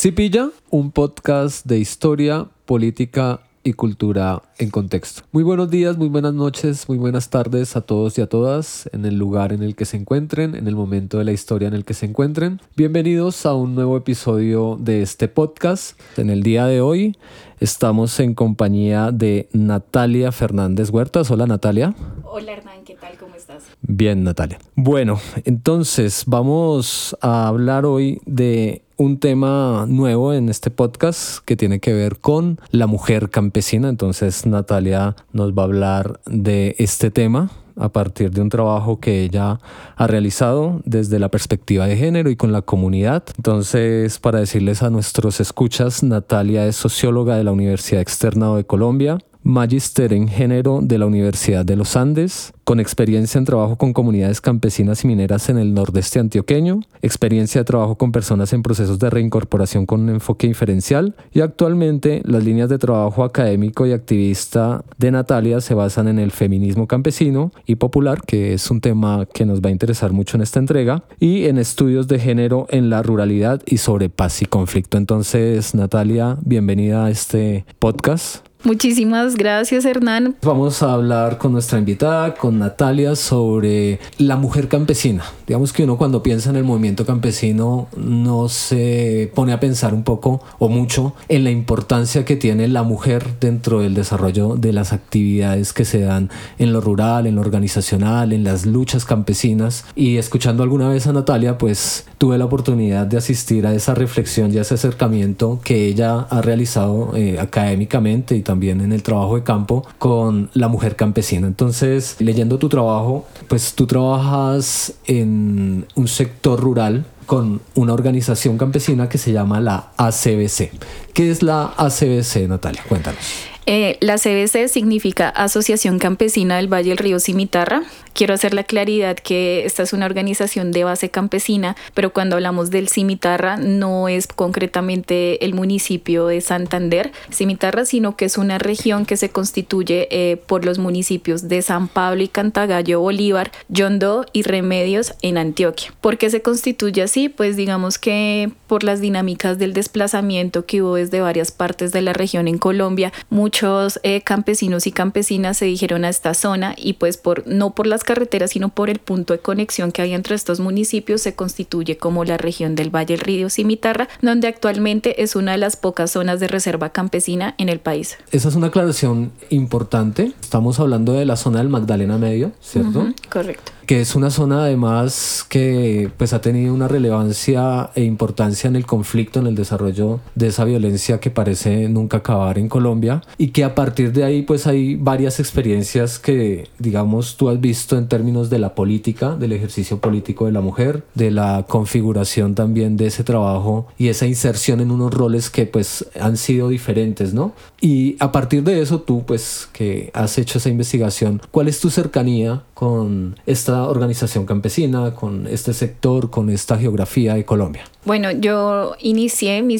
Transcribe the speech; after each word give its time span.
Cipilla, 0.00 0.50
un 0.70 0.92
podcast 0.92 1.66
de 1.66 1.80
historia, 1.80 2.46
política 2.66 3.40
y 3.64 3.72
cultura 3.72 4.42
en 4.58 4.70
contexto. 4.70 5.22
Muy 5.32 5.42
buenos 5.42 5.70
días, 5.70 5.96
muy 5.98 6.06
buenas 6.06 6.34
noches, 6.34 6.88
muy 6.88 6.98
buenas 6.98 7.30
tardes 7.30 7.74
a 7.74 7.80
todos 7.80 8.16
y 8.16 8.20
a 8.20 8.28
todas 8.28 8.88
en 8.92 9.04
el 9.04 9.18
lugar 9.18 9.52
en 9.52 9.64
el 9.64 9.74
que 9.74 9.86
se 9.86 9.96
encuentren, 9.96 10.54
en 10.54 10.68
el 10.68 10.76
momento 10.76 11.18
de 11.18 11.24
la 11.24 11.32
historia 11.32 11.66
en 11.66 11.74
el 11.74 11.84
que 11.84 11.94
se 11.94 12.06
encuentren. 12.06 12.60
Bienvenidos 12.76 13.44
a 13.44 13.54
un 13.54 13.74
nuevo 13.74 13.96
episodio 13.96 14.76
de 14.78 15.02
este 15.02 15.26
podcast. 15.26 15.98
En 16.16 16.30
el 16.30 16.44
día 16.44 16.66
de 16.66 16.80
hoy 16.80 17.16
estamos 17.58 18.20
en 18.20 18.34
compañía 18.34 19.10
de 19.10 19.48
Natalia 19.52 20.30
Fernández 20.30 20.90
Huertas. 20.90 21.28
Hola 21.32 21.48
Natalia. 21.48 21.96
Hola 22.22 22.52
Hernán, 22.52 22.84
¿qué 22.84 22.94
tal? 22.94 23.18
¿Cómo 23.18 23.34
estás? 23.34 23.64
Bien 23.82 24.22
Natalia. 24.22 24.60
Bueno, 24.76 25.18
entonces 25.44 26.22
vamos 26.24 27.16
a 27.20 27.48
hablar 27.48 27.84
hoy 27.84 28.20
de 28.26 28.84
un 28.98 29.20
tema 29.20 29.86
nuevo 29.88 30.34
en 30.34 30.48
este 30.48 30.70
podcast 30.70 31.38
que 31.44 31.56
tiene 31.56 31.78
que 31.78 31.92
ver 31.92 32.18
con 32.18 32.60
la 32.72 32.88
mujer 32.88 33.30
campesina. 33.30 33.88
Entonces 33.88 34.44
Natalia 34.44 35.14
nos 35.32 35.52
va 35.52 35.62
a 35.62 35.66
hablar 35.66 36.20
de 36.26 36.74
este 36.78 37.12
tema 37.12 37.48
a 37.76 37.90
partir 37.90 38.32
de 38.32 38.40
un 38.40 38.48
trabajo 38.48 38.98
que 38.98 39.22
ella 39.22 39.60
ha 39.96 40.06
realizado 40.08 40.82
desde 40.84 41.20
la 41.20 41.28
perspectiva 41.28 41.86
de 41.86 41.96
género 41.96 42.28
y 42.28 42.34
con 42.34 42.50
la 42.50 42.62
comunidad. 42.62 43.22
Entonces, 43.36 44.18
para 44.18 44.40
decirles 44.40 44.82
a 44.82 44.90
nuestros 44.90 45.38
escuchas, 45.38 46.02
Natalia 46.02 46.66
es 46.66 46.74
socióloga 46.74 47.36
de 47.36 47.44
la 47.44 47.52
Universidad 47.52 48.02
Externa 48.02 48.52
de 48.56 48.64
Colombia, 48.64 49.18
Magister 49.48 50.12
en 50.12 50.28
Género 50.28 50.80
de 50.82 50.98
la 50.98 51.06
Universidad 51.06 51.64
de 51.64 51.74
los 51.74 51.96
Andes, 51.96 52.52
con 52.64 52.80
experiencia 52.80 53.38
en 53.38 53.46
trabajo 53.46 53.76
con 53.76 53.94
comunidades 53.94 54.42
campesinas 54.42 55.02
y 55.04 55.06
mineras 55.06 55.48
en 55.48 55.56
el 55.56 55.72
nordeste 55.72 56.20
antioqueño, 56.20 56.80
experiencia 57.00 57.62
de 57.62 57.64
trabajo 57.64 57.96
con 57.96 58.12
personas 58.12 58.52
en 58.52 58.62
procesos 58.62 58.98
de 58.98 59.08
reincorporación 59.08 59.86
con 59.86 60.02
un 60.02 60.10
enfoque 60.10 60.48
diferencial 60.48 61.16
y 61.32 61.40
actualmente 61.40 62.20
las 62.26 62.44
líneas 62.44 62.68
de 62.68 62.76
trabajo 62.76 63.24
académico 63.24 63.86
y 63.86 63.92
activista 63.92 64.84
de 64.98 65.12
Natalia 65.12 65.62
se 65.62 65.72
basan 65.72 66.08
en 66.08 66.18
el 66.18 66.30
feminismo 66.30 66.86
campesino 66.86 67.50
y 67.64 67.76
popular, 67.76 68.20
que 68.26 68.52
es 68.52 68.70
un 68.70 68.82
tema 68.82 69.26
que 69.32 69.46
nos 69.46 69.62
va 69.62 69.70
a 69.70 69.72
interesar 69.72 70.12
mucho 70.12 70.36
en 70.36 70.42
esta 70.42 70.58
entrega, 70.58 71.04
y 71.20 71.46
en 71.46 71.56
estudios 71.56 72.06
de 72.06 72.18
género 72.18 72.66
en 72.68 72.90
la 72.90 73.02
ruralidad 73.02 73.62
y 73.64 73.78
sobre 73.78 74.10
paz 74.10 74.42
y 74.42 74.44
conflicto. 74.44 74.98
Entonces, 74.98 75.74
Natalia, 75.74 76.36
bienvenida 76.42 77.06
a 77.06 77.10
este 77.10 77.64
podcast. 77.78 78.47
Muchísimas 78.64 79.36
gracias 79.36 79.84
Hernán. 79.84 80.34
Vamos 80.42 80.82
a 80.82 80.92
hablar 80.92 81.38
con 81.38 81.52
nuestra 81.52 81.78
invitada, 81.78 82.34
con 82.34 82.58
Natalia, 82.58 83.14
sobre 83.14 84.00
la 84.18 84.36
mujer 84.36 84.66
campesina. 84.66 85.22
Digamos 85.46 85.72
que 85.72 85.84
uno 85.84 85.96
cuando 85.96 86.24
piensa 86.24 86.50
en 86.50 86.56
el 86.56 86.64
movimiento 86.64 87.06
campesino 87.06 87.86
no 87.96 88.48
se 88.48 89.30
pone 89.34 89.52
a 89.52 89.60
pensar 89.60 89.94
un 89.94 90.02
poco 90.02 90.42
o 90.58 90.68
mucho 90.68 91.14
en 91.28 91.44
la 91.44 91.50
importancia 91.50 92.24
que 92.24 92.34
tiene 92.34 92.66
la 92.66 92.82
mujer 92.82 93.24
dentro 93.40 93.80
del 93.80 93.94
desarrollo 93.94 94.56
de 94.56 94.72
las 94.72 94.92
actividades 94.92 95.72
que 95.72 95.84
se 95.84 96.00
dan 96.00 96.28
en 96.58 96.72
lo 96.72 96.80
rural, 96.80 97.28
en 97.28 97.36
lo 97.36 97.42
organizacional, 97.42 98.32
en 98.32 98.42
las 98.42 98.66
luchas 98.66 99.04
campesinas. 99.04 99.84
Y 99.94 100.16
escuchando 100.16 100.64
alguna 100.64 100.88
vez 100.88 101.06
a 101.06 101.12
Natalia, 101.12 101.58
pues 101.58 102.06
tuve 102.18 102.36
la 102.38 102.46
oportunidad 102.46 103.06
de 103.06 103.18
asistir 103.18 103.68
a 103.68 103.74
esa 103.74 103.94
reflexión 103.94 104.52
y 104.52 104.58
a 104.58 104.62
ese 104.62 104.74
acercamiento 104.74 105.60
que 105.62 105.86
ella 105.86 106.26
ha 106.28 106.42
realizado 106.42 107.12
eh, 107.14 107.38
académicamente 107.38 108.34
y 108.34 108.42
también 108.48 108.80
en 108.80 108.92
el 108.92 109.02
trabajo 109.02 109.36
de 109.36 109.42
campo 109.42 109.86
con 109.98 110.48
la 110.54 110.68
mujer 110.68 110.96
campesina. 110.96 111.46
Entonces, 111.46 112.16
leyendo 112.18 112.56
tu 112.58 112.70
trabajo, 112.70 113.26
pues 113.46 113.74
tú 113.74 113.86
trabajas 113.86 114.94
en 115.04 115.84
un 115.94 116.08
sector 116.08 116.58
rural 116.58 117.04
con 117.26 117.60
una 117.74 117.92
organización 117.92 118.56
campesina 118.56 119.10
que 119.10 119.18
se 119.18 119.32
llama 119.32 119.60
la 119.60 119.92
ACBC. 119.98 120.70
¿Qué 121.12 121.30
es 121.30 121.42
la 121.42 121.74
ACBC, 121.76 122.48
Natalia? 122.48 122.82
Cuéntanos. 122.88 123.57
Eh, 123.70 123.98
la 124.00 124.16
CBC 124.16 124.66
significa 124.68 125.28
Asociación 125.28 125.98
Campesina 125.98 126.56
del 126.56 126.72
Valle 126.72 126.88
del 126.88 126.96
Río 126.96 127.20
Cimitarra. 127.20 127.82
Quiero 128.14 128.32
hacer 128.32 128.54
la 128.54 128.64
claridad 128.64 129.18
que 129.18 129.66
esta 129.66 129.82
es 129.82 129.92
una 129.92 130.06
organización 130.06 130.72
de 130.72 130.84
base 130.84 131.10
campesina, 131.10 131.76
pero 131.92 132.14
cuando 132.14 132.36
hablamos 132.36 132.70
del 132.70 132.88
Cimitarra 132.88 133.58
no 133.58 134.08
es 134.08 134.26
concretamente 134.26 135.44
el 135.44 135.52
municipio 135.52 136.28
de 136.28 136.40
Santander, 136.40 137.12
Cimitarra, 137.30 137.84
sino 137.84 138.16
que 138.16 138.24
es 138.24 138.38
una 138.38 138.56
región 138.56 139.04
que 139.04 139.18
se 139.18 139.28
constituye 139.28 140.08
eh, 140.10 140.38
por 140.38 140.64
los 140.64 140.78
municipios 140.78 141.46
de 141.46 141.60
San 141.60 141.88
Pablo 141.88 142.22
y 142.22 142.28
Cantagallo, 142.28 143.00
Bolívar, 143.00 143.52
Yondó 143.68 144.24
y 144.32 144.44
Remedios 144.44 145.12
en 145.20 145.36
Antioquia. 145.36 145.92
¿Por 146.00 146.16
qué 146.16 146.30
se 146.30 146.40
constituye 146.40 147.02
así? 147.02 147.28
Pues 147.28 147.56
digamos 147.56 147.98
que 147.98 148.50
por 148.66 148.82
las 148.82 149.02
dinámicas 149.02 149.58
del 149.58 149.74
desplazamiento 149.74 150.64
que 150.64 150.80
hubo 150.82 150.94
desde 150.94 151.20
varias 151.20 151.52
partes 151.52 151.92
de 151.92 152.00
la 152.00 152.14
región 152.14 152.48
en 152.48 152.56
Colombia, 152.56 153.12
muchos 153.58 153.98
eh, 154.04 154.20
campesinos 154.20 154.86
y 154.86 154.92
campesinas 154.92 155.56
se 155.56 155.64
dijeron 155.64 156.04
a 156.04 156.08
esta 156.08 156.34
zona 156.34 156.74
y 156.76 156.92
pues 156.92 157.16
por 157.16 157.44
no 157.48 157.74
por 157.74 157.88
las 157.88 158.04
carreteras 158.04 158.52
sino 158.52 158.68
por 158.68 158.88
el 158.88 159.00
punto 159.00 159.32
de 159.32 159.40
conexión 159.40 159.90
que 159.90 160.02
hay 160.02 160.12
entre 160.14 160.36
estos 160.36 160.60
municipios 160.60 161.22
se 161.22 161.34
constituye 161.34 161.98
como 161.98 162.24
la 162.24 162.36
región 162.36 162.76
del 162.76 162.94
Valle 162.94 163.16
del 163.16 163.20
Río 163.20 163.50
Cimitarra, 163.50 164.08
donde 164.22 164.46
actualmente 164.46 165.22
es 165.22 165.34
una 165.34 165.52
de 165.52 165.58
las 165.58 165.76
pocas 165.76 166.12
zonas 166.12 166.38
de 166.40 166.46
reserva 166.46 166.90
campesina 166.90 167.54
en 167.58 167.68
el 167.68 167.80
país. 167.80 168.18
Esa 168.30 168.48
es 168.48 168.54
una 168.54 168.68
aclaración 168.68 169.32
importante. 169.50 170.32
Estamos 170.40 170.78
hablando 170.78 171.14
de 171.14 171.24
la 171.24 171.36
zona 171.36 171.58
del 171.58 171.68
Magdalena 171.68 172.18
Medio, 172.18 172.52
¿cierto? 172.60 173.08
correcto 173.30 173.77
que 173.88 174.02
es 174.02 174.14
una 174.14 174.28
zona 174.28 174.64
además 174.64 175.46
que 175.48 176.10
pues 176.18 176.34
ha 176.34 176.42
tenido 176.42 176.74
una 176.74 176.88
relevancia 176.88 177.88
e 177.94 178.04
importancia 178.04 178.68
en 178.68 178.76
el 178.76 178.84
conflicto, 178.84 179.40
en 179.40 179.46
el 179.46 179.54
desarrollo 179.54 180.20
de 180.34 180.48
esa 180.48 180.66
violencia 180.66 181.20
que 181.20 181.30
parece 181.30 181.88
nunca 181.88 182.18
acabar 182.18 182.58
en 182.58 182.68
Colombia 182.68 183.22
y 183.38 183.48
que 183.48 183.64
a 183.64 183.74
partir 183.74 184.12
de 184.12 184.24
ahí 184.24 184.42
pues 184.42 184.66
hay 184.66 184.96
varias 184.96 185.40
experiencias 185.40 186.18
que 186.18 186.68
digamos 186.78 187.38
tú 187.38 187.48
has 187.48 187.62
visto 187.62 187.96
en 187.96 188.08
términos 188.08 188.50
de 188.50 188.58
la 188.58 188.74
política, 188.74 189.36
del 189.36 189.52
ejercicio 189.52 190.00
político 190.00 190.44
de 190.44 190.52
la 190.52 190.60
mujer, 190.60 191.04
de 191.14 191.30
la 191.30 191.64
configuración 191.66 192.54
también 192.54 192.98
de 192.98 193.06
ese 193.06 193.24
trabajo 193.24 193.86
y 193.96 194.08
esa 194.08 194.26
inserción 194.26 194.80
en 194.80 194.90
unos 194.90 195.14
roles 195.14 195.48
que 195.48 195.64
pues 195.64 196.04
han 196.20 196.36
sido 196.36 196.68
diferentes, 196.68 197.32
¿no? 197.32 197.54
Y 197.80 198.16
a 198.20 198.32
partir 198.32 198.64
de 198.64 198.82
eso 198.82 199.00
tú 199.00 199.24
pues 199.24 199.66
que 199.72 200.10
has 200.12 200.36
hecho 200.36 200.58
esa 200.58 200.68
investigación, 200.68 201.40
¿cuál 201.50 201.68
es 201.68 201.80
tu 201.80 201.88
cercanía 201.88 202.64
con 202.74 203.34
esta 203.46 203.77
organización 203.84 204.46
campesina, 204.46 205.14
con 205.14 205.46
este 205.46 205.72
sector, 205.72 206.30
con 206.30 206.50
esta 206.50 206.78
geografía 206.78 207.34
de 207.34 207.44
Colombia? 207.44 207.84
Bueno, 208.04 208.30
yo 208.30 208.96
inicié, 209.00 209.62
mi, 209.62 209.76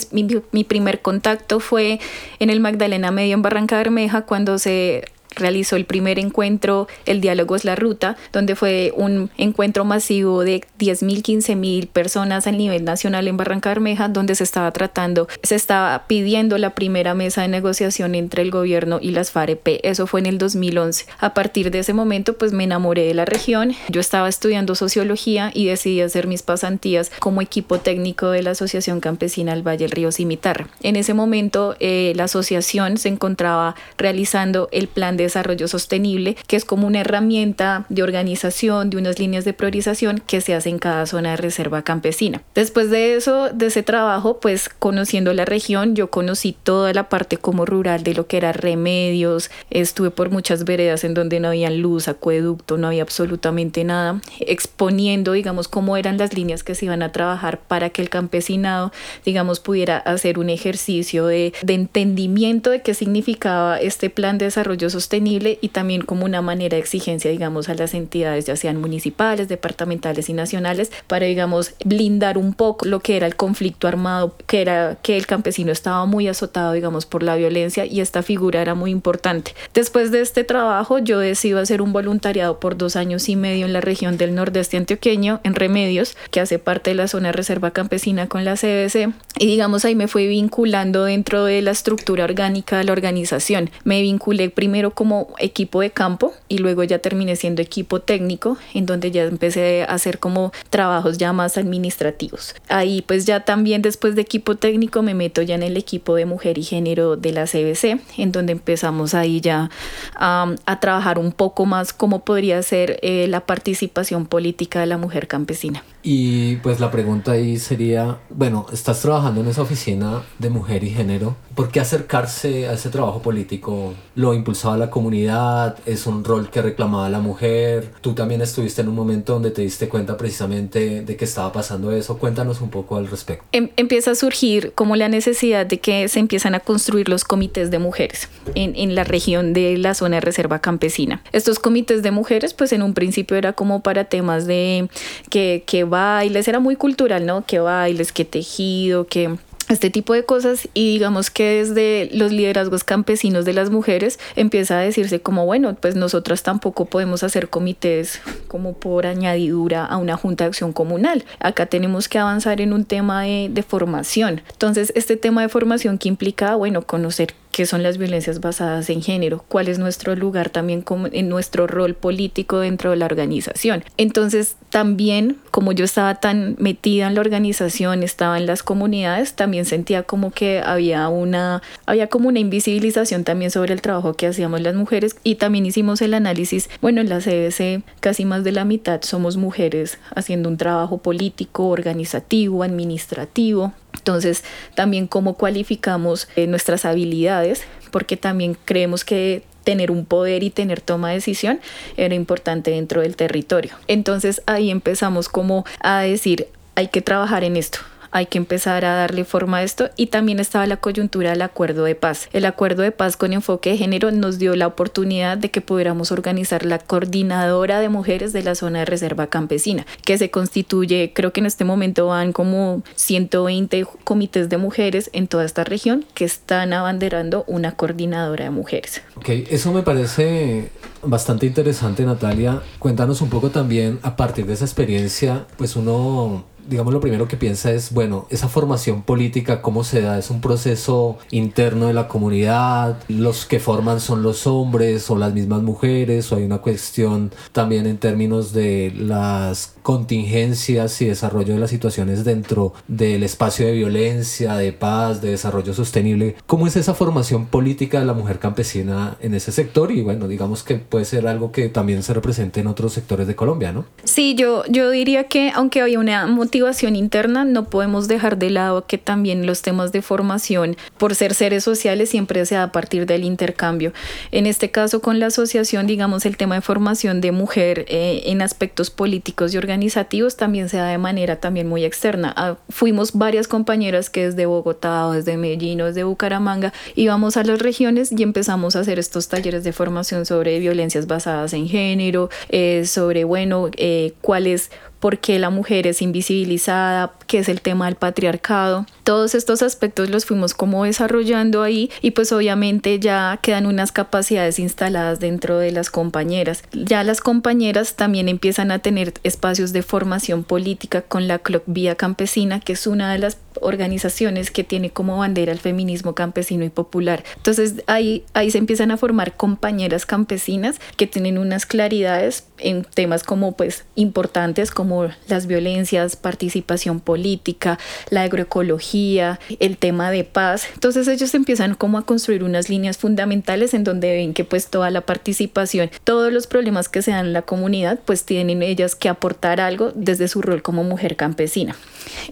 mi, 0.53 0.65
primer 0.65 1.01
contacto 1.01 1.61
fue 1.61 2.01
en 2.39 2.51
el 2.51 2.61
Magdalena 2.61 3.11
Medio 3.11 3.35
en 3.35 3.43
Barranca 3.43 3.77
Bermeja 3.77 4.23
cuando 4.23 4.59
se 4.59 5.05
realizó 5.39 5.77
el 5.77 5.85
primer 5.85 6.19
encuentro, 6.19 6.89
el 7.07 7.21
diálogo 7.21 7.57
es 7.57 7.65
la 7.65 7.77
ruta, 7.77 8.17
donde 8.33 8.57
fue 8.57 8.93
un 8.97 9.31
encuentro 9.39 9.85
masivo 9.85 10.45
de 10.45 10.63
10.000, 10.79 11.23
15.000 11.23 11.89
personas 11.89 12.47
a 12.47 12.53
nivel 12.53 12.85
nacional 12.85 13.29
en 13.29 13.37
Barranca 13.37 13.71
Bermeja, 13.71 14.09
donde 14.09 14.35
se 14.35 14.45
estaba 14.45 14.71
tratando, 14.73 15.29
se 15.43 15.55
estaba 15.55 16.07
pidiendo 16.07 16.59
la 16.59 16.75
primera 16.75 17.15
mesa 17.15 17.43
de 17.43 17.49
negociación 17.49 18.15
entre 18.15 18.43
el 18.43 18.51
gobierno 18.51 18.99
y 19.01 19.11
las 19.11 19.31
FAREP. 19.31 19.81
Eso 19.83 20.07
fue 20.07 20.21
en 20.21 20.27
el 20.27 20.39
2011. 20.39 21.07
A 21.19 21.35
partir 21.35 21.71
de 21.71 21.81
ese 21.81 21.93
momento, 21.93 22.37
pues 22.37 22.53
me 22.53 22.65
enamoré 22.65 23.05
de 23.05 23.15
la 23.15 23.25
región. 23.25 23.75
Yo 23.89 24.01
estaba 24.01 24.29
estudiando 24.29 24.75
sociología 24.75 25.51
y 25.55 25.67
decidí 25.67 26.01
hacer 26.01 26.27
mis 26.27 26.43
pasantías 26.43 27.11
como 27.19 27.43
equipo 27.43 27.79
técnico 27.79 28.31
de 28.31 28.43
la 28.43 28.53
Asociación 28.53 29.01
Campesina 29.01 29.53
del 29.53 29.67
Valle 29.67 29.85
del 29.85 29.91
Río 29.91 30.13
Cimitarra. 30.13 30.69
En 30.83 30.97
ese 30.97 31.15
momento, 31.15 31.77
eh, 31.81 32.13
la 32.17 32.25
asociación 32.25 32.99
se 32.99 33.09
encontraba 33.09 33.75
realizando 33.97 34.69
el 34.73 34.89
plan 34.89 35.17
de 35.17 35.28
desarrollo 35.29 35.69
sostenible, 35.69 36.37
que 36.47 36.57
es 36.57 36.65
como 36.65 36.87
una 36.87 37.01
herramienta 37.01 37.87
de 37.89 38.03
organización, 38.03 38.91
de 38.91 38.97
unas 38.97 39.19
líneas 39.19 39.45
de 39.45 39.53
priorización 39.53 40.23
que 40.27 40.41
se 40.41 40.55
hace 40.55 40.71
en 40.71 40.79
cada 40.79 41.07
zona 41.07 41.31
de 41.31 41.37
reserva 41.37 41.83
campesina. 41.83 42.43
Después 42.55 42.91
de 42.91 43.15
eso, 43.15 43.51
de 43.51 43.67
ese 43.67 43.83
trabajo, 43.83 44.41
pues 44.41 44.69
conociendo 44.69 45.33
la 45.35 45.45
región, 45.45 45.95
yo 45.95 46.11
conocí 46.11 46.57
toda 46.63 46.93
la 46.93 47.09
parte 47.09 47.37
como 47.37 47.65
rural 47.65 48.03
de 48.03 48.15
lo 48.15 48.27
que 48.27 48.39
era 48.39 48.53
remedios, 48.53 49.51
estuve 49.71 50.11
por 50.11 50.31
muchas 50.31 50.65
veredas 50.65 51.05
en 51.05 51.15
donde 51.15 51.41
no 51.41 51.49
había 51.49 51.71
luz, 51.71 52.09
acueducto, 52.09 52.79
no 52.79 52.89
había 52.89 53.03
absolutamente 53.03 53.85
nada, 53.85 54.21
exponiendo, 54.41 55.33
digamos, 55.33 55.69
cómo 55.69 55.97
eran 55.97 56.19
las 56.19 56.35
líneas 56.35 56.63
que 56.63 56.75
se 56.75 56.87
iban 56.87 57.03
a 57.03 57.13
trabajar 57.13 57.61
para 57.61 57.91
que 57.91 58.03
el 58.03 58.09
campesinado, 58.09 58.93
digamos, 59.25 59.61
pudiera 59.61 59.99
hacer 59.99 60.39
un 60.39 60.51
ejercicio 60.51 61.27
de, 61.27 61.53
de 61.63 61.75
entendimiento 61.75 62.71
de 62.71 62.83
qué 62.83 62.95
significaba 62.95 63.79
este 63.79 64.11
plan 64.11 64.39
de 64.39 64.47
desarrollo 64.47 64.91
sostenible 64.91 65.18
sostenible 65.19 65.59
y 65.61 65.69
también 65.69 66.03
como 66.03 66.25
una 66.25 66.43
manera 66.43 66.77
de 66.77 66.83
exigencia, 66.83 67.31
digamos, 67.31 67.69
a 67.69 67.75
las 67.75 67.95
entidades, 67.95 68.47
ya 68.47 68.57
sean 68.57 68.81
municipales, 68.81 69.49
departamentales 69.49 70.29
y 70.29 70.33
nacionales, 70.33 70.93
para, 71.07 71.27
digamos, 71.27 71.75
blindar 71.85 72.39
un 72.39 72.55
poco 72.55 72.87
lo 72.87 73.01
que 73.01 73.17
era 73.17 73.27
el 73.27 73.35
conflicto 73.35 73.89
armado, 73.89 74.35
que 74.47 74.61
era 74.61 74.97
que 75.03 75.17
el 75.17 75.27
campesino 75.27 75.73
estaba 75.73 76.07
muy 76.07 76.29
azotado, 76.29 76.73
digamos, 76.73 77.07
por 77.07 77.23
la 77.23 77.37
violencia 77.37 77.85
y 77.85 78.01
esta 78.01 78.23
figura 78.23 78.63
era 78.63 78.75
muy 78.75 78.91
importante. 78.91 79.55
Después 79.75 80.13
de 80.13 80.21
este 80.21 80.45
trabajo, 80.45 80.99
yo 80.99 81.19
decido 81.19 81.59
hacer 81.59 81.83
un 81.83 81.93
voluntariado 81.93 82.61
por 82.61 82.77
dos 82.77 82.95
años 82.95 83.29
y 83.29 83.37
medio 83.37 83.67
en 83.67 83.73
la 83.73 83.81
región 83.81 84.17
del 84.19 84.35
nordeste 84.35 84.77
antioqueño, 84.77 85.41
en 85.43 85.55
Remedios, 85.55 86.17
que 86.31 86.41
hace 86.41 86.59
parte 86.59 86.91
de 86.91 86.97
la 86.97 87.09
zona 87.09 87.29
de 87.29 87.33
reserva 87.33 87.73
campesina 87.73 88.29
con 88.29 88.45
la 88.45 88.55
CBC, 88.55 89.13
y 89.39 89.47
digamos, 89.47 89.85
ahí 89.85 89.95
me 89.95 90.09
fui 90.09 90.27
vinculando 90.29 91.05
dentro 91.05 91.45
de 91.45 91.63
la 91.63 91.71
estructura 91.71 92.25
orgánica 92.25 92.79
de 92.79 92.85
la 92.85 92.93
organización. 92.93 93.71
Me 93.85 94.03
vinculé 94.03 94.51
primero 94.51 94.91
como 94.93 95.08
equipo 95.39 95.81
de 95.81 95.91
campo 95.91 96.33
y 96.49 96.59
luego 96.59 96.85
ya 96.85 96.99
terminé 96.99 97.37
siendo 97.37 97.63
equipo 97.63 98.01
técnico, 98.01 98.57
en 98.75 98.87
donde 98.87 99.11
ya 99.11 99.25
empecé 99.25 99.83
a 99.83 99.95
hacer 99.95 100.19
como 100.19 100.53
trabajos 100.71 101.19
ya 101.19 101.33
más 101.33 101.59
administrativos. 101.59 102.55
Ahí 102.69 103.03
pues 103.03 103.25
ya 103.25 103.45
también 103.45 103.83
después 103.83 104.15
de 104.15 104.23
equipo 104.23 104.57
técnico 104.57 105.03
me 105.03 105.15
meto 105.15 105.43
ya 105.43 105.55
en 105.55 105.63
el 105.63 105.77
equipo 105.77 106.15
de 106.15 106.27
mujer 106.27 106.59
y 106.59 106.63
género 106.63 107.17
de 107.17 107.33
la 107.33 107.45
CBC, 107.45 108.01
en 108.19 108.33
donde 108.33 108.53
empezamos 108.53 109.15
ahí 109.15 109.41
ya 109.41 109.71
a 110.15 110.81
trabajar 110.81 111.19
un 111.19 111.33
poco 111.33 111.67
más 111.67 111.93
cómo 111.93 112.25
podría 112.25 112.63
ser 112.63 112.99
eh, 113.03 113.27
la 113.29 113.41
participación 113.41 114.27
política 114.27 114.81
de 114.81 114.87
la 114.87 114.99
mujer 114.99 115.29
campesina. 115.29 115.83
Y 116.03 116.57
pues 116.57 116.81
la 116.81 116.91
pregunta 116.91 117.33
ahí 117.33 117.59
sería, 117.59 118.19
bueno, 118.31 118.67
estás 118.73 119.03
trabajando 119.03 119.41
en 119.41 119.49
esa 119.49 119.63
oficina 119.63 120.23
de 120.39 120.49
mujer 120.49 120.85
y 120.85 120.91
género, 120.91 121.37
¿por 121.59 121.73
qué 121.73 121.81
acercarse 121.81 122.69
a 122.69 122.75
ese 122.75 122.89
trabajo 122.89 123.21
político? 123.21 123.93
¿Lo 124.15 124.33
impulsaba 124.33 124.77
la 124.77 124.91
comunidad? 124.91 125.77
¿Es 125.87 126.07
un 126.07 126.23
rol 126.23 126.51
que 126.51 126.63
reclamaba 126.63 127.09
la 127.09 127.19
mujer? 127.19 127.91
¿Tú 128.01 128.15
también 128.15 128.41
estuviste 128.41 128.81
en 128.81 128.87
un 128.87 128.95
momento 128.95 129.33
donde 129.33 129.51
te 129.51 129.63
diste 129.63 129.89
cuenta 129.89 130.17
precisamente 130.17 131.03
de 131.03 131.17
que 131.17 131.25
estaba 131.25 131.51
pasando 131.51 131.91
eso? 131.91 132.17
Cuéntanos 132.17 132.61
un 132.61 132.71
poco 132.71 132.95
al 132.95 133.09
respecto. 133.09 133.45
Em, 133.51 133.71
empieza 133.77 134.13
a 134.13 134.15
surgir 134.15 134.71
como 134.77 134.95
la 134.95 135.09
necesidad 135.09 135.67
de 135.67 135.81
que 135.81 136.07
se 136.07 136.21
empiezan 136.21 136.55
a 136.55 136.61
construir 136.61 137.09
los 137.09 137.25
comités 137.25 137.73
de 137.73 137.81
mujeres 137.81 138.29
en, 138.55 138.77
en 138.77 138.95
la 138.95 139.03
región 139.03 139.53
de 139.53 139.77
la 139.79 139.95
zona 139.95 140.19
de 140.19 140.21
reserva 140.21 140.61
campesina. 140.61 141.25
Estos 141.33 141.59
comités 141.59 142.05
de 142.05 142.13
mujeres 142.13 142.55
pues 142.55 142.73
en 142.73 142.83
un 142.83 142.95
principio 142.95 143.37
era 143.37 143.53
como 143.53 143.83
para 143.83 144.05
temas 144.05 144.47
de 144.47 144.89
que, 145.29 145.65
que 145.67 145.83
bailes, 145.83 146.47
era 146.47 146.61
muy 146.61 146.77
cultural, 146.77 147.27
¿no? 147.27 147.45
Que 147.45 147.59
bailes, 147.59 148.13
que 148.13 148.25
tejido, 148.25 149.09
que 149.09 149.37
este 149.69 149.91
tipo 149.91 150.15
de 150.15 150.25
cosas 150.25 150.69
y 150.75 150.93
digamos 150.93 151.31
que 151.31 151.65
desde 151.65 152.11
los 152.17 152.33
liderazgos 152.33 152.85
campesinos 152.85 153.45
de 153.45 153.53
las 153.53 153.71
mujeres 153.71 154.19
empieza 154.37 154.79
a 154.79 154.83
decirse 154.83 155.21
como 155.21 155.47
bueno 155.47 155.75
pues 155.75 155.97
nosotras 155.97 156.43
tampoco 156.43 156.87
podemos 156.87 157.23
hacer 157.23 157.49
comités 157.49 158.21
como 158.49 158.75
por 158.75 159.07
añadidura 159.07 159.85
a 159.85 159.97
una 159.97 160.17
junta 160.17 160.45
de 160.45 160.49
acción 160.49 160.73
comunal. 160.73 161.25
Acá 161.41 161.67
tenemos 161.67 162.09
que 162.09 162.19
avanzar 162.19 162.61
en 162.61 162.73
un 162.73 162.85
tema 162.85 163.23
de, 163.23 163.49
de 163.51 163.63
formación 163.63 164.43
entonces 164.53 164.93
este 164.95 165.17
tema 165.17 165.43
de 165.43 165.49
formación 165.49 165.99
que 165.99 166.09
implica 166.09 166.55
bueno 166.57 166.83
conocer 166.83 167.35
qué 167.59 167.67
son 167.67 167.83
las 167.83 167.99
violencias 167.99 168.39
basadas 168.39 168.89
en 168.89 169.03
género, 169.03 169.45
cuál 169.49 169.67
es 169.67 169.81
nuestro 169.81 170.15
lugar 170.15 170.49
también 170.49 170.85
en 171.11 171.29
nuestro 171.29 171.67
rol 171.67 171.95
político 171.95 172.61
dentro 172.61 172.93
de 172.93 172.97
la 172.97 173.07
organización. 173.07 173.83
Entonces, 173.97 174.55
también 174.71 175.39
como 175.51 175.73
yo 175.73 175.85
estaba 175.85 176.15
tan 176.15 176.55
metida 176.61 177.09
en 177.09 177.17
la 177.17 177.21
organización, 177.21 178.05
estaba 178.05 178.39
en 178.39 178.47
las 178.47 178.63
comunidades, 178.63 179.35
también 179.35 179.65
sentía 179.65 180.05
como 180.05 180.31
que 180.31 180.63
había 180.65 181.09
una 181.09 181.61
había 181.85 182.07
como 182.07 182.29
una 182.29 182.39
invisibilización 182.39 183.25
también 183.25 183.51
sobre 183.51 183.75
el 183.75 183.83
trabajo 183.83 184.15
que 184.15 184.29
hacíamos 184.29 184.61
las 184.61 184.77
mujeres 184.77 185.17
y 185.25 185.35
también 185.35 185.67
hicimos 185.67 186.01
el 186.01 186.15
análisis, 186.15 186.71
bueno, 186.81 187.01
en 187.01 187.09
la 187.09 187.19
CBC 187.19 187.83
casi 187.99 188.25
más 188.25 188.45
de 188.45 188.53
la 188.53 188.65
mitad 188.65 189.03
somos 189.03 189.37
mujeres 189.37 189.99
haciendo 190.15 190.49
un 190.49 190.59
trabajo 190.59 190.99
político, 190.99 191.71
organizativo, 191.71 192.63
administrativo, 192.63 193.73
entonces, 193.99 194.45
también 194.75 195.07
cómo 195.07 195.35
cualificamos 195.35 196.29
eh, 196.37 196.47
nuestras 196.47 196.85
habilidades, 196.85 197.63
porque 197.91 198.17
también 198.17 198.57
creemos 198.65 199.05
que 199.05 199.43
tener 199.65 199.91
un 199.91 200.07
poder 200.07 200.43
y 200.45 200.51
tener 200.51 200.81
toma 200.81 201.11
de 201.11 201.17
decisión 201.17 201.61
era 201.97 202.15
importante 202.15 202.71
dentro 202.71 203.03
del 203.03 203.17
territorio. 203.17 203.73
Entonces 203.87 204.41
ahí 204.47 204.71
empezamos 204.71 205.29
como 205.29 205.67
a 205.81 206.01
decir, 206.01 206.49
hay 206.75 206.89
que 206.89 207.03
trabajar 207.03 207.45
en 207.45 207.57
esto, 207.57 207.81
hay 208.11 208.27
que 208.27 208.39
empezar 208.39 208.85
a 208.85 208.95
darle 208.95 209.25
forma 209.25 209.59
a 209.59 209.63
esto 209.63 209.91
y 209.97 210.07
también 210.07 210.41
estaba 210.41 210.67
la 210.67 210.79
coyuntura 210.79 211.31
del 211.31 211.43
acuerdo 211.43 211.85
de 211.85 211.95
paz. 211.95 212.29
El 212.33 212.45
acuerdo 212.45 212.83
de 212.83 212.93
paz 212.93 213.17
con 213.17 213.33
enfoque 213.33 213.71
de 213.71 213.77
género 213.77 214.11
nos 214.11 214.39
dio 214.39 214.57
la 214.57 214.67
oportunidad 214.67 215.39
de 215.39 215.51
que 215.51 215.61
pudiéramos 215.61 216.13
organizar 216.13 216.65
la 216.65 216.79
coordinadora 216.79 217.81
de 217.81 217.89
mujeres 217.89 218.33
de 218.33 218.43
la 218.43 218.55
zona 218.55 218.81
de 218.81 218.85
reserva 218.85 219.29
campesina, 219.29 219.87
que 220.05 220.19
se 220.19 220.31
constituye, 220.31 221.13
creo 221.15 221.33
que 221.33 221.41
en 221.41 221.47
este 221.47 221.65
momento 221.65 222.07
van 222.07 222.33
como 222.33 222.83
120 222.95 223.87
comités 224.05 224.49
de 224.49 224.57
mujeres 224.57 225.11
en 225.13 225.29
toda 225.29 225.45
esta 225.45 225.65
región 225.65 226.05
que 226.15 226.25
están 226.25 226.73
abanderando 226.73 227.45
una 227.47 227.73
coordinadora 227.73 228.45
de 228.45 228.51
mujeres. 228.51 229.03
Ok, 229.17 229.29
eso 229.51 229.73
me 229.73 229.83
parece 229.83 230.71
bastante 231.03 231.47
interesante 231.47 232.05
Natalia. 232.05 232.63
Cuéntanos 232.79 233.21
un 233.21 233.31
poco 233.31 233.51
también 233.51 233.99
a 234.03 234.17
partir 234.17 234.47
de 234.47 234.55
esa 234.55 234.65
experiencia, 234.65 235.47
pues 235.57 235.77
uno 235.77 236.45
digamos, 236.69 236.93
lo 236.93 237.01
primero 237.01 237.29
que 237.29 237.37
piensa 237.37 237.73
es, 237.73 237.93
bueno, 237.93 238.27
esa 238.31 238.49
formación 238.49 239.03
política, 239.03 239.63
¿cómo 239.63 239.85
se 239.85 240.03
da? 240.03 240.19
¿Es 240.19 240.31
un 240.31 240.41
proceso 240.41 241.19
interno 241.31 241.87
de 241.87 241.95
la 241.95 242.09
comunidad? 242.09 242.99
¿Los 243.09 243.47
que 243.47 243.59
forman 243.59 244.01
son 244.01 244.23
los 244.23 244.47
hombres 244.47 245.11
o 245.11 245.17
las 245.17 245.33
mismas 245.33 245.63
mujeres? 245.63 246.31
¿O 246.31 246.37
hay 246.37 246.45
una 246.45 246.59
cuestión 246.59 247.33
también 247.53 247.87
en 247.87 247.99
términos 247.99 248.53
de 248.53 248.93
las 248.97 249.75
contingencias 249.89 251.01
y 251.01 251.07
desarrollo 251.07 251.55
de 251.55 251.61
las 251.61 251.71
situaciones 251.71 252.23
dentro 252.23 252.75
del 252.89 253.23
espacio 253.23 253.65
de 253.65 253.73
violencia, 253.73 254.55
de 254.55 254.75
paz, 254.75 255.23
de 255.23 255.31
desarrollo 255.31 255.73
sostenible? 255.73 256.37
¿Cómo 256.45 256.67
es 256.67 256.77
esa 256.77 256.93
formación 256.93 257.47
política 257.47 257.99
de 257.99 258.05
la 258.05 258.13
mujer 258.13 258.39
campesina 258.39 259.17
en 259.23 259.33
ese 259.33 259.51
sector? 259.51 259.91
Y 259.91 260.03
bueno, 260.03 260.29
digamos 260.29 260.63
que 260.63 260.75
puede 260.75 261.07
ser 261.07 261.27
algo 261.27 261.53
que 261.53 261.71
también 261.71 262.03
se 262.03 262.13
represente 262.13 262.61
en 262.61 262.67
otros 262.67 262.93
sectores 262.93 263.27
de 263.27 263.35
Colombia, 263.35 263.73
¿no? 263.73 263.87
Sí, 264.05 264.35
yo, 264.35 264.63
yo 264.69 264.91
diría 264.91 265.25
que 265.25 265.53
aunque 265.55 265.81
había 265.81 265.99
una 265.99 266.27
motivación 266.27 266.95
interna, 266.95 267.47
no 267.47 267.71
podemos 267.71 268.09
dejar 268.09 268.37
de 268.37 268.51
lado 268.51 268.85
que 268.85 268.99
también 268.99 269.47
los 269.47 269.63
temas 269.63 269.91
de 269.91 270.03
formación, 270.03 270.77
por 270.99 271.15
ser 271.15 271.33
seres 271.33 271.65
sociales, 271.65 272.11
siempre 272.11 272.45
se 272.45 272.57
da 272.57 272.65
a 272.65 272.73
partir 272.73 273.07
del 273.07 273.25
intercambio. 273.25 273.95
En 274.33 274.45
este 274.45 274.71
caso, 274.71 275.01
con 275.01 275.19
la 275.19 275.29
asociación, 275.29 275.87
digamos, 275.87 276.27
el 276.27 276.37
tema 276.37 276.57
de 276.57 276.61
formación 276.61 277.23
de 277.23 277.33
mujer 277.33 277.87
eh, 277.89 278.25
en 278.27 278.43
aspectos 278.43 278.91
políticos 278.91 279.55
y 279.55 279.57
organizativos 279.79 280.37
también 280.37 280.69
se 280.69 280.77
da 280.77 280.89
de 280.89 280.99
manera 280.99 281.37
también 281.37 281.69
muy 281.69 281.85
externa. 281.85 282.35
Ah, 282.37 282.57
fuimos 282.69 283.13
varias 283.13 283.47
compañeras 283.47 284.11
que 284.11 284.27
desde 284.27 284.45
Bogotá 284.45 285.07
o 285.07 285.13
desde 285.13 285.37
Medellín 285.37 285.81
o 285.81 285.87
desde 285.87 286.03
Bucaramanga 286.03 286.73
íbamos 286.97 287.37
a 287.37 287.45
las 287.45 287.61
regiones 287.61 288.11
y 288.11 288.25
empezamos 288.25 288.75
a 288.75 288.81
hacer 288.81 288.99
estos 288.99 289.29
talleres 289.29 289.63
de 289.63 289.73
formación 289.73 290.27
sobre 290.27 290.59
violencias 290.59 291.07
basadas 291.07 291.53
en 291.53 291.69
género, 291.69 292.29
eh, 292.49 292.87
sobre, 292.87 293.23
bueno, 293.23 293.71
eh, 293.77 294.15
cuáles 294.21 294.73
por 295.01 295.19
qué 295.19 295.39
la 295.39 295.51
mujer 295.51 295.87
es 295.87 296.03
invisibilizada, 296.03 297.13
qué 297.27 297.39
es 297.39 297.49
el 297.49 297.61
tema 297.61 297.87
del 297.87 297.95
patriarcado. 297.95 298.87
Todos 299.05 299.35
estos 299.35 299.63
aspectos 299.63 300.11
los 300.11 300.25
fuimos 300.27 300.55
como 300.55 300.85
desarrollando 300.85 301.63
ahí 301.63 301.91
y 302.03 302.13
pues 302.13 302.33
obviamente 302.33 302.99
ya 302.99 303.39
quedan 303.43 303.67
unas 303.67 303.93
capacidades 303.93 304.59
instaladas 304.59 305.21
dentro 305.21 305.59
de 305.59 305.73
las 305.73 305.91
compañeras. 305.91 306.63
Ya 306.73 307.05
las 307.05 307.21
compañeras 307.21 307.95
también 307.95 308.29
empiezan 308.29 308.71
a 308.71 308.81
tener 308.81 309.15
espacios 309.23 309.73
de 309.73 309.83
formación 309.83 310.45
política 310.45 311.03
con 311.03 311.29
la 311.29 311.39
CLOC 311.39 311.63
Vía 311.67 311.95
Campesina, 311.95 312.61
que 312.61 312.73
es 312.73 312.87
una 312.87 313.13
de 313.13 313.19
las 313.19 313.37
organizaciones 313.61 314.51
que 314.51 314.65
tiene 314.65 314.91
como 314.91 315.19
bandera 315.19 315.53
el 315.53 315.59
feminismo 315.59 316.15
campesino 316.15 316.65
y 316.65 316.69
popular. 316.69 317.25
Entonces 317.37 317.83
ahí, 317.87 318.25
ahí 318.35 318.51
se 318.51 318.59
empiezan 318.59 318.91
a 318.91 318.97
formar 318.97 319.37
compañeras 319.37 320.07
campesinas 320.07 320.81
que 320.97 321.07
tienen 321.07 321.39
unas 321.39 321.67
claridades 321.67 322.45
en 322.59 322.85
temas 322.85 323.23
como 323.23 323.53
pues 323.53 323.85
importantes 323.95 324.71
como 324.71 325.09
las 325.29 325.47
violencias, 325.47 326.17
participación 326.17 327.01
política, 327.01 327.79
la 328.11 328.23
agroecología, 328.23 329.39
el 329.61 329.77
tema 329.77 330.11
de 330.11 330.25
paz. 330.25 330.67
Entonces 330.75 331.09
ellos 331.09 331.35
empiezan 331.35 331.75
como 331.75 331.99
a 331.99 332.07
construir 332.07 332.43
unas 332.43 332.69
líneas 332.69 332.99
fundamentales 332.99 333.75
en 333.75 333.85
donde 333.85 334.13
ven 334.13 334.35
que 334.35 334.45
pues 334.45 334.69
toda 334.69 334.91
la 334.91 335.03
participación, 335.03 335.91
todos 336.05 336.33
los 336.33 336.47
problemas 336.47 336.89
que 336.89 337.03
se 337.03 337.13
dan 337.13 337.27
en 337.27 337.33
la 337.33 337.43
comunidad 337.43 337.99
pues 338.05 338.25
tienen 338.25 338.63
ellas 338.63 338.95
que 338.95 339.09
aportar 339.09 339.61
algo 339.61 339.93
desde 339.95 340.29
su 340.29 340.43
rol 340.43 340.63
como 340.63 340.85
mujer 340.85 341.17
campesina. 341.17 341.77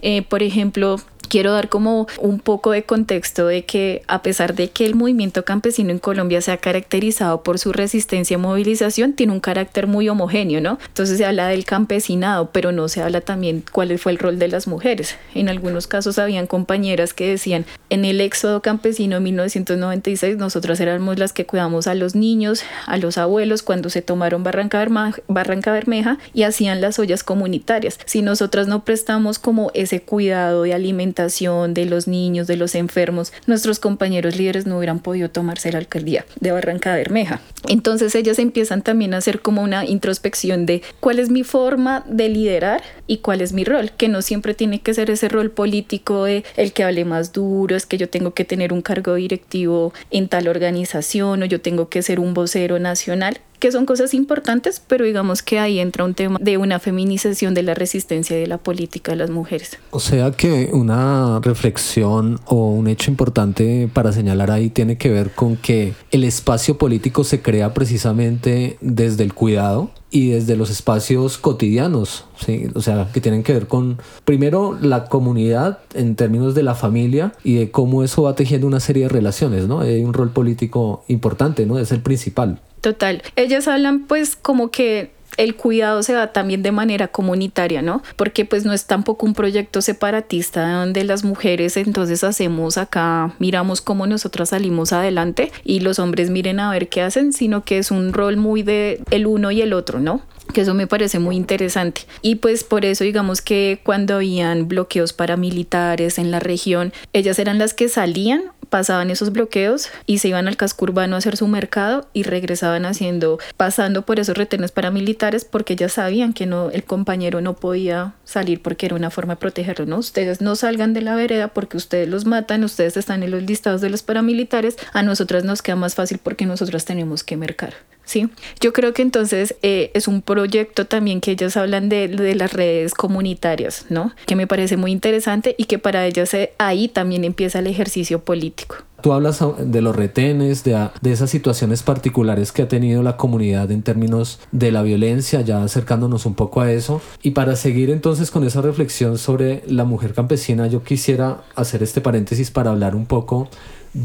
Eh, 0.01 0.21
por 0.23 0.43
ejemplo, 0.43 0.99
quiero 1.27 1.51
dar 1.51 1.69
como 1.69 2.07
un 2.19 2.39
poco 2.39 2.71
de 2.71 2.83
contexto 2.83 3.47
de 3.47 3.65
que 3.65 4.03
a 4.07 4.21
pesar 4.21 4.55
de 4.55 4.69
que 4.69 4.85
el 4.85 4.95
movimiento 4.95 5.45
campesino 5.45 5.91
en 5.91 5.99
Colombia 5.99 6.41
se 6.41 6.51
ha 6.51 6.57
caracterizado 6.57 7.43
por 7.43 7.59
su 7.59 7.73
resistencia 7.73 8.35
y 8.35 8.37
movilización, 8.37 9.13
tiene 9.13 9.33
un 9.33 9.39
carácter 9.39 9.87
muy 9.87 10.09
homogéneo, 10.09 10.61
¿no? 10.61 10.79
Entonces 10.87 11.17
se 11.17 11.25
habla 11.25 11.47
del 11.47 11.65
campesinado, 11.65 12.51
pero 12.51 12.71
no 12.71 12.87
se 12.87 13.01
habla 13.01 13.21
también 13.21 13.63
cuál 13.71 13.97
fue 13.99 14.11
el 14.11 14.17
rol 14.17 14.39
de 14.39 14.47
las 14.47 14.67
mujeres. 14.67 15.15
En 15.33 15.49
algunos 15.49 15.87
casos 15.87 16.19
habían 16.19 16.47
compañeras 16.47 17.13
que 17.13 17.29
decían, 17.29 17.65
en 17.89 18.05
el 18.05 18.21
éxodo 18.21 18.61
campesino 18.61 19.17
en 19.17 19.23
1996 19.23 20.37
nosotras 20.37 20.79
éramos 20.79 21.17
las 21.19 21.33
que 21.33 21.45
cuidamos 21.45 21.87
a 21.87 21.95
los 21.95 22.15
niños, 22.15 22.63
a 22.85 22.97
los 22.97 23.17
abuelos 23.17 23.63
cuando 23.63 23.89
se 23.89 24.01
tomaron 24.01 24.43
Barranca, 24.43 24.85
Barranca 25.27 25.71
Bermeja 25.71 26.17
y 26.33 26.43
hacían 26.43 26.81
las 26.81 26.99
ollas 26.99 27.23
comunitarias. 27.23 27.99
Si 28.05 28.21
nosotras 28.21 28.67
no 28.67 28.83
prestamos 28.83 29.39
como 29.39 29.71
ese 29.73 30.01
cuidado 30.01 30.63
de 30.63 30.73
de 31.17 31.85
los 31.85 32.07
niños, 32.07 32.45
de 32.45 32.57
los 32.57 32.75
enfermos, 32.75 33.33
nuestros 33.47 33.79
compañeros 33.79 34.35
líderes 34.37 34.67
no 34.67 34.77
hubieran 34.77 34.99
podido 34.99 35.29
tomarse 35.29 35.71
la 35.71 35.79
alcaldía 35.79 36.25
de 36.39 36.51
Barranca 36.51 36.95
Bermeja. 36.95 37.41
Entonces 37.67 38.13
ellas 38.13 38.37
empiezan 38.37 38.83
también 38.83 39.15
a 39.15 39.17
hacer 39.17 39.41
como 39.41 39.63
una 39.63 39.83
introspección 39.83 40.67
de 40.67 40.83
cuál 40.99 41.17
es 41.17 41.29
mi 41.29 41.43
forma 41.43 42.05
de 42.07 42.29
liderar 42.29 42.83
y 43.07 43.17
cuál 43.17 43.41
es 43.41 43.51
mi 43.51 43.63
rol, 43.63 43.91
que 43.97 44.09
no 44.09 44.21
siempre 44.21 44.53
tiene 44.53 44.79
que 44.79 44.93
ser 44.93 45.09
ese 45.09 45.27
rol 45.27 45.49
político 45.49 46.25
de 46.25 46.43
el 46.55 46.71
que 46.71 46.83
hable 46.83 47.03
más 47.03 47.33
duro, 47.33 47.75
es 47.75 47.87
que 47.87 47.97
yo 47.97 48.09
tengo 48.09 48.35
que 48.35 48.45
tener 48.45 48.71
un 48.71 48.83
cargo 48.83 49.15
directivo 49.15 49.93
en 50.11 50.27
tal 50.27 50.47
organización 50.47 51.41
o 51.41 51.45
yo 51.45 51.61
tengo 51.61 51.89
que 51.89 52.03
ser 52.03 52.19
un 52.19 52.35
vocero 52.35 52.77
nacional 52.77 53.39
que 53.59 53.71
son 53.71 53.85
cosas 53.85 54.13
importantes, 54.13 54.81
pero 54.85 55.05
digamos 55.05 55.41
que 55.41 55.59
ahí 55.59 55.79
entra 55.79 56.03
un 56.03 56.13
tema 56.13 56.37
de 56.41 56.57
una 56.57 56.79
feminización 56.79 57.53
de 57.53 57.63
la 57.63 57.73
resistencia 57.73 58.37
y 58.37 58.41
de 58.41 58.47
la 58.47 58.57
política 58.57 59.11
de 59.11 59.17
las 59.17 59.29
mujeres. 59.29 59.77
O 59.91 59.99
sea 59.99 60.31
que 60.31 60.69
una 60.73 61.39
reflexión 61.41 62.39
o 62.45 62.71
un 62.71 62.87
hecho 62.87 63.09
importante 63.11 63.89
para 63.91 64.11
señalar 64.11 64.51
ahí 64.51 64.69
tiene 64.69 64.97
que 64.97 65.09
ver 65.09 65.31
con 65.31 65.57
que 65.57 65.93
el 66.11 66.23
espacio 66.23 66.77
político 66.77 67.23
se 67.23 67.41
crea 67.41 67.73
precisamente 67.73 68.77
desde 68.81 69.23
el 69.23 69.33
cuidado 69.33 69.91
y 70.09 70.29
desde 70.29 70.55
los 70.55 70.69
espacios 70.69 71.37
cotidianos, 71.37 72.25
¿sí? 72.37 72.67
o 72.75 72.81
sea, 72.81 73.09
que 73.13 73.19
tienen 73.19 73.43
que 73.43 73.53
ver 73.53 73.67
con, 73.67 73.97
primero, 74.23 74.77
la 74.81 75.05
comunidad 75.05 75.79
en 75.93 76.15
términos 76.15 76.55
de 76.55 76.63
la 76.63 76.75
familia 76.75 77.33
y 77.43 77.55
de 77.55 77.71
cómo 77.71 78.03
eso 78.03 78.23
va 78.23 78.35
tejiendo 78.35 78.67
una 78.67 78.79
serie 78.79 79.03
de 79.03 79.09
relaciones, 79.09 79.67
¿no? 79.67 79.81
Hay 79.81 80.03
un 80.03 80.13
rol 80.13 80.29
político 80.29 81.03
importante, 81.07 81.65
¿no? 81.65 81.77
Es 81.77 81.91
el 81.91 82.01
principal. 82.01 82.61
Total. 82.87 83.21
Ellas 83.35 83.67
hablan 83.67 84.05
pues 84.05 84.37
como 84.37 84.71
que 84.71 85.11
el 85.35 85.57
cuidado 85.57 86.03
se 86.03 86.13
da 86.13 86.31
también 86.31 86.63
de 86.63 86.71
manera 86.71 87.09
comunitaria, 87.09 87.81
¿no? 87.81 88.01
Porque 88.15 88.45
pues 88.45 88.63
no 88.63 88.71
es 88.71 88.85
tampoco 88.85 89.25
un 89.25 89.33
proyecto 89.33 89.81
separatista 89.81 90.71
donde 90.71 91.03
las 91.03 91.25
mujeres 91.25 91.75
entonces 91.75 92.23
hacemos 92.23 92.77
acá, 92.77 93.35
miramos 93.39 93.81
cómo 93.81 94.07
nosotras 94.07 94.51
salimos 94.51 94.93
adelante 94.93 95.51
y 95.65 95.81
los 95.81 95.99
hombres 95.99 96.29
miren 96.29 96.61
a 96.61 96.71
ver 96.71 96.87
qué 96.87 97.01
hacen, 97.01 97.33
sino 97.33 97.65
que 97.65 97.77
es 97.77 97.91
un 97.91 98.13
rol 98.13 98.37
muy 98.37 98.63
de 98.63 99.01
el 99.11 99.27
uno 99.27 99.51
y 99.51 99.61
el 99.61 99.73
otro, 99.73 99.99
¿no? 99.99 100.21
que 100.53 100.61
eso 100.61 100.73
me 100.73 100.87
parece 100.87 101.19
muy 101.19 101.35
interesante. 101.35 102.01
Y 102.21 102.35
pues 102.35 102.63
por 102.63 102.85
eso 102.85 103.03
digamos 103.03 103.41
que 103.41 103.81
cuando 103.83 104.15
habían 104.15 104.69
bloqueos 104.69 105.11
paramilitares 105.11 106.17
en 106.17 106.31
la 106.31 106.39
región, 106.39 106.93
ellas 107.11 107.37
eran 107.37 107.57
las 107.57 107.73
que 107.73 107.89
salían 107.89 108.43
pasaban 108.69 109.09
esos 109.09 109.31
bloqueos 109.31 109.89
y 110.05 110.19
se 110.19 110.29
iban 110.29 110.47
al 110.47 110.57
casco 110.57 110.85
urbano 110.85 111.15
a 111.15 111.19
hacer 111.19 111.37
su 111.37 111.47
mercado 111.47 112.07
y 112.13 112.23
regresaban 112.23 112.85
haciendo, 112.85 113.39
pasando 113.55 114.05
por 114.05 114.19
esos 114.19 114.37
retenes 114.37 114.71
paramilitares 114.71 115.45
porque 115.45 115.75
ya 115.75 115.89
sabían 115.89 116.33
que 116.33 116.45
no, 116.45 116.69
el 116.69 116.83
compañero 116.83 117.41
no 117.41 117.55
podía 117.55 118.13
salir 118.23 118.61
porque 118.61 118.85
era 118.87 118.95
una 118.95 119.09
forma 119.09 119.33
de 119.33 119.39
protegerlo, 119.39 119.85
¿no? 119.85 119.97
Ustedes 119.97 120.41
no 120.41 120.55
salgan 120.55 120.93
de 120.93 121.01
la 121.01 121.15
vereda 121.15 121.49
porque 121.49 121.77
ustedes 121.77 122.07
los 122.07 122.25
matan, 122.25 122.63
ustedes 122.63 122.97
están 122.97 123.23
en 123.23 123.31
los 123.31 123.43
listados 123.43 123.81
de 123.81 123.89
los 123.89 124.03
paramilitares, 124.03 124.77
a 124.93 125.03
nosotras 125.03 125.43
nos 125.43 125.61
queda 125.61 125.75
más 125.75 125.95
fácil 125.95 126.19
porque 126.21 126.45
nosotras 126.45 126.85
tenemos 126.85 127.23
que 127.23 127.37
mercar. 127.37 127.73
¿Sí? 128.07 128.29
Yo 128.59 128.73
creo 128.73 128.93
que 128.93 129.03
entonces 129.03 129.55
eh, 129.61 129.91
es 129.93 130.07
un 130.07 130.23
proyecto 130.23 130.85
también 130.85 131.21
que 131.21 131.31
ellos 131.31 131.57
hablan 131.57 131.89
de, 131.89 132.07
de, 132.07 132.33
las 132.33 132.53
redes 132.53 132.93
comunitarias, 132.93 133.85
¿no? 133.89 134.13
Que 134.25 134.35
me 134.35 134.47
parece 134.47 134.77
muy 134.77 134.91
interesante 134.91 135.53
y 135.57 135.65
que 135.65 135.77
para 135.77 136.07
ellos 136.07 136.33
eh, 136.33 136.53
ahí 136.57 136.87
también 136.87 137.23
empieza 137.23 137.59
el 137.59 137.67
ejercicio 137.67 138.19
político. 138.19 138.77
Tú 139.01 139.13
hablas 139.13 139.43
de 139.59 139.81
los 139.81 139.95
retenes, 139.95 140.63
de, 140.63 140.89
de, 141.01 141.11
esas 141.11 141.29
situaciones 141.29 141.83
particulares 141.83 142.51
que 142.51 142.63
ha 142.63 142.67
tenido 142.67 143.03
la 143.03 143.15
comunidad 143.15 143.69
en 143.69 143.83
términos 143.83 144.39
de 144.51 144.71
la 144.71 144.81
violencia, 144.81 145.41
ya 145.41 145.61
acercándonos 145.61 146.25
un 146.25 146.33
poco 146.33 146.61
a 146.61 146.71
eso. 146.71 146.99
Y 147.21 147.31
para 147.31 147.55
seguir 147.55 147.91
entonces 147.91 148.31
con 148.31 148.43
esa 148.43 148.61
reflexión 148.61 149.19
sobre 149.19 149.61
la 149.67 149.83
mujer 149.83 150.15
campesina, 150.15 150.65
yo 150.65 150.81
quisiera 150.81 151.43
hacer 151.55 151.83
este 151.83 152.01
paréntesis 152.01 152.49
para 152.49 152.71
hablar 152.71 152.95
un 152.95 153.05
poco 153.05 153.49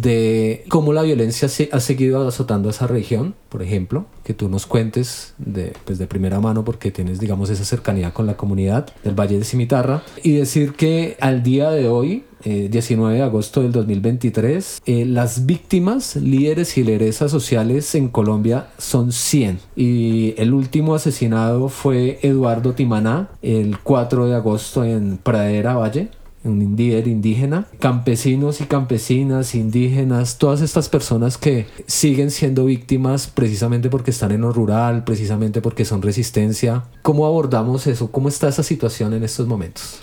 de 0.00 0.64
cómo 0.68 0.92
la 0.92 1.02
violencia 1.02 1.48
ha 1.72 1.80
seguido 1.80 2.26
azotando 2.26 2.70
esa 2.70 2.86
región, 2.86 3.34
por 3.50 3.62
ejemplo, 3.62 4.06
que 4.24 4.32
tú 4.32 4.48
nos 4.48 4.64
cuentes 4.66 5.34
de, 5.36 5.74
pues 5.84 5.98
de 5.98 6.06
primera 6.06 6.40
mano 6.40 6.64
porque 6.64 6.90
tienes, 6.90 7.20
digamos, 7.20 7.50
esa 7.50 7.64
cercanía 7.64 8.14
con 8.14 8.26
la 8.26 8.36
comunidad 8.36 8.86
del 9.04 9.18
Valle 9.18 9.38
de 9.38 9.44
Cimitarra. 9.44 10.02
Y 10.22 10.32
decir 10.32 10.72
que 10.74 11.16
al 11.20 11.42
día 11.42 11.70
de 11.70 11.88
hoy, 11.88 12.24
19 12.44 13.14
eh, 13.14 13.18
de 13.18 13.22
agosto 13.22 13.62
del 13.62 13.72
2023, 13.72 14.82
eh, 14.86 15.04
las 15.04 15.44
víctimas, 15.44 16.16
líderes 16.16 16.76
y 16.78 16.84
lideresas 16.84 17.30
sociales 17.30 17.94
en 17.94 18.08
Colombia 18.08 18.68
son 18.78 19.12
100 19.12 19.60
y 19.76 20.34
el 20.38 20.52
último 20.52 20.94
asesinado 20.94 21.68
fue 21.68 22.18
Eduardo 22.22 22.72
Timaná 22.72 23.28
el 23.42 23.78
4 23.78 24.26
de 24.26 24.34
agosto 24.34 24.84
en 24.84 25.18
Pradera 25.18 25.74
Valle 25.74 26.08
líder 26.44 27.08
indígena, 27.08 27.66
campesinos 27.78 28.60
y 28.60 28.64
campesinas, 28.64 29.54
indígenas, 29.54 30.38
todas 30.38 30.60
estas 30.60 30.88
personas 30.88 31.38
que 31.38 31.66
siguen 31.86 32.30
siendo 32.30 32.64
víctimas 32.64 33.26
precisamente 33.26 33.90
porque 33.90 34.10
están 34.10 34.32
en 34.32 34.40
lo 34.40 34.52
rural, 34.52 35.04
precisamente 35.04 35.60
porque 35.60 35.84
son 35.84 36.02
resistencia. 36.02 36.84
¿Cómo 37.02 37.26
abordamos 37.26 37.86
eso? 37.86 38.10
¿Cómo 38.10 38.28
está 38.28 38.48
esa 38.48 38.62
situación 38.62 39.14
en 39.14 39.24
estos 39.24 39.46
momentos? 39.46 40.00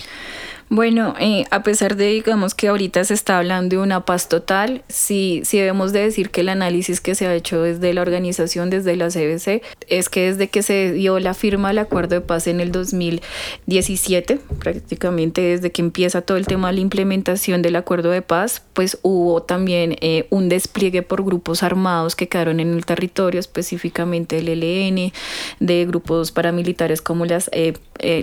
Bueno, 0.71 1.15
eh, 1.19 1.45
a 1.49 1.63
pesar 1.63 1.95
de, 1.95 2.05
digamos, 2.09 2.53
que 2.53 2.67
ahorita 2.67 3.03
se 3.03 3.15
está 3.15 3.39
hablando 3.39 3.77
de 3.77 3.81
una 3.81 4.05
paz 4.05 4.29
total, 4.29 4.83
sí, 4.88 5.41
sí 5.43 5.57
debemos 5.57 5.93
de 5.93 6.01
decir 6.01 6.29
que 6.29 6.41
el 6.41 6.49
análisis 6.49 7.01
que 7.01 7.15
se 7.15 7.25
ha 7.25 7.33
hecho 7.33 7.63
desde 7.63 7.91
la 7.91 8.03
organización, 8.03 8.69
desde 8.69 8.95
la 8.95 9.07
CBC, 9.07 9.63
es 9.88 10.09
que 10.09 10.27
desde 10.27 10.47
que 10.49 10.61
se 10.61 10.93
dio 10.93 11.19
la 11.19 11.33
firma 11.33 11.69
del 11.69 11.79
acuerdo 11.79 12.13
de 12.13 12.21
paz 12.21 12.45
en 12.45 12.59
el 12.59 12.71
2017, 12.71 14.39
prácticamente 14.59 15.41
desde 15.41 15.71
que 15.71 15.81
empieza 15.81 16.21
todo 16.21 16.38
el 16.38 16.45
tema 16.45 16.67
de 16.67 16.75
la 16.75 16.81
implementación 16.81 17.63
del 17.63 17.75
acuerdo 17.75 18.11
de 18.11 18.21
paz, 18.21 18.61
pues 18.73 18.99
hubo 19.01 19.41
también 19.41 19.95
eh, 20.01 20.27
un 20.29 20.49
despliegue 20.49 21.01
por 21.01 21.25
grupos 21.25 21.63
armados 21.63 22.15
que 22.15 22.27
quedaron 22.27 22.59
en 22.59 22.75
el 22.75 22.85
territorio, 22.85 23.39
específicamente 23.39 24.38
el 24.38 24.49
ELN, 24.49 25.13
de 25.59 25.85
grupos 25.88 26.31
paramilitares 26.31 27.01
como 27.01 27.25
las, 27.25 27.49
eh, 27.53 27.73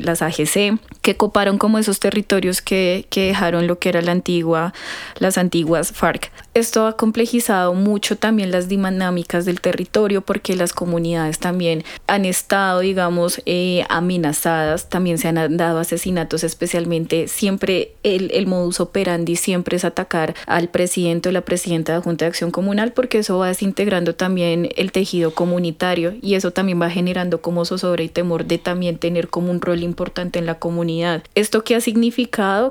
las 0.04 0.22
AGC, 0.22 0.78
que 1.02 1.16
coparon 1.16 1.58
como 1.58 1.78
esos 1.78 1.98
territorios 1.98 2.36
que, 2.62 3.07
que 3.11 3.26
dejaron 3.26 3.66
lo 3.66 3.78
que 3.78 3.88
era 3.88 4.02
la 4.02 4.12
antigua, 4.12 4.75
las 5.19 5.38
antiguas 5.38 5.93
FARC. 5.93 6.31
Esto 6.55 6.87
ha 6.87 6.97
complejizado 6.97 7.75
mucho 7.75 8.16
también 8.16 8.50
las 8.50 8.69
dinámicas 8.69 9.45
del 9.45 9.61
territorio 9.61 10.23
porque 10.23 10.57
las 10.57 10.73
comunidades 10.73 11.38
también 11.38 11.85
han 12.07 12.25
estado, 12.25 12.81
digamos, 12.81 13.43
eh, 13.47 13.85
amenazadas, 13.88 14.88
también 14.88 15.19
se 15.19 15.28
han 15.28 15.57
dado 15.57 15.78
asesinatos, 15.78 16.45
especialmente 16.45 17.28
siempre 17.28 17.93
el, 18.02 18.31
el 18.33 18.47
modus 18.47 18.81
operandi 18.81 19.37
siempre 19.37 19.76
es 19.76 19.85
atacar 19.85 20.35
al 20.47 20.69
presidente 20.69 21.28
o 21.28 21.33
la 21.33 21.43
presidenta 21.43 21.93
de 21.93 21.99
la 21.99 22.05
Junta 22.05 22.25
de 22.25 22.31
Acción 22.31 22.50
Comunal 22.50 22.93
porque 22.93 23.19
eso 23.19 23.38
va 23.38 23.49
desintegrando 23.49 24.14
también 24.14 24.71
el 24.76 24.93
tejido 24.93 25.33
comunitario 25.33 26.14
y 26.23 26.35
eso 26.35 26.52
también 26.52 26.81
va 26.81 26.90
generando 26.90 27.40
como 27.40 27.64
zozobra 27.64 28.02
y 28.02 28.09
temor 28.09 28.47
de 28.47 28.59
también 28.59 28.99
tener 28.99 29.28
como 29.28 29.50
un 29.50 29.61
rol 29.61 29.83
importante 29.83 30.38
en 30.38 30.47
la 30.47 30.59
comunidad. 30.59 31.23
¿Esto 31.35 31.64
qué 31.64 31.76
ha 31.76 31.81
significado? 31.81 32.25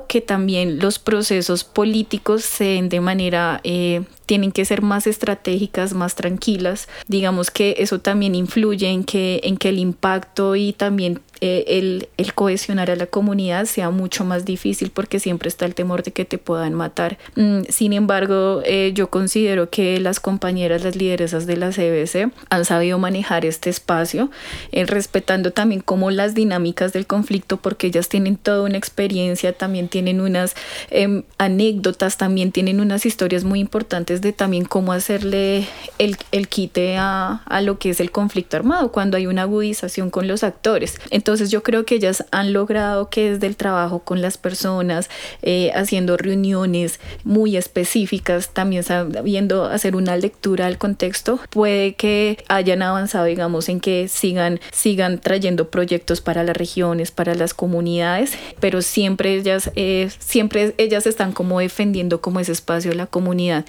Que 0.08 0.20
también 0.20 0.78
los 0.78 0.98
procesos 0.98 1.64
políticos 1.64 2.44
se 2.44 2.64
den 2.64 2.88
de 2.88 3.00
manera 3.00 3.60
eh, 3.64 4.02
tienen 4.26 4.52
que 4.52 4.64
ser 4.64 4.82
más 4.82 5.06
estratégicas, 5.06 5.94
más 5.94 6.14
tranquilas. 6.14 6.88
Digamos 7.06 7.50
que 7.50 7.76
eso 7.78 8.00
también 8.00 8.34
influye 8.34 8.88
en 8.88 9.04
que, 9.04 9.40
en 9.44 9.56
que 9.56 9.68
el 9.68 9.78
impacto 9.78 10.56
y 10.56 10.72
también 10.72 11.20
eh, 11.40 11.64
el, 11.68 12.08
el, 12.16 12.32
cohesionar 12.32 12.90
a 12.90 12.96
la 12.96 13.06
comunidad 13.06 13.66
sea 13.66 13.90
mucho 13.90 14.24
más 14.24 14.46
difícil 14.46 14.90
porque 14.90 15.20
siempre 15.20 15.48
está 15.48 15.66
el 15.66 15.74
temor 15.74 16.02
de 16.02 16.12
que 16.12 16.24
te 16.24 16.38
puedan 16.38 16.72
matar. 16.72 17.18
Mm, 17.34 17.62
sin 17.68 17.92
embargo, 17.92 18.62
eh, 18.64 18.92
yo 18.94 19.10
considero 19.10 19.68
que 19.68 20.00
las 20.00 20.18
compañeras, 20.18 20.82
las 20.82 20.96
lideresas 20.96 21.46
de 21.46 21.56
la 21.58 21.72
CBC 21.72 22.32
han 22.48 22.64
sabido 22.64 22.98
manejar 22.98 23.44
este 23.44 23.68
espacio, 23.68 24.30
eh, 24.72 24.86
respetando 24.86 25.52
también 25.52 25.82
como 25.82 26.10
las 26.10 26.34
dinámicas 26.34 26.94
del 26.94 27.06
conflicto 27.06 27.58
porque 27.58 27.88
ellas 27.88 28.08
tienen 28.08 28.36
toda 28.36 28.62
una 28.62 28.78
experiencia, 28.78 29.52
también 29.52 29.88
tienen 29.88 30.22
unas 30.22 30.54
em, 30.90 31.22
anécdotas, 31.36 32.16
también 32.16 32.50
tienen 32.50 32.80
unas 32.80 33.04
historias 33.04 33.44
muy 33.44 33.60
importantes 33.60 34.22
de 34.22 34.32
también 34.32 34.64
cómo 34.64 34.92
hacerle 34.92 35.66
el, 35.98 36.16
el 36.32 36.48
quite 36.48 36.96
a, 36.96 37.42
a, 37.44 37.60
lo 37.60 37.78
que 37.78 37.90
es 37.90 38.00
el 38.00 38.10
conflicto 38.10 38.56
armado, 38.56 38.90
cuando 38.90 39.16
hay 39.16 39.26
una 39.26 39.42
agudización 39.42 40.10
con 40.10 40.28
los 40.28 40.42
actores. 40.42 40.98
Entonces 41.10 41.25
yo 41.34 41.62
creo 41.62 41.84
que 41.84 41.96
ellas 41.96 42.24
han 42.30 42.52
logrado 42.52 43.10
que 43.10 43.32
desde 43.32 43.46
el 43.46 43.56
trabajo 43.56 44.00
con 44.00 44.22
las 44.22 44.38
personas, 44.38 45.10
eh, 45.42 45.72
haciendo 45.74 46.16
reuniones 46.16 47.00
muy 47.24 47.56
específicas, 47.56 48.50
también 48.50 48.84
sabiendo 48.84 49.64
hacer 49.64 49.96
una 49.96 50.16
lectura 50.16 50.66
al 50.66 50.78
contexto, 50.78 51.40
puede 51.50 51.94
que 51.94 52.38
hayan 52.48 52.82
avanzado, 52.82 53.24
digamos, 53.24 53.68
en 53.68 53.80
que 53.80 54.08
sigan, 54.08 54.60
sigan 54.72 55.18
trayendo 55.18 55.68
proyectos 55.70 56.20
para 56.20 56.44
las 56.44 56.56
regiones, 56.56 57.10
para 57.10 57.34
las 57.34 57.54
comunidades, 57.54 58.32
pero 58.60 58.80
siempre 58.82 59.34
ellas, 59.34 59.70
eh, 59.74 60.10
siempre 60.18 60.74
ellas 60.78 61.06
están 61.06 61.32
como 61.32 61.60
defendiendo 61.60 62.20
como 62.20 62.40
ese 62.40 62.52
espacio 62.52 62.92
de 62.92 62.96
la 62.96 63.06
comunidad. 63.06 63.64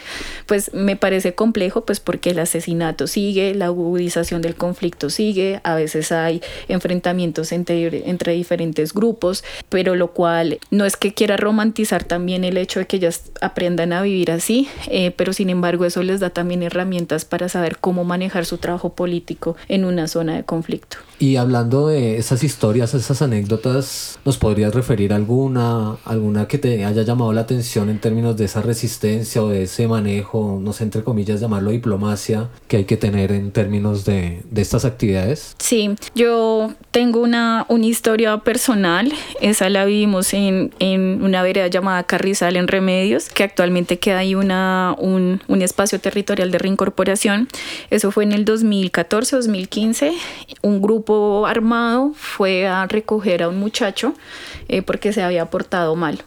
Pues 0.46 0.74
me 0.74 0.96
parece 0.96 1.34
complejo, 1.34 1.86
pues 1.86 2.00
porque 2.00 2.32
el 2.32 2.40
asesinato 2.40 3.08
sigue, 3.08 3.56
la 3.56 3.66
agudización 3.66 4.42
del 4.42 4.56
conflicto 4.56 5.10
sigue, 5.10 5.60
a 5.64 5.76
veces 5.76 6.12
hay 6.12 6.42
enfrentamientos 6.68 7.47
entre, 7.52 8.34
diferentes 8.34 8.94
grupos, 8.94 9.44
pero 9.70 9.96
lo 9.96 10.12
cual 10.12 10.60
no 10.72 10.86
es 10.86 10.98
que 10.98 11.14
quiera 11.14 11.38
romantizar 11.38 12.04
también 12.04 12.44
el 12.44 12.58
hecho 12.58 12.80
de 12.80 12.88
que 12.88 12.98
ellas 12.98 13.32
aprendan 13.42 13.94
a 13.94 14.02
vivir 14.02 14.32
así, 14.32 14.68
eh, 14.88 15.12
pero 15.12 15.34
sin 15.34 15.50
embargo 15.50 15.86
eso 15.86 16.04
les 16.04 16.20
da 16.20 16.30
también 16.30 16.64
herramientas 16.64 17.26
para 17.26 17.50
saber 17.50 17.78
cómo 17.78 18.04
manejar 18.04 18.46
su 18.46 18.58
trabajo 18.58 18.94
político 18.94 19.56
en 19.68 19.86
una 19.86 20.08
zona 20.08 20.36
de 20.36 20.44
conflicto. 20.44 20.98
Y 21.20 21.38
hablando 21.38 21.88
de 21.88 22.18
esas 22.18 22.44
historias, 22.44 22.94
esas 22.94 23.24
anécdotas, 23.24 24.20
¿nos 24.24 24.38
podrías 24.38 24.76
referir 24.76 25.14
alguna, 25.14 25.98
alguna 26.06 26.48
que 26.48 26.60
te 26.60 26.86
haya 26.86 27.02
llamado 27.02 27.34
la 27.34 27.42
atención 27.42 27.90
en 27.90 28.00
términos 28.00 28.38
de 28.38 28.46
esa 28.46 28.62
resistencia 28.62 29.42
o 29.42 29.50
de 29.50 29.64
ese 29.64 29.88
manejo, 29.88 30.60
no 30.62 30.74
sé, 30.74 30.84
entre 30.84 31.04
comillas, 31.04 31.42
llamarlo 31.42 31.72
diplomacia, 31.72 32.50
que 32.68 32.78
hay 32.78 32.86
que 32.86 32.98
tener 32.98 33.32
en 33.32 33.52
términos 33.52 34.06
de, 34.06 34.44
de 34.52 34.62
estas 34.62 34.86
actividades? 34.86 35.56
Sí, 35.58 35.96
yo 36.14 36.74
tengo 36.92 37.22
una, 37.22 37.66
una 37.68 37.86
historia 37.88 38.38
personal, 38.38 39.12
esa 39.42 39.70
la 39.70 39.86
vivimos 39.86 40.36
en, 40.36 40.72
en 40.78 41.24
una 41.24 41.42
vereda 41.42 41.66
llamada 41.66 42.04
Carrizal 42.04 42.58
en 42.58 42.68
Remedios, 42.68 43.30
que 43.30 43.44
actualmente 43.44 43.98
queda 43.98 44.20
ahí 44.20 44.36
una, 44.36 44.96
un, 45.00 45.42
un 45.48 45.62
espacio 45.64 46.00
territorial 46.00 46.52
de 46.52 46.60
reincorporación. 46.60 47.48
Eso 47.90 48.12
fue 48.12 48.24
en 48.24 48.34
el 48.34 48.46
2014-2015. 48.46 50.12
Un 50.62 50.82
grupo 50.82 51.07
armado 51.48 52.14
fue 52.16 52.68
a 52.68 52.86
recoger 52.88 53.44
a 53.44 53.50
un 53.50 53.60
muchacho 53.60 54.14
eh, 54.68 54.82
porque 54.82 55.14
se 55.14 55.24
había 55.24 55.50
portado 55.50 55.96
mal 55.96 56.24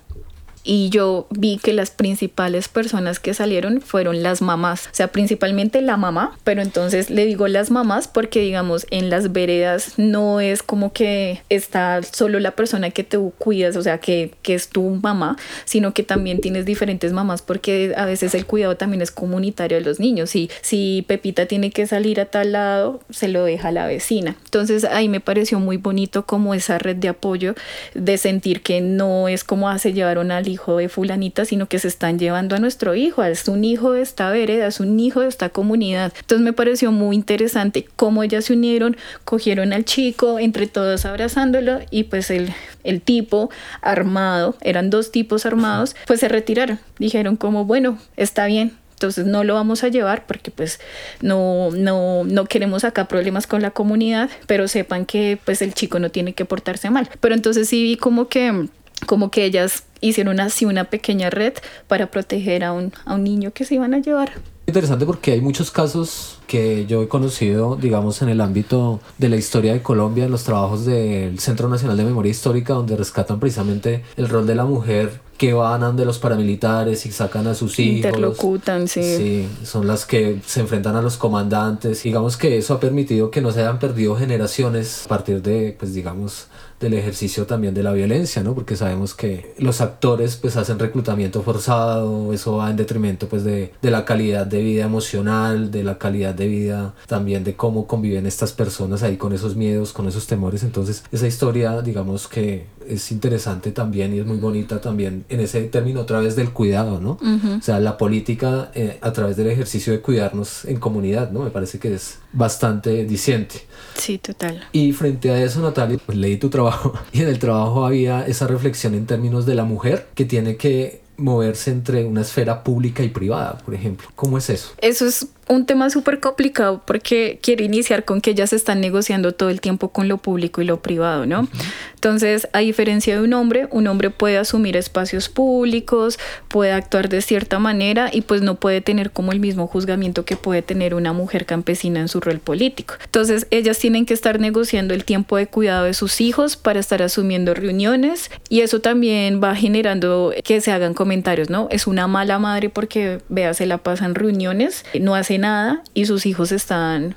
y 0.70 0.88
yo 0.90 1.26
vi 1.30 1.58
que 1.58 1.72
las 1.72 1.90
principales 1.90 2.68
personas 2.68 3.18
que 3.18 3.34
salieron 3.34 3.80
fueron 3.80 4.22
las 4.22 4.42
mamás, 4.42 4.86
o 4.86 4.90
sea, 4.94 5.08
principalmente 5.08 5.80
la 5.80 5.96
mamá, 5.96 6.38
pero 6.44 6.62
entonces 6.62 7.10
le 7.10 7.26
digo 7.26 7.48
las 7.48 7.70
mamás 7.70 8.08
porque 8.08 8.40
digamos 8.40 8.86
en 8.90 9.10
las 9.10 9.32
veredas 9.32 9.94
no 9.96 10.40
es 10.40 10.62
como 10.62 10.92
que 10.92 11.42
está 11.48 12.02
solo 12.02 12.38
la 12.38 12.52
persona 12.52 12.90
que 12.90 13.04
te 13.04 13.18
cuidas, 13.38 13.76
o 13.76 13.82
sea, 13.82 13.98
que, 13.98 14.34
que 14.42 14.54
es 14.54 14.68
tu 14.68 14.82
mamá, 14.90 15.36
sino 15.64 15.94
que 15.94 16.02
también 16.02 16.40
tienes 16.40 16.66
diferentes 16.66 17.12
mamás 17.12 17.42
porque 17.42 17.94
a 17.96 18.04
veces 18.04 18.34
el 18.34 18.46
cuidado 18.46 18.76
también 18.76 19.02
es 19.02 19.10
comunitario 19.10 19.78
de 19.78 19.84
los 19.84 19.98
niños. 19.98 20.30
Si, 20.30 20.50
si 20.62 21.04
Pepita 21.08 21.46
tiene 21.46 21.70
que 21.70 21.86
salir 21.86 22.20
a 22.20 22.26
tal 22.26 22.52
lado, 22.52 23.00
se 23.10 23.28
lo 23.28 23.44
deja 23.44 23.72
la 23.72 23.86
vecina. 23.86 24.36
Entonces 24.44 24.84
ahí 24.84 25.08
me 25.08 25.20
pareció 25.20 25.58
muy 25.58 25.78
bonito 25.78 26.26
como 26.26 26.54
esa 26.54 26.78
red 26.78 26.96
de 26.96 27.08
apoyo, 27.08 27.54
de 27.94 28.18
sentir 28.18 28.62
que 28.62 28.80
no 28.80 29.26
es 29.26 29.42
como 29.42 29.68
hace 29.68 29.92
llevar 29.92 30.18
una 30.18 30.40
hijo 30.50 30.59
de 30.68 30.88
fulanita, 30.88 31.44
sino 31.44 31.66
que 31.66 31.78
se 31.78 31.88
están 31.88 32.18
llevando 32.18 32.56
a 32.56 32.58
nuestro 32.58 32.94
hijo, 32.94 33.22
es 33.24 33.48
un 33.48 33.64
hijo 33.64 33.92
de 33.92 34.02
esta 34.02 34.30
vereda, 34.30 34.66
es 34.66 34.80
un 34.80 34.98
hijo 35.00 35.20
de 35.20 35.28
esta 35.28 35.48
comunidad. 35.48 36.12
Entonces 36.18 36.44
me 36.44 36.52
pareció 36.52 36.92
muy 36.92 37.16
interesante 37.16 37.88
cómo 37.96 38.22
ellas 38.22 38.44
se 38.46 38.52
unieron, 38.52 38.96
cogieron 39.24 39.72
al 39.72 39.84
chico, 39.84 40.38
entre 40.38 40.66
todos 40.66 41.04
abrazándolo 41.04 41.80
y 41.90 42.04
pues 42.04 42.30
el, 42.30 42.52
el 42.84 43.00
tipo 43.00 43.50
armado, 43.80 44.56
eran 44.60 44.90
dos 44.90 45.10
tipos 45.10 45.46
armados, 45.46 45.96
pues 46.06 46.20
se 46.20 46.28
retiraron. 46.28 46.78
Dijeron 46.98 47.36
como, 47.36 47.64
bueno, 47.64 47.98
está 48.16 48.46
bien, 48.46 48.76
entonces 49.00 49.24
no 49.24 49.44
lo 49.44 49.54
vamos 49.54 49.82
a 49.82 49.88
llevar 49.88 50.26
porque 50.26 50.50
pues 50.50 50.78
no, 51.22 51.70
no, 51.70 52.24
no 52.24 52.44
queremos 52.44 52.84
acá 52.84 53.08
problemas 53.08 53.46
con 53.46 53.62
la 53.62 53.70
comunidad, 53.70 54.28
pero 54.46 54.68
sepan 54.68 55.06
que 55.06 55.38
pues 55.42 55.62
el 55.62 55.72
chico 55.72 55.98
no 55.98 56.10
tiene 56.10 56.34
que 56.34 56.44
portarse 56.44 56.90
mal. 56.90 57.08
Pero 57.18 57.34
entonces 57.34 57.66
sí 57.66 57.82
vi 57.82 57.96
como 57.96 58.28
que 58.28 58.68
como 59.06 59.30
que 59.30 59.44
ellas 59.44 59.84
hicieron 60.00 60.40
así 60.40 60.64
una 60.64 60.84
pequeña 60.84 61.30
red 61.30 61.54
para 61.88 62.10
proteger 62.10 62.64
a 62.64 62.72
un, 62.72 62.92
a 63.04 63.14
un 63.14 63.24
niño 63.24 63.52
que 63.52 63.64
se 63.64 63.74
iban 63.74 63.94
a 63.94 63.98
llevar. 63.98 64.32
Interesante 64.66 65.04
porque 65.04 65.32
hay 65.32 65.40
muchos 65.40 65.72
casos 65.72 66.38
que 66.46 66.86
yo 66.86 67.02
he 67.02 67.08
conocido, 67.08 67.74
digamos, 67.74 68.22
en 68.22 68.28
el 68.28 68.40
ámbito 68.40 69.00
de 69.18 69.28
la 69.28 69.34
historia 69.34 69.72
de 69.72 69.82
Colombia, 69.82 70.26
en 70.26 70.30
los 70.30 70.44
trabajos 70.44 70.84
del 70.84 71.40
Centro 71.40 71.68
Nacional 71.68 71.96
de 71.96 72.04
Memoria 72.04 72.30
Histórica, 72.30 72.74
donde 72.74 72.96
rescatan 72.96 73.40
precisamente 73.40 74.04
el 74.16 74.28
rol 74.28 74.46
de 74.46 74.54
la 74.54 74.64
mujer 74.64 75.20
que 75.38 75.54
van 75.54 75.96
de 75.96 76.04
los 76.04 76.18
paramilitares 76.18 77.04
y 77.06 77.10
sacan 77.10 77.48
a 77.48 77.54
sus 77.54 77.78
hijos. 77.78 77.96
Interlocutan, 77.96 78.86
sí. 78.86 79.02
Sí, 79.02 79.48
son 79.64 79.86
las 79.88 80.04
que 80.04 80.38
se 80.46 80.60
enfrentan 80.60 80.94
a 80.94 81.02
los 81.02 81.16
comandantes. 81.16 82.02
Digamos 82.02 82.36
que 82.36 82.58
eso 82.58 82.74
ha 82.74 82.78
permitido 82.78 83.30
que 83.30 83.40
no 83.40 83.50
se 83.50 83.60
hayan 83.60 83.78
perdido 83.78 84.14
generaciones 84.14 85.06
a 85.06 85.08
partir 85.08 85.42
de, 85.42 85.74
pues 85.78 85.94
digamos, 85.94 86.46
del 86.80 86.94
ejercicio 86.94 87.46
también 87.46 87.74
de 87.74 87.82
la 87.82 87.92
violencia, 87.92 88.42
¿no? 88.42 88.54
Porque 88.54 88.74
sabemos 88.74 89.14
que 89.14 89.54
los 89.58 89.80
actores 89.80 90.36
pues 90.36 90.56
hacen 90.56 90.78
reclutamiento 90.78 91.42
forzado, 91.42 92.32
eso 92.32 92.56
va 92.56 92.70
en 92.70 92.76
detrimento 92.76 93.28
pues 93.28 93.44
de, 93.44 93.72
de 93.80 93.90
la 93.90 94.04
calidad 94.04 94.46
de 94.46 94.62
vida 94.62 94.84
emocional, 94.84 95.70
de 95.70 95.84
la 95.84 95.98
calidad 95.98 96.34
de 96.34 96.48
vida 96.48 96.94
también 97.06 97.44
de 97.44 97.54
cómo 97.54 97.86
conviven 97.86 98.26
estas 98.26 98.52
personas 98.52 99.02
ahí 99.02 99.16
con 99.16 99.32
esos 99.32 99.56
miedos, 99.56 99.92
con 99.92 100.08
esos 100.08 100.26
temores. 100.26 100.62
Entonces 100.62 101.04
esa 101.12 101.26
historia 101.26 101.82
digamos 101.82 102.26
que 102.26 102.66
es 102.88 103.12
interesante 103.12 103.72
también 103.72 104.14
y 104.14 104.18
es 104.18 104.26
muy 104.26 104.38
bonita 104.38 104.80
también 104.80 105.24
en 105.28 105.40
ese 105.40 105.62
término 105.64 106.00
otra 106.00 106.20
vez 106.20 106.34
del 106.34 106.50
cuidado, 106.50 107.00
¿no? 107.00 107.18
O 107.58 107.62
sea, 107.62 107.78
la 107.78 107.96
política 107.96 108.70
eh, 108.74 108.98
a 109.00 109.12
través 109.12 109.36
del 109.36 109.48
ejercicio 109.48 109.92
de 109.92 110.00
cuidarnos 110.00 110.64
en 110.64 110.78
comunidad, 110.78 111.30
¿no? 111.30 111.40
Me 111.40 111.50
parece 111.50 111.78
que 111.78 111.94
es 111.94 112.18
bastante 112.32 113.04
diciente. 113.04 113.62
Sí, 113.94 114.18
total. 114.18 114.66
Y 114.72 114.92
frente 114.92 115.30
a 115.30 115.42
eso, 115.42 115.60
Natalia, 115.60 115.98
pues 116.04 116.16
leí 116.16 116.36
tu 116.36 116.48
trabajo 116.48 116.69
y 117.12 117.22
en 117.22 117.28
el 117.28 117.38
trabajo 117.38 117.86
había 117.86 118.26
esa 118.26 118.46
reflexión 118.46 118.94
en 118.94 119.06
términos 119.06 119.46
de 119.46 119.54
la 119.54 119.64
mujer 119.64 120.08
que 120.14 120.24
tiene 120.24 120.56
que 120.56 121.00
moverse 121.16 121.70
entre 121.70 122.04
una 122.04 122.22
esfera 122.22 122.64
pública 122.64 123.02
y 123.02 123.08
privada, 123.08 123.58
por 123.58 123.74
ejemplo. 123.74 124.08
¿Cómo 124.14 124.38
es 124.38 124.48
eso? 124.50 124.72
Eso 124.78 125.06
es 125.06 125.26
un 125.50 125.66
tema 125.66 125.90
súper 125.90 126.20
complicado 126.20 126.80
porque 126.86 127.40
quiero 127.42 127.64
iniciar 127.64 128.04
con 128.04 128.20
que 128.20 128.30
ellas 128.30 128.52
están 128.52 128.80
negociando 128.80 129.32
todo 129.32 129.50
el 129.50 129.60
tiempo 129.60 129.88
con 129.88 130.06
lo 130.06 130.16
público 130.16 130.62
y 130.62 130.64
lo 130.64 130.80
privado, 130.80 131.26
¿no? 131.26 131.48
Entonces, 131.96 132.48
a 132.52 132.60
diferencia 132.60 133.16
de 133.16 133.22
un 133.22 133.32
hombre, 133.34 133.66
un 133.72 133.88
hombre 133.88 134.10
puede 134.10 134.38
asumir 134.38 134.76
espacios 134.76 135.28
públicos, 135.28 136.18
puede 136.48 136.72
actuar 136.72 137.08
de 137.08 137.20
cierta 137.20 137.58
manera 137.58 138.10
y 138.12 138.22
pues 138.22 138.42
no 138.42 138.54
puede 138.54 138.80
tener 138.80 139.10
como 139.10 139.32
el 139.32 139.40
mismo 139.40 139.66
juzgamiento 139.66 140.24
que 140.24 140.36
puede 140.36 140.62
tener 140.62 140.94
una 140.94 141.12
mujer 141.12 141.46
campesina 141.46 141.98
en 141.98 142.06
su 142.06 142.20
rol 142.20 142.38
político. 142.38 142.94
Entonces, 143.04 143.48
ellas 143.50 143.78
tienen 143.78 144.06
que 144.06 144.14
estar 144.14 144.38
negociando 144.38 144.94
el 144.94 145.04
tiempo 145.04 145.36
de 145.36 145.48
cuidado 145.48 145.84
de 145.84 145.94
sus 145.94 146.20
hijos 146.20 146.56
para 146.56 146.78
estar 146.78 147.02
asumiendo 147.02 147.54
reuniones 147.54 148.30
y 148.48 148.60
eso 148.60 148.80
también 148.80 149.42
va 149.42 149.56
generando 149.56 150.32
que 150.44 150.60
se 150.60 150.70
hagan 150.70 150.94
comentarios, 150.94 151.50
¿no? 151.50 151.66
Es 151.72 151.88
una 151.88 152.06
mala 152.06 152.38
madre 152.38 152.68
porque, 152.68 153.18
vea, 153.28 153.52
se 153.52 153.66
la 153.66 153.78
pasa 153.78 154.06
en 154.06 154.14
reuniones, 154.14 154.84
no 154.98 155.16
hace 155.16 155.39
nada 155.40 155.82
y 155.94 156.06
sus 156.06 156.26
hijos 156.26 156.52
están 156.52 157.16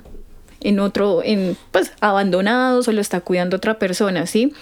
en 0.63 0.79
otro, 0.79 1.21
en, 1.23 1.57
pues 1.71 1.91
abandonados 2.01 2.87
o 2.87 2.91
lo 2.91 3.01
está 3.01 3.21
cuidando 3.21 3.57
otra 3.57 3.77
persona, 3.77 4.25
¿sí? 4.25 4.53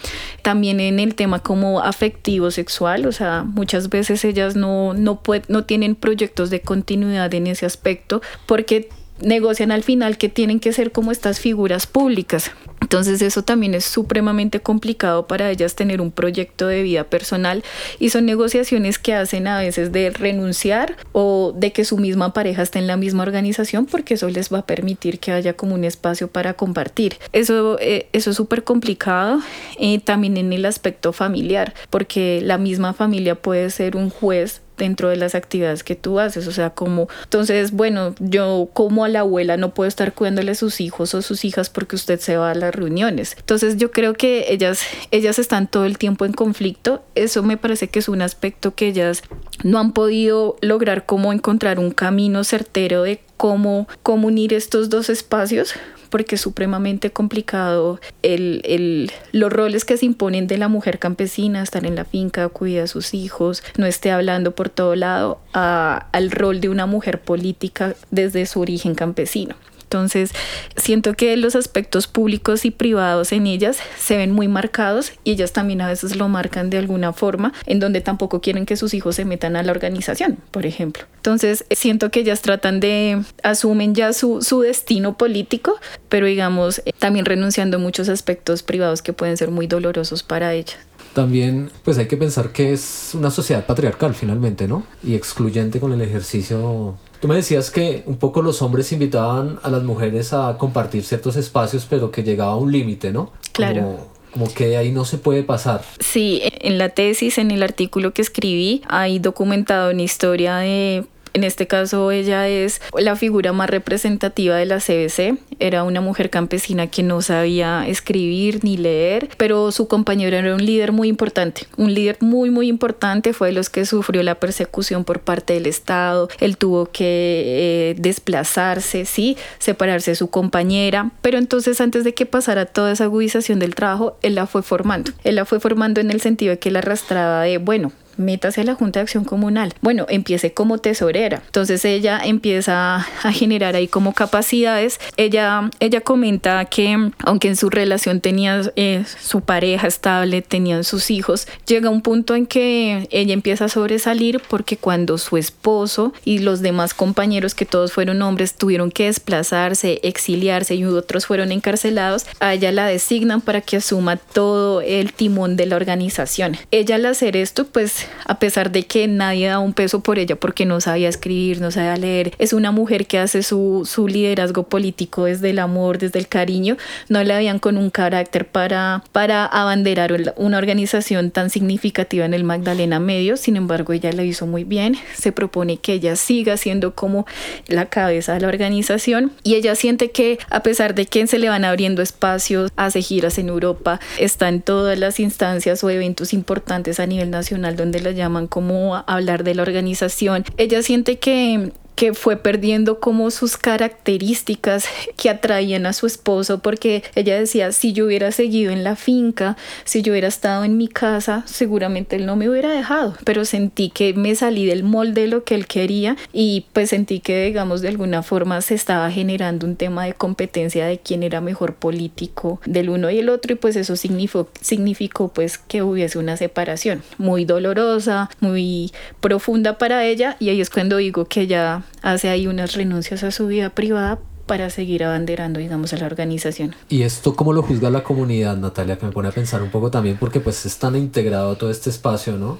También 0.41 0.79
en 0.79 0.99
el 0.99 1.15
tema 1.15 1.39
como 1.39 1.81
afectivo 1.81 2.51
sexual, 2.51 3.05
o 3.05 3.11
sea, 3.11 3.43
muchas 3.43 3.89
veces 3.89 4.25
ellas 4.25 4.55
no, 4.55 4.93
no, 4.93 5.21
no 5.47 5.63
tienen 5.63 5.95
proyectos 5.95 6.49
de 6.49 6.61
continuidad 6.61 7.33
en 7.33 7.47
ese 7.47 7.65
aspecto 7.65 8.21
porque 8.47 8.89
negocian 9.21 9.71
al 9.71 9.83
final 9.83 10.17
que 10.17 10.29
tienen 10.29 10.59
que 10.59 10.73
ser 10.73 10.91
como 10.91 11.11
estas 11.11 11.39
figuras 11.39 11.85
públicas. 11.87 12.51
Entonces 12.91 13.21
eso 13.21 13.41
también 13.41 13.73
es 13.73 13.85
supremamente 13.85 14.59
complicado 14.59 15.25
para 15.25 15.49
ellas 15.49 15.75
tener 15.75 16.01
un 16.01 16.11
proyecto 16.11 16.67
de 16.67 16.83
vida 16.83 17.05
personal 17.05 17.63
y 17.99 18.09
son 18.09 18.25
negociaciones 18.25 18.99
que 18.99 19.13
hacen 19.13 19.47
a 19.47 19.59
veces 19.59 19.93
de 19.93 20.09
renunciar 20.09 20.97
o 21.13 21.53
de 21.55 21.71
que 21.71 21.85
su 21.85 21.97
misma 21.97 22.33
pareja 22.33 22.63
esté 22.63 22.79
en 22.79 22.87
la 22.87 22.97
misma 22.97 23.23
organización 23.23 23.85
porque 23.85 24.15
eso 24.15 24.27
les 24.27 24.51
va 24.51 24.57
a 24.57 24.65
permitir 24.65 25.19
que 25.19 25.31
haya 25.31 25.53
como 25.53 25.73
un 25.73 25.85
espacio 25.85 26.27
para 26.27 26.55
compartir. 26.55 27.15
Eso, 27.31 27.79
eh, 27.79 28.09
eso 28.11 28.31
es 28.31 28.35
súper 28.35 28.65
complicado 28.65 29.39
eh, 29.79 30.01
también 30.01 30.35
en 30.35 30.51
el 30.51 30.65
aspecto 30.65 31.13
familiar 31.13 31.73
porque 31.89 32.41
la 32.43 32.57
misma 32.57 32.91
familia 32.91 33.35
puede 33.35 33.69
ser 33.69 33.95
un 33.95 34.09
juez 34.09 34.59
dentro 34.81 35.09
de 35.09 35.15
las 35.15 35.35
actividades 35.35 35.83
que 35.83 35.95
tú 35.95 36.19
haces. 36.19 36.47
O 36.47 36.51
sea, 36.51 36.71
como, 36.71 37.07
entonces, 37.23 37.71
bueno, 37.71 38.15
yo 38.19 38.69
como 38.73 39.05
a 39.05 39.09
la 39.09 39.19
abuela 39.19 39.57
no 39.57 39.73
puedo 39.73 39.87
estar 39.87 40.13
cuidándole 40.13 40.51
a 40.51 40.55
sus 40.55 40.81
hijos 40.81 41.13
o 41.13 41.21
sus 41.21 41.45
hijas 41.45 41.69
porque 41.69 41.95
usted 41.95 42.19
se 42.19 42.35
va 42.35 42.51
a 42.51 42.55
las 42.55 42.73
reuniones. 42.73 43.35
Entonces, 43.37 43.77
yo 43.77 43.91
creo 43.91 44.13
que 44.13 44.47
ellas, 44.49 44.81
ellas 45.11 45.37
están 45.39 45.67
todo 45.67 45.85
el 45.85 45.97
tiempo 45.97 46.25
en 46.25 46.33
conflicto. 46.33 47.03
Eso 47.15 47.43
me 47.43 47.57
parece 47.57 47.89
que 47.89 47.99
es 47.99 48.09
un 48.09 48.21
aspecto 48.21 48.73
que 48.73 48.87
ellas 48.87 49.21
no 49.63 49.79
han 49.79 49.93
podido 49.93 50.57
lograr 50.61 51.05
como 51.05 51.31
encontrar 51.31 51.77
un 51.77 51.91
camino 51.91 52.43
certero 52.43 53.03
de 53.03 53.21
cómo, 53.37 53.87
cómo 54.01 54.27
unir 54.27 54.53
estos 54.53 54.89
dos 54.89 55.09
espacios 55.09 55.75
porque 56.11 56.35
es 56.35 56.41
supremamente 56.41 57.09
complicado 57.09 57.99
el, 58.21 58.61
el, 58.65 59.11
los 59.31 59.51
roles 59.51 59.85
que 59.85 59.97
se 59.97 60.05
imponen 60.05 60.45
de 60.45 60.59
la 60.59 60.67
mujer 60.67 60.99
campesina, 60.99 61.63
estar 61.63 61.87
en 61.87 61.95
la 61.95 62.05
finca, 62.05 62.47
cuidar 62.49 62.83
a 62.83 62.87
sus 62.87 63.15
hijos, 63.15 63.63
no 63.77 63.87
esté 63.87 64.11
hablando 64.11 64.51
por 64.51 64.69
todo 64.69 64.95
lado, 64.95 65.39
a, 65.53 66.07
al 66.11 66.29
rol 66.29 66.61
de 66.61 66.69
una 66.69 66.85
mujer 66.85 67.19
política 67.21 67.95
desde 68.11 68.45
su 68.45 68.59
origen 68.59 68.93
campesino. 68.93 69.55
Entonces, 69.91 70.31
siento 70.77 71.15
que 71.15 71.35
los 71.35 71.57
aspectos 71.57 72.07
públicos 72.07 72.63
y 72.63 72.71
privados 72.71 73.33
en 73.33 73.45
ellas 73.45 73.77
se 73.99 74.15
ven 74.15 74.31
muy 74.31 74.47
marcados 74.47 75.11
y 75.25 75.31
ellas 75.31 75.51
también 75.51 75.81
a 75.81 75.89
veces 75.89 76.15
lo 76.15 76.29
marcan 76.29 76.69
de 76.69 76.77
alguna 76.77 77.11
forma, 77.11 77.51
en 77.65 77.81
donde 77.81 77.99
tampoco 77.99 78.39
quieren 78.39 78.65
que 78.65 78.77
sus 78.77 78.93
hijos 78.93 79.17
se 79.17 79.25
metan 79.25 79.57
a 79.57 79.63
la 79.63 79.71
organización, 79.73 80.37
por 80.51 80.65
ejemplo. 80.65 81.03
Entonces, 81.17 81.65
siento 81.71 82.09
que 82.09 82.21
ellas 82.21 82.41
tratan 82.41 82.79
de, 82.79 83.21
asumen 83.43 83.93
ya 83.93 84.13
su, 84.13 84.41
su 84.41 84.61
destino 84.61 85.17
político, 85.17 85.77
pero 86.07 86.25
digamos, 86.25 86.81
eh, 86.85 86.93
también 86.97 87.25
renunciando 87.25 87.75
a 87.75 87.79
muchos 87.81 88.07
aspectos 88.07 88.63
privados 88.63 89.01
que 89.01 89.11
pueden 89.11 89.35
ser 89.35 89.51
muy 89.51 89.67
dolorosos 89.67 90.23
para 90.23 90.53
ellas. 90.53 90.77
También, 91.13 91.69
pues 91.83 91.97
hay 91.97 92.07
que 92.07 92.15
pensar 92.15 92.53
que 92.53 92.71
es 92.71 93.11
una 93.13 93.29
sociedad 93.29 93.65
patriarcal 93.65 94.15
finalmente, 94.15 94.69
¿no? 94.69 94.85
Y 95.03 95.15
excluyente 95.15 95.81
con 95.81 95.91
el 95.91 96.01
ejercicio 96.01 96.95
Tú 97.21 97.27
me 97.27 97.35
decías 97.35 97.69
que 97.69 98.01
un 98.07 98.17
poco 98.17 98.41
los 98.41 98.63
hombres 98.63 98.91
invitaban 98.91 99.59
a 99.61 99.69
las 99.69 99.83
mujeres 99.83 100.33
a 100.33 100.57
compartir 100.57 101.03
ciertos 101.03 101.35
espacios, 101.35 101.85
pero 101.87 102.09
que 102.09 102.23
llegaba 102.23 102.53
a 102.53 102.55
un 102.55 102.71
límite, 102.71 103.11
¿no? 103.11 103.31
Claro. 103.51 103.99
Como, 104.33 104.51
que 104.51 104.65
de 104.65 104.77
ahí 104.77 104.91
no 104.91 105.05
se 105.05 105.19
puede 105.19 105.43
pasar. 105.43 105.83
Sí, 105.99 106.41
en 106.43 106.79
la 106.79 106.89
tesis, 106.89 107.37
en 107.37 107.51
el 107.51 107.61
artículo 107.61 108.11
que 108.11 108.23
escribí, 108.23 108.81
hay 108.87 109.19
documentado 109.19 109.91
una 109.91 110.01
historia 110.01 110.55
de 110.57 111.05
en 111.33 111.43
este 111.43 111.67
caso 111.67 112.11
ella 112.11 112.47
es 112.47 112.81
la 112.97 113.15
figura 113.15 113.53
más 113.53 113.69
representativa 113.69 114.55
de 114.55 114.65
la 114.65 114.77
CBC. 114.77 115.37
Era 115.59 115.83
una 115.83 116.01
mujer 116.01 116.29
campesina 116.29 116.87
que 116.87 117.03
no 117.03 117.21
sabía 117.21 117.87
escribir 117.87 118.63
ni 118.63 118.77
leer, 118.77 119.29
pero 119.37 119.71
su 119.71 119.87
compañero 119.87 120.37
era 120.37 120.53
un 120.53 120.65
líder 120.65 120.91
muy 120.91 121.07
importante. 121.07 121.67
Un 121.77 121.93
líder 121.93 122.17
muy 122.19 122.49
muy 122.49 122.67
importante 122.67 123.33
fue 123.33 123.49
de 123.49 123.53
los 123.53 123.69
que 123.69 123.85
sufrió 123.85 124.23
la 124.23 124.35
persecución 124.35 125.03
por 125.03 125.21
parte 125.21 125.53
del 125.53 125.65
Estado. 125.65 126.29
Él 126.39 126.57
tuvo 126.57 126.87
que 126.87 127.91
eh, 127.91 127.95
desplazarse, 127.97 129.05
sí, 129.05 129.37
separarse 129.59 130.11
de 130.11 130.15
su 130.15 130.29
compañera, 130.29 131.11
pero 131.21 131.37
entonces 131.37 131.79
antes 131.81 132.03
de 132.03 132.13
que 132.13 132.25
pasara 132.25 132.65
toda 132.65 132.91
esa 132.91 133.05
agudización 133.05 133.59
del 133.59 133.75
trabajo, 133.75 134.17
él 134.21 134.35
la 134.35 134.47
fue 134.47 134.63
formando. 134.63 135.11
Él 135.23 135.35
la 135.35 135.45
fue 135.45 135.59
formando 135.59 136.01
en 136.01 136.11
el 136.11 136.21
sentido 136.21 136.51
de 136.51 136.59
que 136.59 136.71
la 136.71 136.79
arrastraba 136.79 137.43
de, 137.43 137.57
bueno, 137.57 137.91
métase 138.21 138.61
a 138.61 138.63
la 138.63 138.75
Junta 138.75 138.99
de 138.99 139.03
Acción 139.03 139.25
Comunal. 139.25 139.73
Bueno, 139.81 140.05
empiece 140.09 140.53
como 140.53 140.77
tesorera. 140.77 141.41
Entonces 141.45 141.83
ella 141.85 142.19
empieza 142.23 142.95
a 142.95 143.31
generar 143.33 143.75
ahí 143.75 143.87
como 143.87 144.13
capacidades. 144.13 144.99
Ella, 145.17 145.69
ella 145.79 146.01
comenta 146.01 146.65
que 146.65 147.11
aunque 147.19 147.49
en 147.49 147.55
su 147.55 147.69
relación 147.69 148.21
tenía 148.21 148.61
eh, 148.75 149.03
su 149.21 149.41
pareja 149.41 149.87
estable, 149.87 150.41
tenían 150.41 150.83
sus 150.83 151.11
hijos, 151.11 151.47
llega 151.65 151.89
un 151.89 152.01
punto 152.01 152.35
en 152.35 152.45
que 152.45 153.07
ella 153.11 153.33
empieza 153.33 153.65
a 153.65 153.69
sobresalir 153.69 154.41
porque 154.47 154.77
cuando 154.77 155.17
su 155.17 155.37
esposo 155.37 156.13
y 156.23 156.39
los 156.39 156.61
demás 156.61 156.93
compañeros, 156.93 157.55
que 157.55 157.65
todos 157.65 157.93
fueron 157.93 158.21
hombres, 158.21 158.55
tuvieron 158.55 158.91
que 158.91 159.05
desplazarse, 159.05 159.99
exiliarse 160.03 160.75
y 160.75 160.85
otros 160.85 161.25
fueron 161.25 161.51
encarcelados, 161.51 162.25
a 162.39 162.53
ella 162.53 162.71
la 162.71 162.85
designan 162.85 163.41
para 163.41 163.61
que 163.61 163.77
asuma 163.77 164.17
todo 164.17 164.81
el 164.81 165.13
timón 165.13 165.55
de 165.55 165.65
la 165.65 165.75
organización. 165.75 166.57
Ella 166.71 166.95
al 166.95 167.05
hacer 167.05 167.35
esto, 167.35 167.65
pues 167.65 168.07
a 168.25 168.39
pesar 168.39 168.71
de 168.71 168.83
que 168.83 169.07
nadie 169.07 169.47
da 169.47 169.59
un 169.59 169.73
peso 169.73 170.01
por 170.01 170.19
ella 170.19 170.35
porque 170.35 170.65
no 170.65 170.81
sabía 170.81 171.09
escribir, 171.09 171.61
no 171.61 171.71
sabía 171.71 171.95
leer, 171.97 172.33
es 172.37 172.53
una 172.53 172.71
mujer 172.71 173.07
que 173.07 173.19
hace 173.19 173.43
su, 173.43 173.87
su 173.89 174.07
liderazgo 174.07 174.63
político 174.63 175.25
desde 175.25 175.51
el 175.51 175.59
amor, 175.59 175.97
desde 175.97 176.19
el 176.19 176.27
cariño, 176.27 176.77
no 177.09 177.23
la 177.23 177.37
habían 177.37 177.59
con 177.59 177.77
un 177.77 177.89
carácter 177.89 178.47
para, 178.47 179.03
para 179.11 179.45
abanderar 179.45 180.33
una 180.37 180.57
organización 180.57 181.31
tan 181.31 181.49
significativa 181.49 182.25
en 182.25 182.33
el 182.33 182.43
Magdalena 182.43 182.99
Medio, 182.99 183.37
sin 183.37 183.55
embargo 183.55 183.93
ella 183.93 184.11
lo 184.11 184.23
hizo 184.23 184.47
muy 184.47 184.63
bien, 184.63 184.97
se 185.15 185.31
propone 185.31 185.77
que 185.77 185.93
ella 185.93 186.15
siga 186.15 186.57
siendo 186.57 186.95
como 186.95 187.25
la 187.67 187.87
cabeza 187.87 188.33
de 188.33 188.41
la 188.41 188.47
organización. 188.47 189.31
Y 189.43 189.55
ella 189.55 189.75
siente 189.75 190.11
que 190.11 190.39
a 190.49 190.63
pesar 190.63 190.95
de 190.95 191.05
que 191.05 191.25
se 191.27 191.39
le 191.39 191.49
van 191.49 191.65
abriendo 191.65 192.01
espacios, 192.01 192.71
hace 192.75 193.01
giras 193.01 193.37
en 193.37 193.49
Europa, 193.49 193.99
está 194.19 194.49
en 194.49 194.61
todas 194.61 194.97
las 194.97 195.19
instancias 195.19 195.83
o 195.83 195.89
eventos 195.89 196.33
importantes 196.33 196.99
a 196.99 197.05
nivel 197.05 197.29
nacional 197.29 197.75
donde 197.75 197.90
la 197.99 198.11
llaman 198.11 198.47
como 198.47 198.95
hablar 199.07 199.43
de 199.43 199.55
la 199.55 199.61
organización. 199.61 200.45
Ella 200.57 200.81
siente 200.81 201.19
que 201.19 201.71
que 202.01 202.15
fue 202.15 202.35
perdiendo 202.35 202.99
como 202.99 203.29
sus 203.29 203.57
características 203.57 204.85
que 205.17 205.29
atraían 205.29 205.85
a 205.85 205.93
su 205.93 206.07
esposo 206.07 206.57
porque 206.57 207.03
ella 207.13 207.39
decía 207.39 207.71
si 207.73 207.93
yo 207.93 208.07
hubiera 208.07 208.31
seguido 208.31 208.71
en 208.71 208.83
la 208.83 208.95
finca 208.95 209.55
si 209.83 210.01
yo 210.01 210.11
hubiera 210.11 210.27
estado 210.27 210.63
en 210.63 210.77
mi 210.77 210.87
casa 210.87 211.43
seguramente 211.45 212.15
él 212.15 212.25
no 212.25 212.35
me 212.35 212.49
hubiera 212.49 212.71
dejado 212.71 213.15
pero 213.23 213.45
sentí 213.45 213.91
que 213.91 214.15
me 214.15 214.33
salí 214.33 214.65
del 214.65 214.83
molde 214.83 215.21
de 215.21 215.27
lo 215.27 215.43
que 215.43 215.53
él 215.53 215.67
quería 215.67 216.17
y 216.33 216.65
pues 216.73 216.89
sentí 216.89 217.19
que 217.19 217.45
digamos 217.45 217.81
de 217.81 217.89
alguna 217.89 218.23
forma 218.23 218.61
se 218.61 218.73
estaba 218.73 219.11
generando 219.11 219.67
un 219.67 219.75
tema 219.75 220.05
de 220.05 220.13
competencia 220.13 220.87
de 220.87 220.97
quién 220.97 221.21
era 221.21 221.39
mejor 221.39 221.75
político 221.75 222.61
del 222.65 222.89
uno 222.89 223.11
y 223.11 223.19
el 223.19 223.29
otro 223.29 223.53
y 223.53 223.57
pues 223.57 223.75
eso 223.75 223.95
significó, 223.95 224.49
significó 224.59 225.27
pues 225.27 225.59
que 225.59 225.83
hubiese 225.83 226.17
una 226.17 226.35
separación 226.35 227.03
muy 227.19 227.45
dolorosa 227.45 228.31
muy 228.39 228.91
profunda 229.19 229.77
para 229.77 230.03
ella 230.03 230.35
y 230.39 230.49
ahí 230.49 230.61
es 230.61 230.71
cuando 230.71 230.97
digo 230.97 231.25
que 231.25 231.41
ella 231.41 231.83
hace 232.01 232.29
ahí 232.29 232.47
unas 232.47 232.75
renuncias 232.75 233.23
a 233.23 233.31
su 233.31 233.47
vida 233.47 233.69
privada 233.69 234.19
para 234.51 234.69
seguir 234.69 235.05
abanderando, 235.05 235.61
digamos, 235.61 235.93
a 235.93 235.97
la 235.97 236.07
organización. 236.07 236.75
¿Y 236.89 237.03
esto 237.03 237.37
cómo 237.37 237.53
lo 237.53 237.63
juzga 237.63 237.89
la 237.89 238.03
comunidad, 238.03 238.57
Natalia? 238.57 238.97
Que 238.97 239.05
me 239.05 239.13
pone 239.13 239.29
a 239.29 239.31
pensar 239.31 239.61
un 239.61 239.69
poco 239.69 239.91
también, 239.91 240.17
porque 240.19 240.41
pues 240.41 240.65
es 240.65 240.77
tan 240.77 240.97
integrado 240.97 241.55
todo 241.55 241.71
este 241.71 241.89
espacio, 241.89 242.33
¿no? 242.33 242.57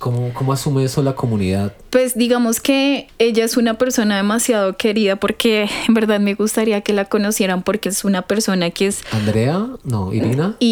¿Cómo, 0.00 0.34
¿Cómo 0.34 0.52
asume 0.52 0.82
eso 0.82 1.04
la 1.04 1.14
comunidad? 1.14 1.72
Pues 1.90 2.18
digamos 2.18 2.58
que 2.58 3.06
ella 3.20 3.44
es 3.44 3.56
una 3.56 3.78
persona 3.78 4.16
demasiado 4.16 4.76
querida 4.76 5.14
porque 5.14 5.68
en 5.86 5.94
verdad 5.94 6.18
me 6.18 6.34
gustaría 6.34 6.80
que 6.80 6.92
la 6.92 7.04
conocieran 7.04 7.62
porque 7.62 7.90
es 7.90 8.04
una 8.04 8.22
persona 8.22 8.70
que 8.70 8.88
es... 8.88 9.02
Andrea, 9.12 9.64
no, 9.84 10.12
Irina. 10.12 10.56
Eh, 10.58 10.66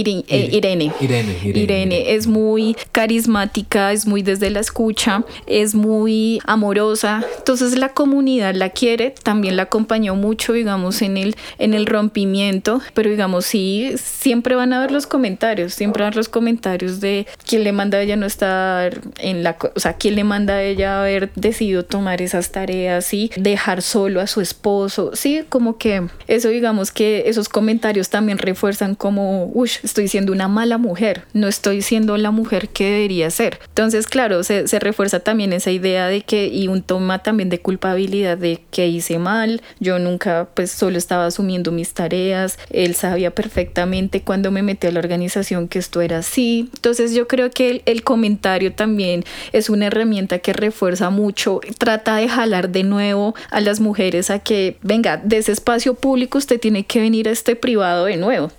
Irene. 0.50 0.92
Irene. 1.00 1.38
Irene. 1.44 1.60
Irene. 1.60 2.14
Es 2.14 2.26
muy 2.26 2.76
carismática, 2.90 3.92
es 3.92 4.04
muy 4.04 4.22
desde 4.22 4.50
la 4.50 4.58
escucha, 4.58 5.24
es 5.46 5.76
muy 5.76 6.40
amorosa. 6.44 7.24
Entonces 7.38 7.78
la 7.78 7.90
comunidad 7.90 8.56
la 8.56 8.70
quiere, 8.70 9.14
también 9.22 9.54
la 9.54 9.62
acompañó 9.62 10.16
mucho, 10.24 10.54
digamos, 10.54 11.02
en 11.02 11.18
el, 11.18 11.36
en 11.58 11.74
el 11.74 11.84
rompimiento, 11.84 12.80
pero 12.94 13.10
digamos, 13.10 13.44
sí, 13.44 13.92
siempre 13.96 14.54
van 14.54 14.72
a 14.72 14.80
ver 14.80 14.90
los 14.90 15.06
comentarios, 15.06 15.74
siempre 15.74 16.02
van 16.02 16.14
a 16.14 16.16
los 16.16 16.30
comentarios 16.30 17.00
de 17.00 17.26
quién 17.46 17.62
le 17.62 17.72
manda 17.72 17.98
a 17.98 18.00
ella 18.00 18.16
no 18.16 18.24
estar 18.24 19.00
en 19.18 19.42
la, 19.42 19.58
o 19.74 19.80
sea, 19.80 19.94
quién 19.94 20.14
le 20.14 20.24
manda 20.24 20.54
a 20.54 20.62
ella 20.62 21.00
haber 21.00 21.30
decidido 21.34 21.84
tomar 21.84 22.22
esas 22.22 22.52
tareas 22.52 23.12
y 23.12 23.30
dejar 23.36 23.82
solo 23.82 24.22
a 24.22 24.26
su 24.26 24.40
esposo, 24.40 25.10
sí, 25.12 25.42
como 25.50 25.76
que 25.76 26.06
eso, 26.26 26.48
digamos, 26.48 26.90
que 26.90 27.24
esos 27.26 27.50
comentarios 27.50 28.08
también 28.08 28.38
refuerzan 28.38 28.94
como, 28.94 29.50
uy, 29.52 29.70
estoy 29.82 30.08
siendo 30.08 30.32
una 30.32 30.48
mala 30.48 30.78
mujer, 30.78 31.24
no 31.34 31.48
estoy 31.48 31.82
siendo 31.82 32.16
la 32.16 32.30
mujer 32.30 32.70
que 32.70 32.84
debería 32.90 33.30
ser. 33.30 33.58
Entonces, 33.68 34.06
claro, 34.06 34.42
se, 34.42 34.68
se 34.68 34.78
refuerza 34.78 35.20
también 35.20 35.52
esa 35.52 35.70
idea 35.70 36.08
de 36.08 36.22
que, 36.22 36.46
y 36.46 36.68
un 36.68 36.82
toma 36.82 37.18
también 37.22 37.50
de 37.50 37.60
culpabilidad 37.60 38.38
de 38.38 38.62
que 38.70 38.88
hice 38.88 39.18
mal, 39.18 39.60
yo 39.80 39.98
nunca 39.98 40.13
nunca 40.14 40.46
pues 40.54 40.70
solo 40.70 40.96
estaba 40.96 41.26
asumiendo 41.26 41.72
mis 41.72 41.92
tareas, 41.92 42.56
él 42.70 42.94
sabía 42.94 43.32
perfectamente 43.32 44.22
cuando 44.22 44.52
me 44.52 44.62
metí 44.62 44.86
a 44.86 44.92
la 44.92 45.00
organización 45.00 45.66
que 45.66 45.80
esto 45.80 46.00
era 46.00 46.18
así. 46.18 46.70
Entonces 46.74 47.14
yo 47.14 47.26
creo 47.26 47.50
que 47.50 47.82
el, 47.84 48.04
comentario 48.04 48.72
también 48.72 49.24
es 49.52 49.70
una 49.70 49.86
herramienta 49.86 50.38
que 50.38 50.52
refuerza 50.52 51.10
mucho, 51.10 51.60
trata 51.78 52.16
de 52.16 52.28
jalar 52.28 52.68
de 52.68 52.84
nuevo 52.84 53.34
a 53.50 53.60
las 53.60 53.80
mujeres 53.80 54.30
a 54.30 54.38
que, 54.38 54.76
venga, 54.82 55.16
de 55.16 55.38
ese 55.38 55.52
espacio 55.52 55.94
público 55.94 56.38
usted 56.38 56.60
tiene 56.60 56.84
que 56.84 57.00
venir 57.00 57.28
a 57.28 57.32
este 57.32 57.56
privado 57.56 58.04
de 58.04 58.16
nuevo. 58.16 58.52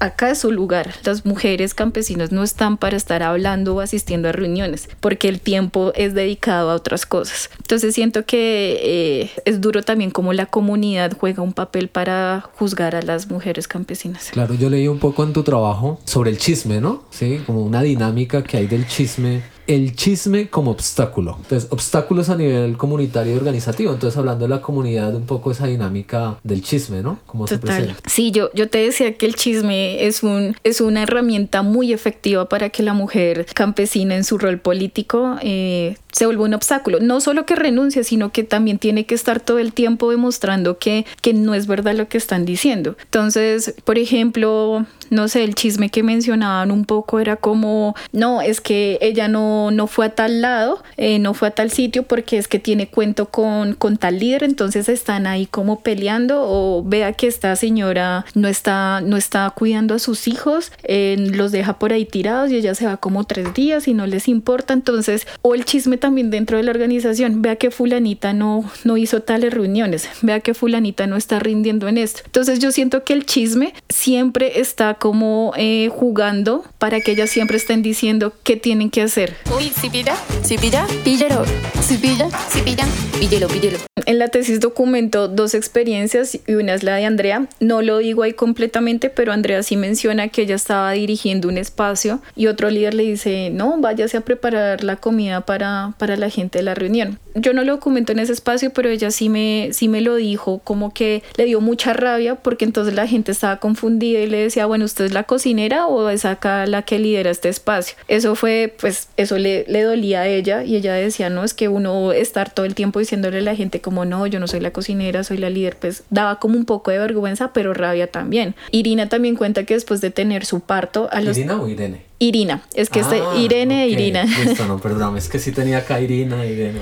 Acá 0.00 0.30
es 0.30 0.38
su 0.38 0.52
lugar. 0.52 0.94
Las 1.04 1.24
mujeres 1.24 1.74
campesinas 1.74 2.30
no 2.30 2.42
están 2.42 2.76
para 2.76 2.96
estar 2.96 3.22
hablando 3.22 3.74
o 3.74 3.80
asistiendo 3.80 4.28
a 4.28 4.32
reuniones, 4.32 4.88
porque 5.00 5.28
el 5.28 5.40
tiempo 5.40 5.92
es 5.96 6.14
dedicado 6.14 6.70
a 6.70 6.74
otras 6.74 7.06
cosas. 7.06 7.50
Entonces 7.56 7.94
siento 7.94 8.24
que 8.26 8.80
eh, 8.82 9.30
es 9.46 9.60
duro 9.60 9.82
también 9.82 10.10
como 10.10 10.32
la 10.34 10.46
comunidad 10.46 10.89
juega 11.18 11.42
un 11.42 11.52
papel 11.52 11.88
para 11.88 12.44
juzgar 12.58 12.94
a 12.94 13.02
las 13.02 13.30
mujeres 13.30 13.68
campesinas. 13.68 14.30
Claro, 14.32 14.54
yo 14.54 14.70
leí 14.70 14.88
un 14.88 14.98
poco 14.98 15.24
en 15.24 15.32
tu 15.32 15.42
trabajo 15.42 15.98
sobre 16.04 16.30
el 16.30 16.38
chisme, 16.38 16.80
¿no? 16.80 17.04
Sí, 17.10 17.40
como 17.46 17.62
una 17.62 17.82
dinámica 17.82 18.42
que 18.42 18.56
hay 18.56 18.66
del 18.66 18.86
chisme 18.86 19.42
el 19.70 19.94
chisme 19.94 20.48
como 20.48 20.72
obstáculo. 20.72 21.36
Entonces, 21.42 21.70
obstáculos 21.70 22.28
a 22.28 22.34
nivel 22.34 22.76
comunitario 22.76 23.34
y 23.34 23.36
organizativo. 23.36 23.92
Entonces, 23.92 24.18
hablando 24.18 24.46
de 24.46 24.48
la 24.48 24.60
comunidad, 24.60 25.14
un 25.14 25.26
poco 25.26 25.52
esa 25.52 25.68
dinámica 25.68 26.38
del 26.42 26.60
chisme, 26.60 27.02
¿no? 27.02 27.20
Como 27.24 27.46
se 27.46 27.58
presenta. 27.58 27.94
Sí, 28.06 28.32
yo, 28.32 28.50
yo 28.52 28.68
te 28.68 28.78
decía 28.78 29.16
que 29.16 29.26
el 29.26 29.36
chisme 29.36 30.06
es, 30.06 30.24
un, 30.24 30.56
es 30.64 30.80
una 30.80 31.04
herramienta 31.04 31.62
muy 31.62 31.92
efectiva 31.92 32.48
para 32.48 32.70
que 32.70 32.82
la 32.82 32.94
mujer 32.94 33.46
campesina 33.54 34.16
en 34.16 34.24
su 34.24 34.38
rol 34.38 34.58
político 34.58 35.36
eh, 35.40 35.96
se 36.10 36.26
vuelva 36.26 36.46
un 36.46 36.54
obstáculo. 36.54 36.98
No 37.00 37.20
solo 37.20 37.46
que 37.46 37.54
renuncie, 37.54 38.02
sino 38.02 38.32
que 38.32 38.42
también 38.42 38.78
tiene 38.78 39.06
que 39.06 39.14
estar 39.14 39.38
todo 39.38 39.60
el 39.60 39.72
tiempo 39.72 40.10
demostrando 40.10 40.78
que, 40.78 41.06
que 41.22 41.32
no 41.32 41.54
es 41.54 41.68
verdad 41.68 41.94
lo 41.94 42.08
que 42.08 42.18
están 42.18 42.44
diciendo. 42.44 42.96
Entonces, 43.04 43.74
por 43.84 43.98
ejemplo, 43.98 44.84
no 45.10 45.28
sé, 45.28 45.44
el 45.44 45.54
chisme 45.54 45.90
que 45.90 46.02
mencionaban 46.02 46.70
un 46.70 46.84
poco 46.84 47.20
era 47.20 47.36
como, 47.36 47.94
no, 48.12 48.40
es 48.40 48.60
que 48.60 48.98
ella 49.00 49.28
no, 49.28 49.70
no 49.70 49.86
fue 49.86 50.06
a 50.06 50.14
tal 50.14 50.40
lado, 50.40 50.82
eh, 50.96 51.18
no 51.18 51.34
fue 51.34 51.48
a 51.48 51.50
tal 51.50 51.70
sitio 51.70 52.04
porque 52.04 52.38
es 52.38 52.48
que 52.48 52.58
tiene 52.58 52.88
cuento 52.88 53.26
con, 53.26 53.74
con 53.74 53.96
tal 53.96 54.18
líder, 54.18 54.44
entonces 54.44 54.88
están 54.88 55.26
ahí 55.26 55.46
como 55.46 55.80
peleando 55.80 56.42
o 56.42 56.82
vea 56.84 57.12
que 57.12 57.26
esta 57.26 57.54
señora 57.56 58.24
no 58.34 58.48
está, 58.48 59.00
no 59.00 59.16
está 59.16 59.50
cuidando 59.50 59.94
a 59.94 59.98
sus 59.98 60.28
hijos, 60.28 60.72
eh, 60.84 61.16
los 61.18 61.52
deja 61.52 61.78
por 61.78 61.92
ahí 61.92 62.04
tirados 62.04 62.50
y 62.50 62.56
ella 62.56 62.74
se 62.74 62.86
va 62.86 62.96
como 62.96 63.24
tres 63.24 63.52
días 63.54 63.88
y 63.88 63.94
no 63.94 64.06
les 64.06 64.28
importa, 64.28 64.74
entonces, 64.74 65.26
o 65.42 65.54
el 65.54 65.64
chisme 65.64 65.96
también 65.96 66.30
dentro 66.30 66.56
de 66.56 66.62
la 66.62 66.70
organización, 66.70 67.42
vea 67.42 67.56
que 67.56 67.70
fulanita 67.70 68.32
no, 68.32 68.70
no 68.84 68.96
hizo 68.96 69.22
tales 69.22 69.52
reuniones, 69.52 70.08
vea 70.22 70.40
que 70.40 70.54
fulanita 70.54 71.06
no 71.06 71.16
está 71.16 71.38
rindiendo 71.38 71.88
en 71.88 71.98
esto. 71.98 72.22
Entonces 72.24 72.60
yo 72.60 72.70
siento 72.70 73.04
que 73.04 73.12
el 73.12 73.26
chisme 73.26 73.74
siempre 73.88 74.60
está 74.60 74.94
como 75.00 75.52
eh, 75.56 75.88
jugando 75.90 76.62
para 76.78 77.00
que 77.00 77.12
ellas 77.12 77.30
siempre 77.30 77.56
estén 77.56 77.82
diciendo 77.82 78.34
qué 78.44 78.56
tienen 78.56 78.90
que 78.90 79.02
hacer. 79.02 79.34
Uy, 79.56 79.72
si 79.80 79.90
pilla, 79.90 80.14
si 80.42 80.58
pilla, 80.58 80.86
píllero, 81.02 81.42
si 81.82 81.96
pilla, 81.96 82.28
si 82.50 82.60
pilla, 82.60 82.86
píllelo, 83.18 83.48
píllelo. 83.48 83.78
En 84.06 84.18
la 84.18 84.28
tesis 84.28 84.60
documento 84.60 85.26
dos 85.26 85.54
experiencias 85.54 86.38
y 86.46 86.54
una 86.54 86.74
es 86.74 86.82
la 86.82 86.96
de 86.96 87.06
Andrea. 87.06 87.46
No 87.60 87.80
lo 87.80 87.98
digo 87.98 88.22
ahí 88.22 88.34
completamente, 88.34 89.08
pero 89.08 89.32
Andrea 89.32 89.62
sí 89.62 89.76
menciona 89.76 90.28
que 90.28 90.42
ella 90.42 90.54
estaba 90.54 90.92
dirigiendo 90.92 91.48
un 91.48 91.56
espacio 91.56 92.20
y 92.36 92.46
otro 92.46 92.68
líder 92.70 92.94
le 92.94 93.04
dice, 93.04 93.50
no, 93.50 93.78
váyase 93.78 94.18
a 94.18 94.20
preparar 94.20 94.84
la 94.84 94.96
comida 94.96 95.40
para, 95.46 95.94
para 95.98 96.16
la 96.16 96.28
gente 96.28 96.58
de 96.58 96.64
la 96.64 96.74
reunión. 96.74 97.18
Yo 97.34 97.52
no 97.52 97.64
lo 97.64 97.72
documento 97.72 98.12
en 98.12 98.18
ese 98.18 98.32
espacio, 98.32 98.70
pero 98.70 98.88
ella 98.88 99.10
sí 99.10 99.28
me, 99.28 99.70
sí 99.72 99.88
me 99.88 100.00
lo 100.00 100.16
dijo, 100.16 100.60
como 100.64 100.92
que 100.92 101.22
le 101.36 101.44
dio 101.44 101.60
mucha 101.60 101.92
rabia 101.92 102.34
porque 102.34 102.64
entonces 102.64 102.94
la 102.94 103.06
gente 103.06 103.32
estaba 103.32 103.58
confundida 103.58 104.20
y 104.20 104.26
le 104.26 104.38
decía, 104.38 104.66
bueno, 104.66 104.84
¿usted 104.84 105.06
es 105.06 105.12
la 105.12 105.24
cocinera 105.24 105.86
o 105.86 106.08
es 106.10 106.24
acá 106.24 106.66
la 106.66 106.82
que 106.82 106.98
lidera 106.98 107.30
este 107.30 107.48
espacio? 107.48 107.96
Eso 108.08 108.34
fue, 108.34 108.74
pues, 108.80 109.08
eso 109.16 109.38
le, 109.38 109.64
le 109.68 109.82
dolía 109.82 110.22
a 110.22 110.28
ella 110.28 110.64
y 110.64 110.76
ella 110.76 110.94
decía, 110.94 111.30
no, 111.30 111.44
es 111.44 111.54
que 111.54 111.68
uno 111.68 112.12
estar 112.12 112.52
todo 112.52 112.66
el 112.66 112.74
tiempo 112.74 112.98
diciéndole 112.98 113.38
a 113.38 113.42
la 113.42 113.56
gente 113.56 113.80
como 113.80 114.04
no, 114.04 114.26
yo 114.26 114.40
no 114.40 114.48
soy 114.48 114.60
la 114.60 114.72
cocinera, 114.72 115.24
soy 115.24 115.38
la 115.38 115.50
líder, 115.50 115.76
pues 115.76 116.04
daba 116.10 116.38
como 116.38 116.56
un 116.56 116.64
poco 116.64 116.90
de 116.90 116.98
vergüenza, 116.98 117.52
pero 117.52 117.74
rabia 117.74 118.08
también. 118.08 118.54
Irina 118.70 119.08
también 119.08 119.36
cuenta 119.36 119.64
que 119.64 119.74
después 119.74 120.00
de 120.00 120.10
tener 120.10 120.44
su 120.44 120.60
parto 120.60 121.08
a 121.12 121.20
los... 121.20 121.38
¿Irina 121.38 121.60
o 121.60 121.68
Irene? 121.68 122.09
Irina, 122.22 122.62
es 122.74 122.90
que 122.90 123.00
este, 123.00 123.18
Irene 123.38 123.84
e 123.84 123.88
Irina. 123.88 124.24
Listo, 124.24 124.66
no, 124.66 124.78
perdón, 124.82 125.16
es 125.16 125.28
que 125.28 125.38
sí 125.38 125.52
tenía 125.52 125.78
acá 125.78 126.00
Irina 126.00 126.44
Irene. 126.44 126.80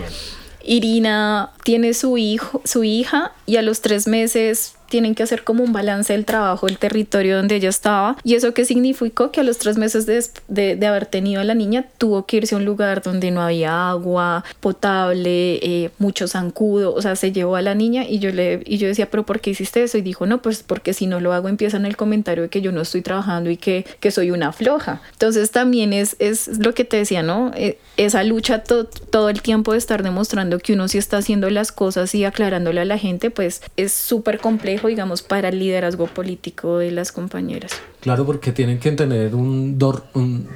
Irina 0.64 1.52
tiene 1.62 1.94
su 1.94 2.18
hijo, 2.18 2.60
su 2.64 2.82
hija 2.82 3.32
y 3.46 3.56
a 3.56 3.62
los 3.62 3.80
tres 3.80 4.08
meses 4.08 4.74
tienen 4.88 5.14
que 5.14 5.22
hacer 5.22 5.44
como 5.44 5.64
un 5.64 5.72
balance 5.72 6.12
del 6.12 6.24
trabajo, 6.24 6.66
el 6.66 6.78
territorio 6.78 7.36
donde 7.36 7.56
ella 7.56 7.68
estaba. 7.68 8.16
Y 8.24 8.34
eso 8.34 8.54
que 8.54 8.64
significó 8.64 9.30
que 9.30 9.40
a 9.40 9.44
los 9.44 9.58
tres 9.58 9.78
meses 9.78 10.06
de, 10.06 10.76
de, 10.76 10.86
haber 10.86 11.06
tenido 11.06 11.40
a 11.40 11.44
la 11.44 11.54
niña 11.54 11.84
tuvo 11.98 12.24
que 12.26 12.38
irse 12.38 12.54
a 12.54 12.58
un 12.58 12.64
lugar 12.64 13.02
donde 13.02 13.30
no 13.30 13.42
había 13.42 13.90
agua 13.90 14.44
potable, 14.60 15.56
eh, 15.56 15.90
mucho 15.98 16.26
zancudo, 16.28 16.94
o 16.94 17.02
sea, 17.02 17.16
se 17.16 17.32
llevó 17.32 17.56
a 17.56 17.62
la 17.62 17.74
niña 17.74 18.04
y 18.08 18.18
yo, 18.18 18.30
le, 18.30 18.62
y 18.64 18.78
yo 18.78 18.88
decía, 18.88 19.10
pero 19.10 19.24
¿por 19.24 19.40
qué 19.40 19.50
hiciste 19.50 19.82
eso? 19.82 19.98
Y 19.98 20.02
dijo, 20.02 20.26
no, 20.26 20.40
pues 20.40 20.62
porque 20.62 20.94
si 20.94 21.06
no 21.06 21.20
lo 21.20 21.32
hago 21.32 21.48
empiezan 21.48 21.84
el 21.84 21.96
comentario 21.96 22.44
de 22.44 22.48
que 22.48 22.60
yo 22.60 22.72
no 22.72 22.80
estoy 22.80 23.02
trabajando 23.02 23.50
y 23.50 23.56
que, 23.56 23.84
que 24.00 24.10
soy 24.10 24.30
una 24.30 24.52
floja. 24.52 25.02
Entonces 25.12 25.50
también 25.50 25.92
es, 25.92 26.16
es 26.18 26.58
lo 26.58 26.74
que 26.74 26.84
te 26.84 26.96
decía, 26.96 27.22
¿no? 27.22 27.52
Eh, 27.54 27.78
esa 27.96 28.22
lucha 28.24 28.62
todo 28.62 29.28
el 29.28 29.42
tiempo 29.42 29.72
de 29.72 29.78
estar 29.78 30.02
demostrando 30.02 30.58
que 30.58 30.72
uno 30.72 30.88
sí 30.88 30.98
está 30.98 31.18
haciendo 31.18 31.50
las 31.50 31.72
cosas 31.72 32.14
y 32.14 32.24
aclarándole 32.24 32.80
a 32.80 32.84
la 32.84 32.98
gente, 32.98 33.30
pues 33.30 33.60
es 33.76 33.92
súper 33.92 34.38
complejo 34.38 34.77
digamos, 34.86 35.22
para 35.22 35.48
el 35.48 35.58
liderazgo 35.58 36.06
político 36.06 36.78
de 36.78 36.92
las 36.92 37.10
compañeras. 37.10 37.72
Claro, 38.08 38.24
porque 38.24 38.52
tienen 38.52 38.78
que 38.78 38.90
tener 38.92 39.34
un, 39.34 39.76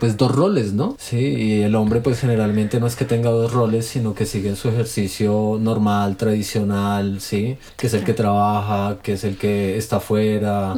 pues 0.01 0.17
dos 0.17 0.35
roles, 0.35 0.73
¿no? 0.73 0.97
Sí, 0.99 1.19
y 1.19 1.61
el 1.61 1.75
hombre 1.75 2.01
pues 2.01 2.19
generalmente 2.19 2.81
no 2.81 2.87
es 2.87 2.97
que 2.97 3.05
tenga 3.05 3.29
dos 3.29 3.53
roles, 3.53 3.85
sino 3.85 4.15
que 4.15 4.25
sigue 4.25 4.57
su 4.57 4.71
ejercicio 4.71 5.59
normal, 5.61 6.17
tradicional, 6.17 7.21
¿sí? 7.21 7.59
Que 7.77 7.89
es 7.89 7.93
el 7.93 8.05
que 8.05 8.15
trabaja, 8.15 8.97
que 9.03 9.13
es 9.13 9.25
el 9.25 9.37
que 9.37 9.77
está 9.77 9.97
afuera, 9.97 10.75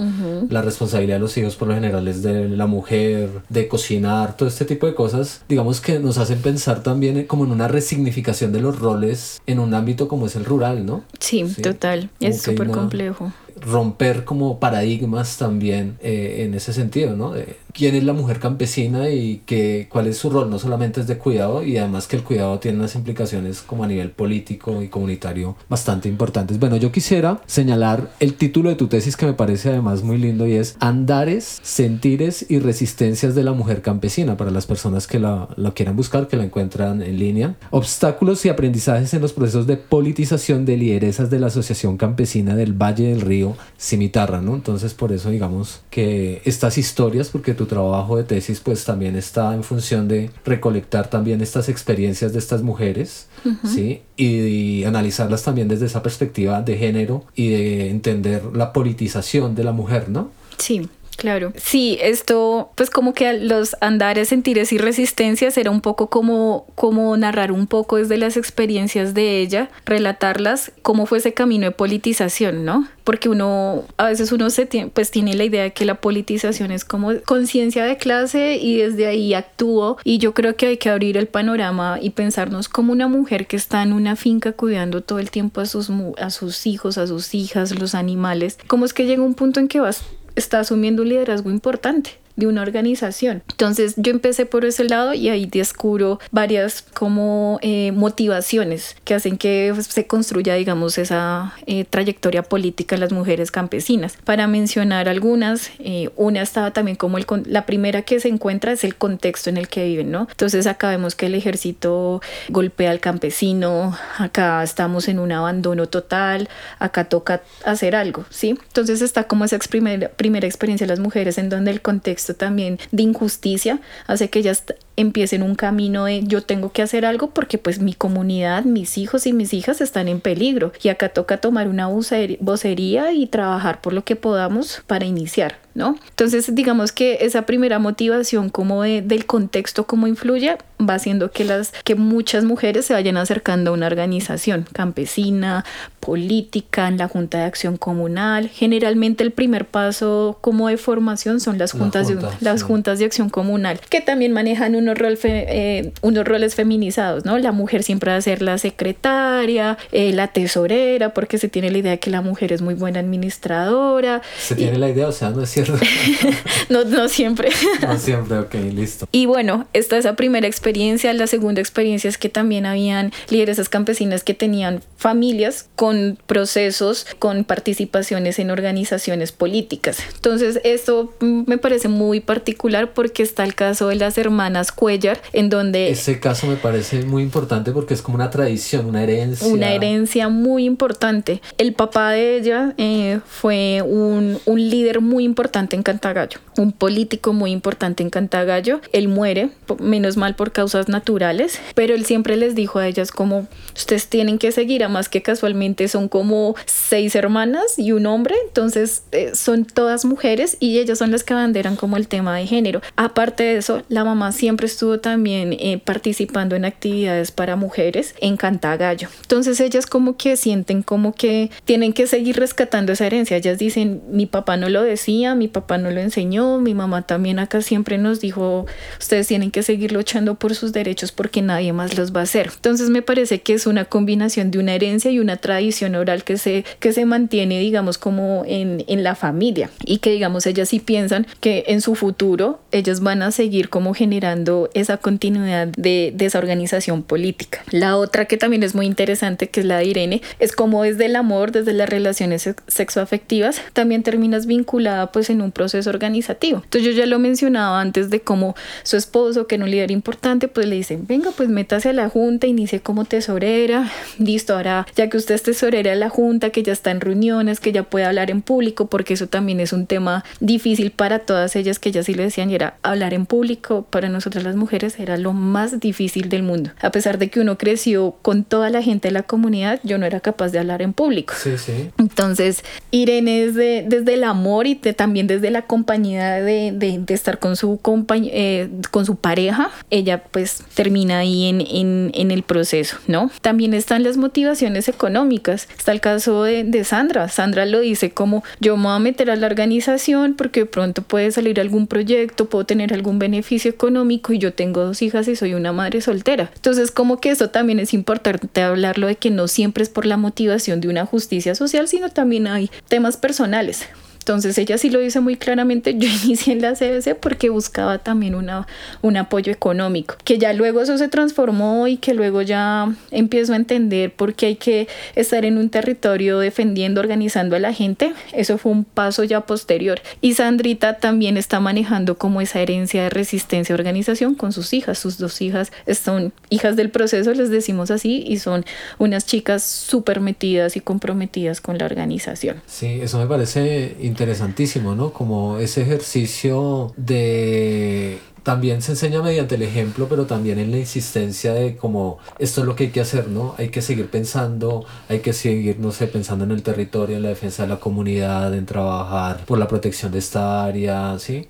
la 0.51 0.63
responsabilidad 0.63 1.15
de 1.15 1.21
los 1.21 1.37
hijos 1.37 1.55
por 1.55 1.69
lo 1.69 1.75
general 1.75 2.09
es 2.09 2.25
de 2.25 2.49
la 2.49 2.67
mujer, 2.67 3.31
de 3.49 3.69
cocinar, 3.69 4.37
todo 4.37 4.49
este 4.49 4.65
tipo 4.65 4.89
de 4.89 4.97
cosas, 4.97 5.43
digamos 5.49 5.81
que 5.81 6.01
nos 6.01 6.19
hacen 6.19 6.41
pensar 6.41 6.83
también 6.83 7.25
como 7.27 7.45
en 7.45 7.53
una 7.53 7.69
resignificación 7.69 8.51
de 8.51 8.61
los 8.61 8.81
roles 8.81 9.41
en 9.47 9.61
un 9.61 9.75
ámbito 9.75 10.09
como 10.09 10.27
es 10.27 10.35
el 10.35 10.45
rural, 10.45 10.85
¿no? 10.85 11.05
Sí, 11.21 11.45
total, 11.63 12.11
es 12.19 12.43
súper 12.43 12.67
complejo 12.73 13.33
romper 13.65 14.25
como 14.25 14.61
paradigmas 14.61 15.37
también 15.39 15.97
eh, 16.03 16.45
en 16.45 16.55
ese 16.55 16.73
sentido, 16.73 17.17
¿no? 17.17 17.33
De 17.33 17.57
quién 17.75 17.97
es 17.97 18.05
la 18.05 18.13
mujer 18.13 18.39
campesina 18.39 19.11
y 19.11 19.43
que, 19.45 19.89
cuál 19.91 20.07
es 20.07 20.17
su 20.17 20.31
rol, 20.31 20.49
no 20.49 20.59
solamente 20.59 21.01
es 21.01 21.07
de 21.09 21.19
cuidado 21.19 21.63
y 21.65 21.77
además 21.77 22.07
que 22.07 22.17
el 22.17 22.23
cuidado 22.23 22.59
tiene 22.61 22.79
unas 22.79 22.95
implicaciones 22.95 23.61
como 23.61 23.85
a 23.85 23.89
nivel 23.89 24.13
político 24.13 24.81
y 24.81 24.89
comunitario 24.89 25.57
bastante 25.69 26.09
importantes. 26.09 26.59
Bueno, 26.59 26.77
yo 26.77 26.93
quisiera 26.93 27.43
señalar 27.47 28.13
el 28.21 28.35
título 28.35 28.71
de 28.71 28.77
tu 28.77 28.87
tesis 28.87 29.17
que 29.17 29.27
me 29.27 29.35
parece 29.35 29.71
además 29.71 30.03
muy 30.05 30.19
lindo 30.19 30.47
y 30.47 30.53
es 30.53 30.77
Andares, 30.79 31.59
Sentires 31.63 32.47
y 32.49 32.61
Resistencias 32.61 33.35
de 33.35 33.43
la 33.43 33.53
Mujer 33.53 33.83
Campesina 33.83 34.37
para 34.37 34.53
las 34.53 34.67
personas 34.67 35.09
que 35.09 35.19
la, 35.19 35.49
la 35.57 35.73
quieran 35.73 35.97
buscar, 35.97 36.29
que 36.29 36.37
la 36.37 36.45
encuentran 36.45 37.03
en 37.03 37.19
línea. 37.19 37.57
Obstáculos 37.71 38.45
y 38.45 38.51
aprendizajes 38.51 39.13
en 39.15 39.21
los 39.21 39.33
procesos 39.33 39.67
de 39.67 39.77
politización 39.77 40.65
de 40.65 40.77
lideresas 40.77 41.29
de 41.29 41.41
la 41.41 41.49
Asociación 41.49 41.97
Campesina 41.97 42.55
del 42.55 42.73
Valle 42.73 43.09
del 43.09 43.21
Río 43.21 43.57
Cimitarra, 43.79 44.41
¿no? 44.41 44.55
Entonces 44.55 44.95
por 44.95 45.11
eso 45.13 45.31
digamos 45.31 45.81
que 45.91 46.41
estas 46.45 46.79
historias, 46.79 47.31
porque 47.31 47.55
tu 47.65 47.75
trabajo 47.75 48.17
de 48.17 48.25
tesis 48.25 48.61
pues 48.61 48.85
también 48.85 49.17
está 49.17 49.55
en 49.55 49.65
función 49.65 50.09
de 50.09 50.31
recolectar 50.45 51.09
también 51.09 51.41
estas 51.41 51.69
experiencias 51.69 52.33
de 52.33 52.39
estas 52.39 52.63
mujeres, 52.63 53.29
¿sí? 53.65 54.03
y 54.17 54.85
analizarlas 54.85 55.43
también 55.43 55.69
desde 55.69 55.87
esa 55.87 56.03
perspectiva 56.03 56.63
de 56.63 56.77
género 56.77 57.25
y 57.35 57.49
de 57.49 57.91
entender 57.91 58.45
la 58.55 58.73
politización 58.73 59.55
de 59.55 59.65
la 59.65 59.73
mujer, 59.73 60.09
¿no? 60.09 60.31
Sí. 60.59 60.89
Claro. 61.17 61.53
Sí, 61.57 61.99
esto, 62.01 62.71
pues 62.75 62.91
como 62.91 63.15
que 63.15 63.33
los 63.35 63.77
andares, 63.81 64.29
sentires 64.29 64.73
y 64.73 64.79
resistencias 64.79 65.57
era 65.57 65.71
un 65.71 65.81
poco 65.81 66.09
como, 66.09 66.67
como 66.75 67.17
narrar 67.17 67.53
un 67.53 67.67
poco 67.67 67.97
desde 67.97 68.17
las 68.17 68.37
experiencias 68.37 69.15
de 69.15 69.41
ella, 69.41 69.71
relatarlas, 69.87 70.73
cómo 70.83 71.07
fue 71.07 71.19
ese 71.19 71.35
camino 71.35 71.67
de 71.67 71.71
politización, 71.71 72.65
¿no? 72.65 72.89
Porque 73.05 73.29
uno, 73.29 73.85
a 73.97 74.07
veces 74.07 74.33
uno 74.33 74.51
se 74.51 74.67
tiene, 74.67 74.91
pues 74.91 75.11
tiene 75.11 75.35
la 75.35 75.45
idea 75.45 75.63
de 75.63 75.73
que 75.73 75.85
la 75.85 75.97
politización 75.97 76.71
es 76.71 76.85
como 76.85 77.13
conciencia 77.25 77.85
de 77.85 77.97
clase 77.97 78.57
y 78.57 78.79
desde 78.79 79.07
ahí 79.07 79.35
actúo. 79.35 79.99
Y 80.05 80.19
yo 80.19 80.33
creo 80.33 80.57
que 80.57 80.67
hay 80.67 80.77
que 80.79 80.89
abrir 80.89 81.17
el 81.17 81.27
panorama 81.27 81.99
y 82.01 82.11
pensarnos 82.11 82.69
como 82.69 82.93
una 82.93 83.09
mujer 83.09 83.47
que 83.47 83.57
está 83.57 83.83
en 83.83 83.93
una 83.93 84.17
finca 84.17 84.53
cuidando 84.53 85.03
todo 85.03 85.19
el 85.19 85.31
tiempo 85.31 85.61
a 85.61 85.67
sus, 85.67 85.91
a 86.19 86.31
sus 86.31 86.67
hijos, 86.67 86.97
a 86.97 87.07
sus 87.07 87.35
hijas, 87.35 87.79
los 87.79 87.95
animales. 87.95 88.59
¿Cómo 88.67 88.87
es 88.87 88.95
que 88.95 89.05
llega 89.05 89.23
un 89.23 89.35
punto 89.35 89.61
en 89.61 89.69
que 89.69 89.81
vas 89.81 90.03
está 90.37 90.61
asumiendo 90.61 91.03
un 91.03 91.09
liderazgo 91.09 91.51
importante 91.51 92.19
de 92.37 92.47
una 92.47 92.63
organización. 92.63 93.43
Entonces 93.51 93.95
yo 93.97 94.11
empecé 94.11 94.47
por 94.47 94.65
ese 94.65 94.85
lado 94.85 95.15
y 95.15 95.29
ahí 95.29 95.47
descubro 95.47 96.19
varias 96.31 96.83
como 96.83 97.59
eh, 97.63 97.93
motivaciones 97.93 98.97
que 99.05 99.15
hacen 99.15 99.37
que 99.37 99.71
pues, 99.75 99.87
se 99.87 100.07
construya, 100.07 100.55
digamos, 100.55 100.99
esa 100.99 101.55
eh, 101.67 101.85
trayectoria 101.85 102.43
política 102.43 102.97
en 102.97 103.01
las 103.01 103.13
mujeres 103.13 103.51
campesinas. 103.51 104.17
Para 104.25 104.47
mencionar 104.47 105.09
algunas, 105.09 105.71
eh, 105.79 106.11
una 106.17 106.43
estaba 106.43 106.73
también 106.73 106.97
como 106.97 107.19
el, 107.19 107.27
la 107.47 107.67
primera 107.67 108.03
que 108.03 108.21
se 108.21 108.29
encuentra 108.29 108.73
es 108.73 108.85
el 108.85 108.97
contexto 108.97 109.51
en 109.51 109.57
el 109.57 109.69
que 109.69 109.85
viven, 109.85 110.11
¿no? 110.11 110.27
Entonces 110.31 110.67
acá 110.67 110.91
vemos 110.91 111.15
que 111.15 111.27
el 111.27 111.35
ejército 111.35 112.21
golpea 112.49 112.91
al 112.91 113.01
campesino, 113.01 113.97
acá 114.19 114.63
estamos 114.63 115.09
en 115.09 115.19
un 115.19 115.33
abandono 115.33 115.87
total, 115.87 116.49
acá 116.79 117.05
toca 117.05 117.43
hacer 117.65 117.95
algo, 117.95 118.25
¿sí? 118.31 118.59
Entonces 118.69 119.03
está 119.03 119.25
como 119.25 119.45
esa 119.45 119.59
primera, 119.59 120.09
primera 120.09 120.47
experiencia 120.47 120.87
de 120.87 120.93
las 120.93 121.01
mujeres 121.01 121.39
en 121.39 121.49
donde 121.49 121.71
el 121.71 121.81
contexto 121.81 122.24
también 122.33 122.79
de 122.93 123.03
injusticia 123.03 123.81
hace 124.07 124.31
que 124.31 124.39
ellas 124.39 124.65
empiecen 124.97 125.43
un 125.43 125.55
camino 125.55 126.05
de 126.05 126.23
yo 126.25 126.43
tengo 126.43 126.73
que 126.73 126.83
hacer 126.83 127.05
algo 127.05 127.31
porque 127.31 127.59
pues 127.59 127.81
mi 127.81 127.95
comunidad, 127.95 128.65
mis 128.65 128.99
hijos 128.99 129.27
y 129.27 129.33
mis 129.33 129.53
hijas 129.55 129.81
están 129.81 130.09
en 130.09 130.21
peligro 130.21 130.73
y 130.83 130.89
acá 130.89 131.09
toca 131.09 131.39
tomar 131.39 131.69
una 131.69 131.89
vocería 131.89 133.13
y 133.13 133.27
trabajar 133.27 133.81
por 133.81 133.93
lo 133.93 134.05
que 134.05 134.17
podamos 134.17 134.83
para 134.87 135.05
iniciar. 135.05 135.65
¿no? 135.75 135.99
Entonces, 136.11 136.55
digamos 136.55 136.93
que 136.93 137.19
esa 137.23 137.43
primera 137.43 137.79
motivación 137.79 138.49
como 138.49 138.83
del 138.83 139.27
contexto, 139.27 139.87
cómo 139.87 140.07
influye, 140.07 140.57
va 140.81 140.95
haciendo 140.95 141.33
que, 141.33 141.45
las, 141.45 141.73
que 141.85 141.97
muchas 141.97 142.45
mujeres 142.45 142.87
se 142.87 142.95
vayan 142.95 143.17
acercando 143.17 143.71
a 143.71 143.75
una 143.75 143.87
organización 143.87 144.67
campesina, 144.73 145.65
política, 145.99 146.87
en 146.87 146.99
la 146.99 147.09
Junta 147.09 147.39
de 147.39 147.45
Acción 147.45 147.77
Comunal. 147.77 148.49
Generalmente 148.49 149.25
el 149.25 149.33
primer 149.33 149.67
paso 149.67 150.39
como 150.41 150.69
de 150.69 150.77
formación 150.77 151.41
son 151.41 151.59
las 151.59 151.73
juntas, 151.73 152.07
de, 152.09 152.19
las 152.41 152.63
juntas 152.63 153.01
de 153.01 153.07
acción 153.07 153.29
comunal, 153.29 153.81
que 153.89 154.01
también 154.01 154.33
manejan 154.33 154.77
unos, 154.85 154.99
rol 154.99 155.19
eh, 155.25 155.93
unos 156.03 156.25
roles 156.25 156.55
feminizados, 156.55 157.25
¿no? 157.25 157.39
La 157.39 157.53
mujer 157.53 157.83
siempre 157.83 158.13
va 158.13 158.17
a 158.17 158.21
ser 158.21 158.43
la 158.43 158.59
secretaria, 158.59 159.79
eh, 159.93 160.13
la 160.13 160.29
tesorera, 160.29 161.15
porque 161.15 161.39
se 161.39 161.49
tiene 161.49 161.71
la 161.71 161.79
idea 161.79 161.93
de 161.93 161.99
que 161.99 162.11
la 162.11 162.21
mujer 162.21 162.53
es 162.53 162.63
muy 162.63 162.75
buena 162.75 163.01
administradora. 163.01 164.23
Se 164.39 164.55
tiene 164.55 164.79
la 164.79 164.89
idea, 164.89 165.09
o 165.09 165.13
sea, 165.13 165.31
no 165.31 165.43
es 165.43 165.51
cierto. 165.51 165.75
no, 166.69 166.85
no 166.85 167.09
siempre. 167.09 167.49
no 167.83 167.99
siempre, 167.99 168.39
ok, 168.39 168.55
listo. 168.73 169.09
Y 169.11 169.27
bueno, 169.27 169.67
esta 169.73 169.97
esa 169.97 170.17
primera 170.17 170.47
experiencia. 170.47 171.13
La 171.13 171.27
segunda 171.27 171.61
experiencia 171.61 172.09
es 172.09 172.19
que 172.19 172.29
también 172.29 172.67
habían 172.67 173.13
lideresas 173.31 173.69
campesinas 173.69 174.23
que 174.23 174.35
tenían 174.35 174.83
familias 174.97 175.69
con 175.77 176.19
procesos, 176.27 177.07
con 177.19 177.45
participaciones 177.45 178.39
en 178.39 178.51
organizaciones 178.51 179.33
políticas. 179.33 179.99
Entonces, 180.15 180.61
esto 180.65 181.13
me 181.21 181.59
parece 181.59 181.89
muy 181.89 182.21
particular 182.21 182.93
porque 182.93 183.23
está 183.23 183.45
el 183.45 183.55
caso 183.55 183.89
de 183.89 183.97
las 183.97 184.19
hermanas 184.19 184.73
Cuellar, 184.75 185.21
en 185.33 185.51
donde... 185.51 185.91
Ese 185.91 186.21
caso 186.21 186.47
me 186.47 186.57
parece 186.57 187.05
muy 187.05 187.23
importante 187.23 187.73
porque 187.73 187.95
es 187.95 188.03
como 188.03 188.17
una 188.17 188.31
tradición, 188.31 188.87
una 188.87 189.03
herencia. 189.03 189.47
Una 189.47 189.73
herencia 189.73 190.29
muy 190.29 190.65
importante. 190.65 191.41
El 191.59 191.73
papá 191.75 192.11
de 192.11 192.37
ella 192.37 192.75
eh, 192.79 193.21
fue 193.27 193.83
un, 193.83 194.39
un 194.45 194.71
líder 194.71 195.01
muy 195.01 195.25
importante 195.25 195.77
en 195.77 195.83
Cantagallo, 195.83 196.39
un 196.57 196.73
político 196.73 197.33
muy 197.33 197.51
importante 197.51 198.03
en 198.03 198.11
Cantagallo. 198.11 198.81
Él 198.93 199.09
muere, 199.09 199.51
menos 199.79 200.17
mal 200.17 200.35
por 200.35 200.53
causas 200.53 200.89
naturales, 200.89 201.61
pero 201.75 201.95
él 201.95 202.05
siempre 202.05 202.37
les 202.37 202.55
dijo 202.55 202.79
a 202.79 202.87
ellas 202.87 203.11
como 203.11 203.47
ustedes 203.75 204.09
tienen 204.09 204.39
que 204.39 204.53
seguir, 204.53 204.85
a 204.85 204.89
más 204.89 205.09
que 205.09 205.23
casualmente 205.23 205.89
son 205.89 206.09
como 206.09 206.55
seis 206.67 207.15
hermanas 207.15 207.79
y 207.79 207.93
un 207.93 208.07
hombre, 208.07 208.35
entonces 208.47 209.03
eh, 209.13 209.33
son 209.35 209.65
todas 209.65 210.05
mujeres 210.05 210.57
y 210.61 210.79
ellas 210.79 210.99
son 210.99 211.11
las 211.11 211.25
que 211.25 211.35
abanderan 211.35 211.77
como 211.77 211.97
el 211.97 212.09
tema 212.09 212.37
de 212.37 212.47
género. 212.47 212.81
Aparte 212.97 213.43
de 213.43 213.57
eso, 213.57 213.83
la 213.89 214.05
mamá 214.05 214.33
siempre 214.33 214.64
estuvo 214.65 215.01
también 215.01 215.53
eh, 215.53 215.81
participando 215.83 216.57
en 216.57 216.65
actividades 216.65 217.31
para 217.31 217.57
mujeres 217.57 218.15
en 218.21 218.37
Cantagallo. 218.37 219.09
Entonces 219.23 219.61
ellas 219.61 219.87
como 219.87 220.17
que 220.17 220.37
sienten 220.37 220.83
como 220.83 221.15
que 221.15 221.51
tienen 221.65 221.93
que 221.93 222.07
seguir 222.07 222.37
rescatando 222.37 222.93
esa 222.93 223.07
herencia. 223.07 223.37
Ellas 223.37 223.59
dicen, 223.59 224.03
mi 224.11 224.27
papá 224.27 224.57
no 224.57 224.69
lo 224.69 224.83
decía, 224.83 225.35
mi 225.35 225.49
papá 225.49 225.79
no 225.79 225.91
lo 225.91 226.01
enseñó, 226.01 226.59
mi 226.59 226.75
mamá 226.75 227.03
también 227.03 227.39
acá 227.39 227.61
siempre 227.61 227.99
nos 227.99 228.21
dijo, 228.21 228.67
ustedes 228.99 229.27
tienen 229.27 229.51
que 229.51 229.63
seguir 229.63 229.93
luchando 229.93 230.35
por 230.37 230.55
sus 230.55 230.73
derechos 230.73 231.13
porque 231.13 231.43
nadie 231.43 231.73
más 231.73 231.97
los 231.97 232.15
va 232.15 232.21
a 232.21 232.25
hacer. 232.25 232.51
Entonces 232.55 232.91
me 232.91 233.03
parece 233.03 233.43
que 233.43 233.55
es 233.55 233.67
una 233.67 233.85
combinación 233.85 234.51
de 234.51 234.59
una 234.59 234.75
herencia 234.75 235.11
y 235.11 235.19
una 235.19 235.37
tradición 235.37 235.95
oral 235.95 236.25
que 236.25 236.37
se, 236.37 236.65
que 236.81 236.93
se 236.93 237.05
mantiene, 237.05 237.59
digamos, 237.59 237.99
como 237.99 238.45
en, 238.47 238.85
en 238.87 239.03
la 239.03 239.15
familia 239.15 239.71
y 239.85 239.99
que, 239.99 240.11
digamos, 240.11 240.47
ellas 240.47 240.69
sí 240.69 240.81
piensan 240.81 241.27
que 241.41 241.65
en 241.69 241.81
su 241.81 241.95
futuro 241.95 242.61
ellas 242.73 243.01
van 243.01 243.23
a 243.23 243.31
seguir 243.31 243.69
como 243.69 243.95
generando 243.95 244.54
esa 244.75 244.97
continuidad 244.97 245.69
de, 245.69 246.13
de 246.15 246.27
esa 246.27 246.39
organización 246.39 247.03
política. 247.03 247.63
La 247.71 247.97
otra 247.97 248.25
que 248.27 248.37
también 248.37 248.63
es 248.63 248.75
muy 248.75 248.87
interesante, 248.87 249.49
que 249.49 249.61
es 249.61 249.67
la 249.67 249.79
de 249.79 249.87
Irene, 249.87 250.23
es 250.39 250.53
como 250.53 250.83
desde 250.83 251.07
el 251.07 251.17
amor, 251.17 251.53
desde 251.53 251.73
las 251.73 251.89
relaciones 251.89 252.49
sexoafectivas, 252.67 253.61
también 253.73 254.03
terminas 254.03 254.47
vinculada 254.47 255.13
pues 255.13 255.31
en 255.31 255.41
un 255.41 255.53
proceso 255.53 255.91
organizativo. 255.91 256.63
Entonces 256.65 256.83
yo 256.85 256.93
ya 256.93 257.07
lo 257.07 257.19
mencionaba 257.19 257.81
antes 257.81 258.11
de 258.11 258.21
cómo 258.21 258.55
su 258.83 258.97
esposo, 258.97 259.47
que 259.47 259.57
era 259.57 259.65
un 259.65 259.71
líder 259.71 259.91
importante, 259.91 260.49
pues 260.49 260.67
le 260.67 260.77
dicen, 260.77 261.07
venga, 261.07 261.31
pues 261.37 261.49
métase 261.49 261.91
a 261.91 261.93
la 261.93 262.09
junta, 262.09 262.47
inicie 262.47 262.81
como 262.81 263.05
tesorera, 263.05 263.91
listo, 264.19 264.55
ahora 264.55 264.87
ya 264.97 265.09
que 265.09 265.17
usted 265.17 265.35
es 265.35 265.43
tesorera 265.43 265.91
de 265.91 265.97
la 265.97 266.09
junta, 266.09 266.51
que 266.51 266.63
ya 266.63 266.73
está 266.73 266.91
en 266.91 267.01
reuniones, 267.01 267.61
que 267.61 267.73
ya 267.73 267.83
puede 267.83 268.05
hablar 268.05 268.31
en 268.31 268.43
público, 268.43 268.87
porque 268.87 269.15
eso 269.15 269.27
también 269.27 269.61
es 269.61 269.73
un 269.73 269.87
tema 269.87 270.25
difícil 270.41 270.91
para 270.91 271.21
todas 271.21 271.57
ellas, 271.57 271.79
que 271.79 271.93
ya 271.93 272.03
sí 272.03 272.15
le 272.15 272.25
decían, 272.25 272.51
y 272.51 272.55
era 272.55 272.77
hablar 272.83 273.15
en 273.15 273.27
público, 273.27 273.87
para 273.91 274.09
nosotras 274.09 274.44
las 274.45 274.57
mujeres 274.57 274.99
era 274.99 275.17
lo 275.17 275.33
más 275.33 275.81
difícil 275.81 276.29
del 276.29 276.43
mundo. 276.43 276.71
A 276.81 276.91
pesar 276.91 277.19
de 277.19 277.29
que 277.31 277.41
uno 277.41 277.59
creció 277.59 278.17
con 278.23 278.45
toda 278.45 278.71
la 278.71 278.83
gente 278.83 279.09
de 279.09 279.13
la 279.13 279.23
comunidad, 279.23 279.81
yo 279.83 279.99
no 279.99 280.07
era 280.07 280.21
capaz 280.21 280.51
de 280.51 280.59
hablar 280.59 280.83
en 280.83 280.93
público. 280.93 281.35
Sí, 281.37 281.59
sí. 281.59 281.91
Entonces, 281.99 282.65
Irene 282.91 283.45
es 283.45 283.55
de, 283.55 283.85
desde 283.89 284.15
el 284.15 284.25
amor 284.25 284.67
y 284.67 284.75
también 284.77 285.27
desde 285.27 285.51
la 285.51 285.63
compañía 285.63 286.35
de, 286.35 286.73
de, 286.73 287.15
estar 287.15 287.39
con 287.39 287.57
su, 287.57 287.81
eh, 288.11 288.69
con 288.91 289.07
su 289.07 289.17
pareja, 289.17 289.71
ella 289.91 290.23
pues 290.23 290.63
termina 290.75 291.19
ahí 291.19 291.49
en, 291.49 291.61
en, 291.61 292.11
en, 292.15 292.31
el 292.31 292.43
proceso, 292.43 292.99
¿no? 293.07 293.31
También 293.41 293.75
están 293.75 294.03
las 294.03 294.17
motivaciones 294.17 294.89
económicas. 294.89 295.69
Está 295.77 295.93
el 295.93 296.01
caso 296.01 296.43
de, 296.43 296.65
de 296.65 296.85
Sandra. 296.85 297.29
Sandra 297.29 297.67
lo 297.67 297.81
dice 297.81 298.11
como 298.11 298.45
yo 298.61 298.77
me 298.77 298.85
voy 298.85 298.97
a 298.97 298.99
meter 298.99 299.31
a 299.31 299.37
la 299.37 299.47
organización 299.47 300.35
porque 300.35 300.61
de 300.61 300.67
pronto 300.67 301.03
puede 301.03 301.31
salir 301.31 301.61
algún 301.61 301.87
proyecto, 301.87 302.47
puedo 302.47 302.65
tener 302.67 302.93
algún 302.93 303.19
beneficio 303.19 303.71
económico 303.71 304.33
y 304.35 304.39
yo 304.39 304.53
tengo 304.53 304.85
dos 304.85 305.03
hijas 305.03 305.29
y 305.29 305.37
soy 305.37 305.55
una 305.55 305.73
madre 305.73 306.01
soltera. 306.01 306.51
Entonces 306.55 306.91
como 306.91 307.21
que 307.21 307.31
eso 307.31 307.51
también 307.51 307.81
es 307.81 307.95
importante 307.95 308.63
hablarlo 308.63 309.07
de 309.07 309.17
que 309.17 309.31
no 309.31 309.49
siempre 309.49 309.83
es 309.83 309.89
por 309.89 310.07
la 310.07 310.17
motivación 310.17 310.81
de 310.81 310.89
una 310.89 311.07
justicia 311.07 311.55
social, 311.55 311.89
sino 311.89 312.11
también 312.11 312.47
hay 312.47 312.71
temas 312.89 313.17
personales. 313.17 313.89
Entonces 314.25 314.57
ella 314.57 314.79
sí 314.79 314.89
lo 314.89 315.01
dice 315.01 315.21
muy 315.21 315.37
claramente, 315.37 315.95
yo 315.99 316.09
inicié 316.09 316.55
en 316.55 316.63
la 316.63 316.73
CBC 316.73 317.15
porque 317.21 317.51
buscaba 317.51 317.99
también 317.99 318.35
una, 318.35 318.67
un 319.03 319.19
apoyo 319.19 319.53
económico, 319.53 320.17
que 320.25 320.39
ya 320.39 320.55
luego 320.55 320.81
eso 320.81 320.97
se 320.97 321.09
transformó 321.09 321.87
y 321.89 321.99
que 321.99 322.15
luego 322.15 322.41
ya 322.41 322.91
empiezo 323.11 323.53
a 323.53 323.57
entender 323.57 324.13
por 324.13 324.33
qué 324.35 324.47
hay 324.47 324.57
que 324.57 324.89
estar 325.15 325.45
en 325.45 325.59
un 325.59 325.69
territorio 325.69 326.39
defendiendo, 326.39 327.03
organizando 327.03 327.55
a 327.55 327.59
la 327.59 327.75
gente, 327.75 328.15
eso 328.33 328.57
fue 328.57 328.73
un 328.73 328.85
paso 328.85 329.25
ya 329.25 329.43
posterior. 329.43 330.01
Y 330.23 330.33
Sandrita 330.33 330.95
también 330.95 331.37
está 331.37 331.61
manejando 331.61 332.17
como 332.17 332.41
esa 332.41 332.61
herencia 332.61 333.03
de 333.03 333.11
resistencia 333.11 333.75
a 333.75 333.77
organización 333.77 334.35
con 334.35 334.53
sus 334.53 334.73
hijas, 334.73 334.99
sus 334.99 335.19
dos 335.19 335.43
hijas 335.43 335.71
son 336.03 336.33
hijas 336.49 336.77
del 336.77 336.91
proceso, 336.91 337.35
les 337.35 337.51
decimos 337.51 337.91
así, 337.91 338.25
y 338.27 338.39
son 338.39 338.65
unas 338.99 339.27
chicas 339.27 339.63
súper 339.63 340.21
metidas 340.21 340.77
y 340.77 340.81
comprometidas 340.81 341.61
con 341.61 341.77
la 341.77 341.85
organización. 341.85 342.63
Sí, 342.67 343.01
eso 343.03 343.19
me 343.19 343.27
parece 343.27 343.97
interesantísimo, 344.15 344.95
¿no? 344.95 345.13
Como 345.13 345.59
ese 345.59 345.83
ejercicio 345.83 346.93
de 346.97 348.21
también 348.45 348.83
se 348.83 348.93
enseña 348.93 349.23
mediante 349.23 349.57
el 349.57 349.63
ejemplo, 349.63 350.07
pero 350.09 350.27
también 350.27 350.59
en 350.59 350.71
la 350.71 350.79
insistencia 350.79 351.55
de 351.55 351.77
como 351.77 352.19
esto 352.39 352.61
es 352.61 352.67
lo 352.67 352.77
que 352.77 352.85
hay 352.85 352.91
que 352.91 353.01
hacer, 353.01 353.29
¿no? 353.29 353.55
Hay 353.57 353.71
que 353.71 353.81
seguir 353.83 354.11
pensando, 354.11 354.85
hay 355.09 355.21
que 355.21 355.33
seguir, 355.33 355.81
no 355.81 355.91
sé, 355.93 356.07
pensando 356.07 356.45
en 356.45 356.51
el 356.51 356.63
territorio, 356.63 357.17
en 357.17 357.23
la 357.23 357.31
defensa 357.31 357.63
de 357.63 357.71
la 357.71 357.81
comunidad, 357.81 358.55
en 358.55 358.67
trabajar 358.67 359.45
por 359.47 359.59
la 359.59 359.67
protección 359.67 360.13
de 360.13 360.19
esta 360.19 360.63
área, 360.63 361.19
¿sí? 361.19 361.49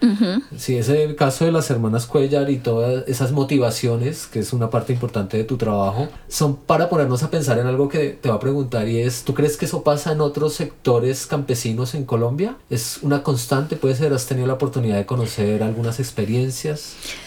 Sí, 0.56 0.78
ese 0.78 1.16
caso 1.16 1.44
de 1.44 1.52
las 1.52 1.68
hermanas 1.68 2.06
Cuellar 2.06 2.48
y 2.48 2.58
todas 2.58 3.06
esas 3.08 3.32
motivaciones, 3.32 4.26
que 4.26 4.38
es 4.38 4.52
una 4.52 4.70
parte 4.70 4.92
importante 4.92 5.36
de 5.36 5.44
tu 5.44 5.56
trabajo, 5.56 6.08
son 6.28 6.54
para 6.56 6.88
ponernos 6.88 7.24
a 7.24 7.30
pensar 7.30 7.58
en 7.58 7.66
algo 7.66 7.88
que 7.88 8.10
te 8.10 8.28
va 8.28 8.36
a 8.36 8.40
preguntar 8.40 8.86
y 8.88 9.00
es, 9.00 9.24
¿tú 9.24 9.34
crees 9.34 9.56
que 9.56 9.64
eso 9.64 9.82
pasa 9.82 10.12
en 10.12 10.20
otros 10.20 10.54
sectores 10.54 11.26
campesinos 11.26 11.96
en 11.96 12.04
Colombia? 12.04 12.56
¿Es 12.70 13.00
una 13.02 13.24
constante? 13.24 13.74
¿Puede 13.74 13.96
ser? 13.96 14.12
¿Has 14.12 14.26
tenido 14.26 14.46
la 14.46 14.54
oportunidad 14.54 14.96
de 14.96 15.06
conocer 15.06 15.64
algunas 15.64 15.98
experiencias? 15.98 16.83
this? 16.84 17.23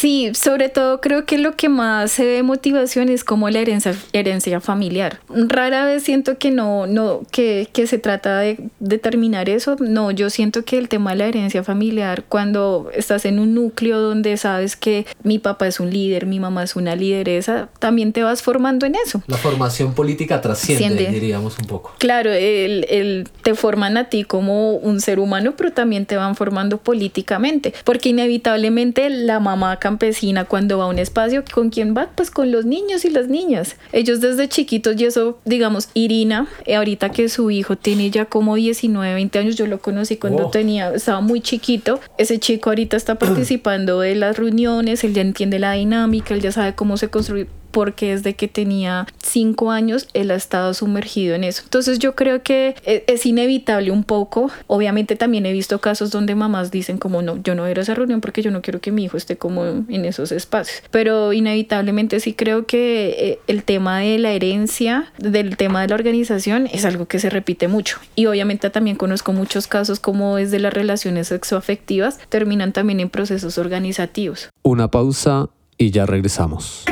Sí, 0.00 0.32
sobre 0.32 0.70
todo 0.70 1.02
creo 1.02 1.26
que 1.26 1.36
lo 1.36 1.56
que 1.56 1.68
más 1.68 2.10
se 2.10 2.24
ve 2.24 2.42
motivación 2.42 3.10
es 3.10 3.22
como 3.22 3.50
la 3.50 3.58
herencia, 3.58 3.94
herencia 4.14 4.58
familiar. 4.58 5.20
Rara 5.28 5.84
vez 5.84 6.04
siento 6.04 6.38
que 6.38 6.50
no, 6.50 6.86
no, 6.86 7.20
que, 7.30 7.68
que 7.70 7.86
se 7.86 7.98
trata 7.98 8.38
de 8.38 8.70
determinar 8.78 9.50
eso. 9.50 9.76
No, 9.78 10.10
yo 10.10 10.30
siento 10.30 10.64
que 10.64 10.78
el 10.78 10.88
tema 10.88 11.10
de 11.10 11.16
la 11.18 11.26
herencia 11.26 11.62
familiar, 11.64 12.24
cuando 12.26 12.90
estás 12.94 13.26
en 13.26 13.38
un 13.38 13.54
núcleo 13.54 14.00
donde 14.00 14.38
sabes 14.38 14.74
que 14.74 15.04
mi 15.22 15.38
papá 15.38 15.66
es 15.66 15.80
un 15.80 15.90
líder, 15.90 16.24
mi 16.24 16.40
mamá 16.40 16.62
es 16.62 16.76
una 16.76 16.96
lideresa, 16.96 17.68
también 17.78 18.14
te 18.14 18.22
vas 18.22 18.40
formando 18.40 18.86
en 18.86 18.94
eso. 18.94 19.22
La 19.26 19.36
formación 19.36 19.92
política 19.92 20.40
trasciende, 20.40 21.08
diríamos 21.08 21.58
un 21.58 21.66
poco. 21.66 21.94
Claro, 21.98 22.32
el, 22.32 22.86
el, 22.88 23.28
te 23.42 23.54
forman 23.54 23.98
a 23.98 24.04
ti 24.04 24.24
como 24.24 24.76
un 24.76 25.02
ser 25.02 25.18
humano, 25.18 25.52
pero 25.58 25.72
también 25.72 26.06
te 26.06 26.16
van 26.16 26.36
formando 26.36 26.78
políticamente, 26.78 27.74
porque 27.84 28.08
inevitablemente 28.08 29.10
la 29.10 29.40
mamá 29.40 29.76
campesina 29.90 30.44
cuando 30.44 30.78
va 30.78 30.84
a 30.84 30.86
un 30.86 31.00
espacio, 31.00 31.42
¿con 31.52 31.70
quién 31.70 31.96
va? 31.96 32.10
Pues 32.14 32.30
con 32.30 32.52
los 32.52 32.64
niños 32.64 33.04
y 33.04 33.10
las 33.10 33.26
niñas. 33.26 33.74
Ellos 33.92 34.20
desde 34.20 34.48
chiquitos 34.48 34.94
y 35.00 35.04
eso, 35.04 35.40
digamos, 35.44 35.88
Irina, 35.94 36.46
eh, 36.64 36.76
ahorita 36.76 37.10
que 37.10 37.28
su 37.28 37.50
hijo 37.50 37.76
tiene 37.76 38.08
ya 38.12 38.26
como 38.26 38.54
19, 38.54 39.14
20 39.14 39.38
años, 39.40 39.56
yo 39.56 39.66
lo 39.66 39.80
conocí 39.80 40.16
cuando 40.16 40.48
tenía, 40.48 40.94
estaba 40.94 41.20
muy 41.20 41.40
chiquito. 41.40 41.98
Ese 42.18 42.38
chico 42.38 42.70
ahorita 42.70 42.96
está 42.96 43.14
participando 43.18 43.98
de 43.98 44.14
las 44.14 44.38
reuniones, 44.38 45.02
él 45.02 45.12
ya 45.12 45.22
entiende 45.22 45.58
la 45.58 45.72
dinámica, 45.72 46.34
él 46.34 46.40
ya 46.40 46.52
sabe 46.52 46.76
cómo 46.76 46.96
se 46.96 47.08
construye 47.08 47.48
porque 47.70 48.10
desde 48.14 48.34
que 48.34 48.48
tenía 48.48 49.06
cinco 49.22 49.70
años 49.70 50.08
él 50.14 50.30
ha 50.30 50.34
estado 50.34 50.74
sumergido 50.74 51.34
en 51.34 51.44
eso. 51.44 51.62
Entonces 51.64 51.98
yo 51.98 52.14
creo 52.14 52.42
que 52.42 52.74
e- 52.84 53.04
es 53.06 53.26
inevitable 53.26 53.90
un 53.90 54.04
poco. 54.04 54.50
Obviamente 54.66 55.16
también 55.16 55.46
he 55.46 55.52
visto 55.52 55.80
casos 55.80 56.10
donde 56.10 56.34
mamás 56.34 56.70
dicen 56.70 56.98
como 56.98 57.22
no, 57.22 57.40
yo 57.42 57.54
no 57.54 57.64
a 57.64 57.70
esa 57.70 57.94
reunión 57.94 58.20
porque 58.20 58.42
yo 58.42 58.50
no 58.50 58.62
quiero 58.62 58.80
que 58.80 58.90
mi 58.90 59.04
hijo 59.04 59.16
esté 59.16 59.36
como 59.36 59.64
en 59.64 60.04
esos 60.04 60.32
espacios. 60.32 60.82
Pero 60.90 61.32
inevitablemente 61.32 62.20
sí 62.20 62.34
creo 62.34 62.66
que 62.66 63.10
eh, 63.18 63.38
el 63.46 63.62
tema 63.64 64.00
de 64.00 64.18
la 64.18 64.32
herencia, 64.32 65.12
del 65.18 65.56
tema 65.56 65.82
de 65.82 65.88
la 65.88 65.94
organización 65.94 66.68
es 66.72 66.84
algo 66.84 67.06
que 67.06 67.18
se 67.18 67.30
repite 67.30 67.68
mucho. 67.68 67.98
Y 68.16 68.26
obviamente 68.26 68.70
también 68.70 68.96
conozco 68.96 69.32
muchos 69.32 69.66
casos 69.66 70.00
como 70.00 70.36
desde 70.36 70.58
las 70.58 70.72
relaciones 70.72 71.28
sexoafectivas 71.28 72.18
terminan 72.28 72.72
también 72.72 73.00
en 73.00 73.10
procesos 73.10 73.58
organizativos. 73.58 74.48
Una 74.62 74.90
pausa 74.90 75.48
y 75.78 75.90
ya 75.90 76.06
regresamos. 76.06 76.84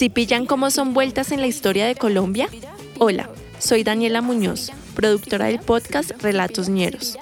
Si 0.00 0.08
pillan 0.08 0.46
cómo 0.46 0.70
son 0.70 0.94
vueltas 0.94 1.30
en 1.30 1.42
la 1.42 1.46
historia 1.46 1.84
de 1.84 1.94
Colombia? 1.94 2.48
Hola, 2.96 3.28
soy 3.58 3.84
Daniela 3.84 4.22
Muñoz, 4.22 4.72
productora 4.94 5.44
del 5.44 5.58
podcast 5.58 6.12
Relatos 6.22 6.70
Ñeros. 6.70 7.18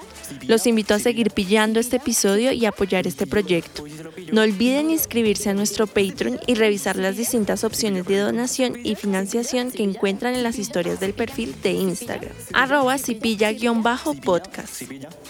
Los 0.47 0.65
invito 0.65 0.93
a 0.93 0.99
seguir 0.99 1.31
pillando 1.31 1.81
este 1.81 1.97
episodio 1.97 2.53
y 2.53 2.65
apoyar 2.65 3.05
este 3.05 3.27
proyecto. 3.27 3.83
No 4.31 4.43
olviden 4.43 4.91
inscribirse 4.91 5.49
a 5.49 5.53
nuestro 5.53 5.87
Patreon 5.87 6.39
y 6.47 6.55
revisar 6.55 6.95
las 6.95 7.17
distintas 7.17 7.65
opciones 7.65 8.05
de 8.05 8.19
donación 8.19 8.77
y 8.81 8.95
financiación 8.95 9.71
que 9.71 9.83
encuentran 9.83 10.33
en 10.33 10.43
las 10.43 10.57
historias 10.57 11.01
del 11.01 11.13
perfil 11.13 11.53
de 11.61 11.71
Instagram. 11.71 12.31
Arroba 12.53 12.97
cipilla-podcast. 12.97 14.83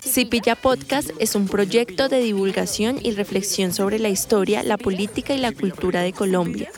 Cipilla 0.03 0.55
Podcast 0.55 1.09
es 1.17 1.33
un 1.33 1.47
proyecto 1.47 2.09
de 2.09 2.19
divulgación 2.19 2.99
y 3.01 3.09
reflexión 3.13 3.73
sobre 3.73 3.97
la 3.97 4.09
historia, 4.09 4.61
la 4.61 4.77
política 4.77 5.33
y 5.33 5.39
la 5.39 5.51
cultura 5.51 6.03
de 6.03 6.13
Colombia. 6.13 6.69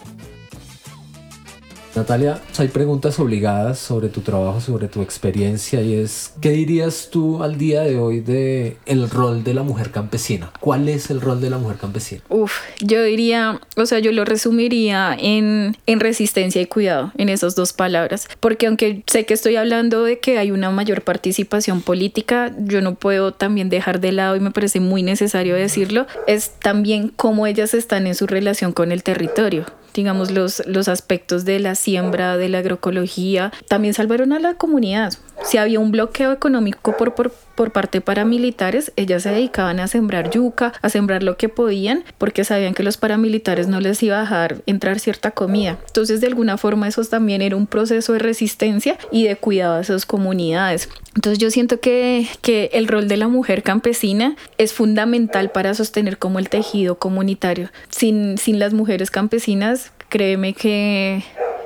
Natalia, 1.94 2.40
hay 2.58 2.70
preguntas 2.70 3.20
obligadas 3.20 3.78
sobre 3.78 4.08
tu 4.08 4.22
trabajo, 4.22 4.62
sobre 4.62 4.88
tu 4.88 5.02
experiencia 5.02 5.82
y 5.82 5.94
es, 5.96 6.34
¿qué 6.40 6.52
dirías 6.52 7.10
tú 7.12 7.44
al 7.44 7.58
día 7.58 7.82
de 7.82 7.98
hoy 7.98 8.22
de 8.22 8.78
el 8.86 9.10
rol 9.10 9.44
de 9.44 9.54
la 9.54 9.64
mujer 9.64 9.92
campesina? 9.92 10.52
¿Cuál 10.62 10.88
es 10.88 11.10
el 11.10 11.20
rol 11.20 11.42
de 11.42 11.50
la 11.50 11.58
mujer 11.58 11.78
campesina? 11.78 12.22
Uf, 12.30 12.60
yo 12.80 13.04
diría, 13.04 13.60
o 13.76 13.86
sea, 13.86 14.00
yo 14.00 14.14
lo 14.14 14.24
resumiría 14.24 15.16
en, 15.20 15.76
en 15.86 16.00
resistencia 16.00 16.62
y 16.62 16.66
cuidado, 16.66 17.12
en 17.18 17.28
esas 17.28 17.56
dos 17.56 17.74
palabras, 17.74 18.30
porque 18.40 18.68
aunque 18.68 19.04
sé 19.08 19.26
que 19.26 19.34
estoy 19.34 19.58
hablando 19.58 20.04
de 20.04 20.20
que 20.20 20.38
hay 20.38 20.52
una 20.52 20.72
mayor 20.72 21.02
participación 21.02 21.82
política, 21.82 22.56
yo 22.58 22.82
no 22.82 22.96
puedo 22.96 23.34
también 23.34 23.70
dejar 23.70 24.00
de 24.00 24.14
lado 24.14 24.38
y 24.38 24.40
me 24.40 24.52
parece 24.52 24.80
muy 24.80 25.04
necesario 25.04 25.56
decirlo, 25.56 26.08
es 26.26 26.52
también 26.60 27.12
cómo 27.14 27.48
ellas 27.48 27.74
están 27.74 28.08
en 28.08 28.16
su 28.16 28.28
relación 28.28 28.72
con 28.72 28.94
el 28.94 29.04
territorio 29.04 29.66
digamos, 29.94 30.32
los, 30.32 30.64
los 30.66 30.88
aspectos 30.88 31.46
de 31.46 31.60
la 31.60 31.76
siembra, 31.76 32.38
de 32.38 32.50
la 32.50 32.60
agroecología, 32.60 33.52
también 33.68 33.94
salvaron 33.94 34.34
a 34.34 34.40
la 34.40 34.56
comunidad. 34.56 35.14
Si 35.44 35.58
había 35.58 35.80
un 35.80 35.92
bloqueo 35.92 36.32
económico 36.32 36.96
por, 36.98 37.16
por, 37.16 37.32
por 37.32 37.72
parte 37.72 38.00
paramilitares, 38.02 38.94
ellas 38.96 39.24
se 39.24 39.32
dedicaban 39.32 39.80
a 39.80 39.88
sembrar 39.88 40.30
yuca, 40.30 40.74
a 40.82 40.90
sembrar 40.90 41.24
lo 41.24 41.38
que 41.38 41.50
podían, 41.50 42.04
porque 42.18 42.44
sabían 42.44 42.74
que 42.74 42.84
los 42.84 42.98
paramilitares 42.98 43.68
no 43.68 43.80
les 43.80 44.02
iba 44.04 44.18
a 44.18 44.22
dejar 44.22 44.62
entrar 44.66 45.00
cierta 45.00 45.32
comida. 45.32 45.78
Entonces, 45.88 46.22
de 46.22 46.28
alguna 46.28 46.58
forma, 46.58 46.88
eso 46.88 47.04
también 47.06 47.42
era 47.42 47.56
un 47.56 47.68
proceso 47.68 48.14
de 48.14 48.20
resistencia 48.20 48.98
y 49.12 49.26
de 49.26 49.36
cuidado 49.36 49.76
a 49.76 49.82
esas 49.82 50.06
comunidades. 50.06 50.90
Entonces, 51.16 51.40
yo 51.40 51.50
siento 51.52 51.80
que, 51.80 52.28
que 52.42 52.70
el 52.74 52.88
rol 52.88 53.08
de 53.08 53.18
la 53.18 53.28
mujer 53.28 53.64
campesina 53.64 54.36
es 54.58 54.74
fundamental 54.74 55.52
para 55.52 55.74
sostener 55.74 56.18
como 56.18 56.40
el 56.40 56.50
tejido 56.50 56.96
comunitario. 56.96 57.70
Sin, 57.90 58.38
sin 58.38 58.60
las 58.60 58.74
mujeres 58.74 59.12
campesinas, 59.12 59.92
créeme 60.10 60.54
que 60.54 61.24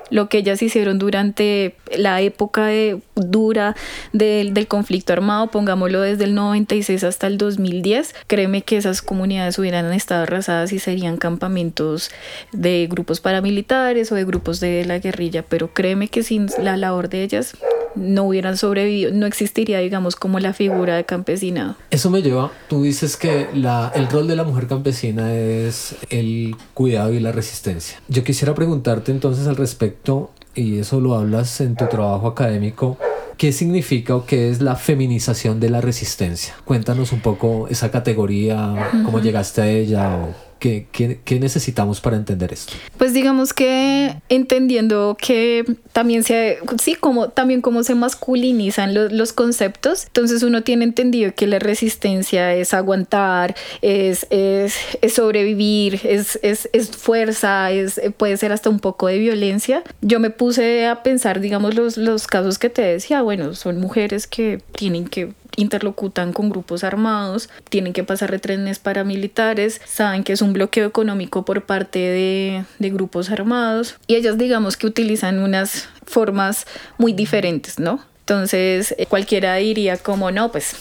lo 0.09 0.29
que 0.29 0.39
ellas 0.39 0.61
hicieron 0.61 0.99
durante 0.99 1.75
la 1.97 2.21
época 2.21 2.69
dura 3.15 3.75
del, 4.13 4.53
del, 4.53 4.67
conflicto 4.67 5.13
armado, 5.13 5.47
pongámoslo 5.47 6.01
desde 6.01 6.25
el 6.25 6.35
96 6.35 7.03
hasta 7.03 7.27
el 7.27 7.37
2010, 7.37 8.15
créeme 8.27 8.61
que 8.61 8.77
esas 8.77 9.01
comunidades 9.01 9.57
hubieran 9.59 9.91
estado 9.93 10.23
arrasadas 10.23 10.73
y 10.73 10.79
serían 10.79 11.17
campamentos 11.17 12.11
de 12.51 12.87
grupos 12.89 13.19
paramilitares 13.19 14.11
o 14.11 14.15
de 14.15 14.25
grupos 14.25 14.59
de 14.59 14.85
la 14.85 14.99
guerrilla, 14.99 15.43
pero 15.47 15.73
créeme 15.73 16.07
que 16.07 16.23
sin 16.23 16.47
la 16.59 16.77
labor 16.77 17.09
de 17.09 17.23
ellas 17.23 17.55
no 17.95 18.25
hubieran 18.25 18.57
sobrevivido, 18.57 19.11
no 19.11 19.25
existiría, 19.25 19.79
digamos, 19.79 20.15
como 20.15 20.39
la 20.39 20.53
figura 20.53 20.95
de 20.95 21.05
campesinado. 21.05 21.75
Eso 21.89 22.09
me 22.09 22.21
lleva, 22.21 22.51
tú 22.67 22.83
dices 22.83 23.17
que 23.17 23.47
la, 23.53 23.91
el 23.95 24.09
rol 24.09 24.27
de 24.27 24.35
la 24.35 24.43
mujer 24.43 24.67
campesina 24.67 25.33
es 25.33 25.95
el 26.09 26.55
cuidado 26.73 27.13
y 27.13 27.19
la 27.19 27.31
resistencia. 27.31 27.99
Yo 28.07 28.23
quisiera 28.23 28.53
preguntarte 28.53 29.11
entonces 29.11 29.47
al 29.47 29.55
respecto, 29.55 30.31
y 30.55 30.79
eso 30.79 30.99
lo 31.01 31.15
hablas 31.15 31.61
en 31.61 31.75
tu 31.75 31.87
trabajo 31.87 32.27
académico, 32.27 32.97
¿qué 33.37 33.51
significa 33.51 34.15
o 34.15 34.25
qué 34.25 34.49
es 34.49 34.61
la 34.61 34.75
feminización 34.75 35.59
de 35.59 35.69
la 35.69 35.81
resistencia? 35.81 36.55
Cuéntanos 36.65 37.11
un 37.11 37.19
poco 37.19 37.67
esa 37.69 37.91
categoría, 37.91 38.89
cómo 38.91 39.17
uh 39.17 39.21
-huh. 39.21 39.23
llegaste 39.23 39.61
a 39.61 39.67
ella 39.67 40.15
o 40.15 40.44
¿Qué, 40.59 40.87
qué, 40.91 41.19
qué 41.23 41.39
necesitamos 41.39 42.01
para 42.01 42.15
entender 42.15 42.53
esto? 42.53 42.73
Pues 42.97 43.13
digamos 43.13 43.53
que 43.53 44.15
entendiendo 44.29 45.17
que 45.19 45.65
también 45.91 46.23
se, 46.23 46.59
sí, 46.81 46.95
como 46.95 47.29
también 47.29 47.61
como 47.61 47.83
se 47.83 47.93
masculinizan 47.93 48.93
los, 48.93 49.11
los 49.11 49.33
conceptos, 49.33 50.05
entonces 50.05 50.43
uno 50.43 50.63
tiene 50.63 50.85
entendido 50.85 51.33
que 51.35 51.45
la 51.45 51.59
resistencia 51.59 52.53
es 52.55 52.73
aguantar, 52.73 53.55
es, 53.81 54.27
es, 54.29 54.75
es 55.01 55.13
sobrevivir, 55.13 55.99
es, 56.03 56.39
es, 56.41 56.69
es 56.73 56.89
fuerza, 56.89 57.71
es, 57.71 58.01
puede 58.17 58.37
ser 58.37 58.51
hasta 58.51 58.69
un 58.69 58.79
poco 58.79 59.07
de 59.07 59.19
violencia. 59.19 59.83
Yo 60.01 60.19
me 60.19 60.29
puse 60.29 60.87
a 60.87 61.03
pensar, 61.03 61.41
digamos, 61.41 61.75
los, 61.75 61.97
los 61.97 62.27
casos 62.27 62.57
que 62.57 62.69
te 62.69 62.81
decía, 62.81 63.21
bueno, 63.21 63.53
son 63.55 63.79
mujeres 63.79 64.25
que 64.27 64.61
tienen 64.71 65.07
que 65.07 65.33
interlocutan 65.55 66.33
con 66.33 66.49
grupos 66.49 66.83
armados, 66.83 67.49
tienen 67.69 67.93
que 67.93 68.03
pasar 68.03 68.31
retrenes 68.31 68.79
paramilitares, 68.79 69.81
saben 69.85 70.23
que 70.23 70.33
es 70.33 70.41
un 70.41 70.53
bloqueo 70.53 70.87
económico 70.87 71.45
por 71.45 71.65
parte 71.65 71.99
de, 71.99 72.65
de, 72.79 72.89
grupos 72.89 73.29
armados 73.29 73.97
y 74.07 74.15
ellas 74.15 74.37
digamos 74.37 74.77
que 74.77 74.87
utilizan 74.87 75.39
unas 75.39 75.89
formas 76.05 76.65
muy 76.97 77.13
diferentes, 77.13 77.79
¿no? 77.79 77.99
Entonces 78.21 78.95
cualquiera 79.07 79.55
diría 79.55 79.97
como 79.97 80.31
no, 80.31 80.51
pues 80.51 80.75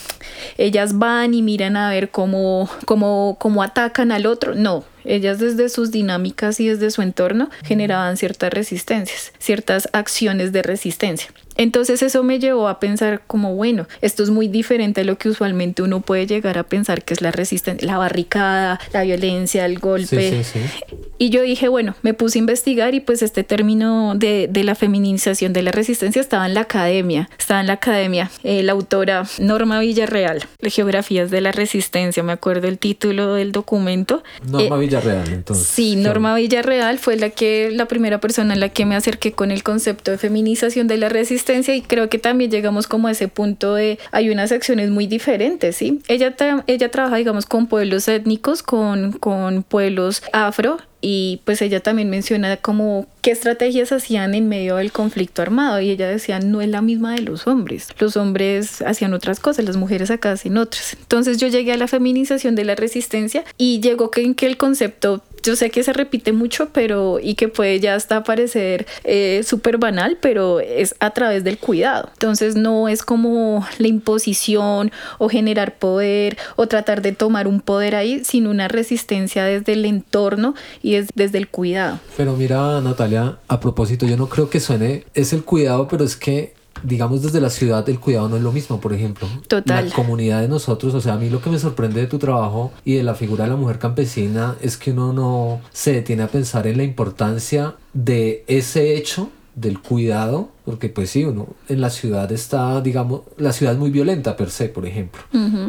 ellas 0.56 0.98
van 0.98 1.34
y 1.34 1.42
miran 1.42 1.76
a 1.76 1.90
ver 1.90 2.10
cómo, 2.10 2.70
cómo, 2.86 3.36
cómo 3.38 3.62
atacan 3.62 4.12
al 4.12 4.24
otro. 4.24 4.54
No, 4.54 4.84
ellas 5.04 5.38
desde 5.38 5.68
sus 5.68 5.90
dinámicas 5.90 6.60
y 6.60 6.68
desde 6.68 6.90
su 6.90 7.02
entorno 7.02 7.50
generaban 7.64 8.16
ciertas 8.16 8.52
resistencias, 8.52 9.32
ciertas 9.38 9.88
acciones 9.92 10.52
de 10.52 10.62
resistencia. 10.62 11.30
Entonces 11.56 12.02
eso 12.02 12.22
me 12.22 12.38
llevó 12.38 12.68
a 12.68 12.80
pensar 12.80 13.22
como, 13.26 13.54
bueno, 13.54 13.86
esto 14.00 14.22
es 14.22 14.30
muy 14.30 14.48
diferente 14.48 15.02
a 15.02 15.04
lo 15.04 15.18
que 15.18 15.28
usualmente 15.28 15.82
uno 15.82 16.00
puede 16.00 16.26
llegar 16.26 16.58
a 16.58 16.64
pensar 16.64 17.04
que 17.04 17.14
es 17.14 17.22
la 17.22 17.30
resistencia, 17.30 17.86
la 17.86 17.96
barricada, 17.96 18.80
la 18.92 19.02
violencia, 19.02 19.64
el 19.66 19.78
golpe. 19.78 20.42
Sí, 20.42 20.44
sí, 20.44 20.58
sí. 20.58 20.96
Y 21.16 21.30
yo 21.30 21.42
dije, 21.42 21.68
bueno, 21.68 21.94
me 22.02 22.12
puse 22.12 22.38
a 22.38 22.40
investigar 22.40 22.94
y 22.94 23.00
pues 23.00 23.22
este 23.22 23.44
término 23.44 24.14
de, 24.16 24.48
de, 24.50 24.64
la 24.64 24.74
feminización 24.74 25.52
de 25.52 25.62
la 25.62 25.70
resistencia 25.70 26.20
estaba 26.20 26.46
en 26.46 26.54
la 26.54 26.62
academia, 26.62 27.30
estaba 27.38 27.60
en 27.60 27.68
la 27.68 27.74
academia. 27.74 28.30
Eh, 28.42 28.62
la 28.62 28.72
autora 28.72 29.24
Norma 29.38 29.78
Villarreal, 29.78 30.44
Geografías 30.60 31.30
de 31.30 31.40
la 31.40 31.52
Resistencia, 31.52 32.22
me 32.22 32.32
acuerdo 32.32 32.66
el 32.66 32.78
título 32.78 33.34
del 33.34 33.52
documento. 33.52 34.24
Norma 34.44 34.76
eh, 34.76 34.78
Villarreal, 35.00 35.32
entonces. 35.32 35.66
Sí, 35.66 35.96
Norma 35.96 36.34
Villarreal 36.34 36.98
fue 36.98 37.16
la 37.16 37.30
que, 37.30 37.70
la 37.72 37.86
primera 37.86 38.20
persona 38.20 38.54
en 38.54 38.60
la 38.60 38.68
que 38.68 38.86
me 38.86 38.96
acerqué 38.96 39.32
con 39.32 39.50
el 39.50 39.62
concepto 39.62 40.10
de 40.10 40.18
feminización 40.18 40.86
de 40.86 40.96
la 40.96 41.08
resistencia 41.08 41.74
y 41.74 41.82
creo 41.82 42.08
que 42.08 42.18
también 42.18 42.50
llegamos 42.50 42.86
como 42.86 43.08
a 43.08 43.12
ese 43.12 43.28
punto 43.28 43.74
de 43.74 43.98
hay 44.12 44.30
unas 44.30 44.52
acciones 44.52 44.90
muy 44.90 45.06
diferentes, 45.06 45.76
¿sí? 45.76 46.00
Ella, 46.08 46.34
ella 46.66 46.90
trabaja, 46.90 47.16
digamos, 47.16 47.46
con 47.46 47.66
pueblos 47.66 48.08
étnicos, 48.08 48.62
con, 48.62 49.12
con 49.12 49.62
pueblos 49.62 50.22
afro 50.32 50.78
y 51.06 51.42
pues 51.44 51.60
ella 51.60 51.80
también 51.80 52.08
menciona 52.08 52.56
como 52.56 53.06
qué 53.20 53.30
estrategias 53.30 53.92
hacían 53.92 54.34
en 54.34 54.48
medio 54.48 54.76
del 54.76 54.90
conflicto 54.90 55.42
armado 55.42 55.78
y 55.82 55.90
ella 55.90 56.08
decía 56.08 56.40
no 56.40 56.62
es 56.62 56.68
la 56.70 56.80
misma 56.80 57.14
de 57.14 57.20
los 57.20 57.46
hombres 57.46 57.88
los 57.98 58.16
hombres 58.16 58.80
hacían 58.80 59.12
otras 59.12 59.38
cosas 59.38 59.66
las 59.66 59.76
mujeres 59.76 60.10
acá 60.10 60.32
hacen 60.32 60.56
otras 60.56 60.94
entonces 60.98 61.36
yo 61.36 61.48
llegué 61.48 61.72
a 61.72 61.76
la 61.76 61.88
feminización 61.88 62.54
de 62.54 62.64
la 62.64 62.74
resistencia 62.74 63.44
y 63.58 63.80
llegó 63.80 64.10
que 64.10 64.22
en 64.22 64.34
que 64.34 64.46
el 64.46 64.56
concepto 64.56 65.22
yo 65.44 65.56
sé 65.56 65.70
que 65.70 65.82
se 65.82 65.92
repite 65.92 66.32
mucho, 66.32 66.70
pero 66.72 67.20
y 67.22 67.34
que 67.34 67.48
puede 67.48 67.78
ya 67.78 67.94
hasta 67.94 68.24
parecer 68.24 68.86
eh, 69.04 69.42
súper 69.46 69.78
banal, 69.78 70.18
pero 70.20 70.58
es 70.60 70.94
a 71.00 71.10
través 71.10 71.44
del 71.44 71.58
cuidado. 71.58 72.08
Entonces 72.14 72.56
no 72.56 72.88
es 72.88 73.02
como 73.02 73.64
la 73.78 73.86
imposición 73.86 74.90
o 75.18 75.28
generar 75.28 75.76
poder 75.78 76.38
o 76.56 76.66
tratar 76.66 77.02
de 77.02 77.12
tomar 77.12 77.46
un 77.46 77.60
poder 77.60 77.94
ahí, 77.94 78.24
sino 78.24 78.50
una 78.50 78.68
resistencia 78.68 79.44
desde 79.44 79.74
el 79.74 79.84
entorno 79.84 80.54
y 80.82 80.94
es 80.94 81.08
desde 81.14 81.38
el 81.38 81.48
cuidado. 81.48 82.00
Pero 82.16 82.34
mira, 82.36 82.80
Natalia, 82.80 83.38
a 83.46 83.60
propósito, 83.60 84.06
yo 84.06 84.16
no 84.16 84.28
creo 84.28 84.48
que 84.48 84.60
suene, 84.60 85.04
es 85.14 85.32
el 85.32 85.44
cuidado, 85.44 85.88
pero 85.88 86.04
es 86.04 86.16
que 86.16 86.54
digamos 86.82 87.22
desde 87.22 87.40
la 87.40 87.50
ciudad 87.50 87.88
el 87.88 88.00
cuidado 88.00 88.28
no 88.28 88.36
es 88.36 88.42
lo 88.42 88.52
mismo, 88.52 88.80
por 88.80 88.92
ejemplo. 88.92 89.28
Total. 89.48 89.88
La 89.88 89.94
comunidad 89.94 90.40
de 90.40 90.48
nosotros, 90.48 90.94
o 90.94 91.00
sea, 91.00 91.14
a 91.14 91.16
mí 91.16 91.30
lo 91.30 91.40
que 91.40 91.50
me 91.50 91.58
sorprende 91.58 92.00
de 92.00 92.06
tu 92.06 92.18
trabajo 92.18 92.72
y 92.84 92.94
de 92.94 93.02
la 93.02 93.14
figura 93.14 93.44
de 93.44 93.50
la 93.50 93.56
mujer 93.56 93.78
campesina 93.78 94.56
es 94.60 94.76
que 94.76 94.92
uno 94.92 95.12
no 95.12 95.60
se 95.72 95.92
detiene 95.92 96.22
a 96.22 96.28
pensar 96.28 96.66
en 96.66 96.78
la 96.78 96.84
importancia 96.84 97.74
de 97.92 98.44
ese 98.46 98.96
hecho 98.96 99.30
del 99.54 99.80
cuidado 99.80 100.48
porque 100.64 100.88
pues 100.88 101.10
sí, 101.10 101.24
uno 101.24 101.48
en 101.68 101.80
la 101.80 101.90
ciudad 101.90 102.30
está, 102.32 102.80
digamos, 102.80 103.22
la 103.36 103.52
ciudad 103.52 103.74
es 103.74 103.78
muy 103.78 103.90
violenta 103.90 104.36
per 104.36 104.50
se, 104.50 104.68
por 104.68 104.86
ejemplo, 104.86 105.22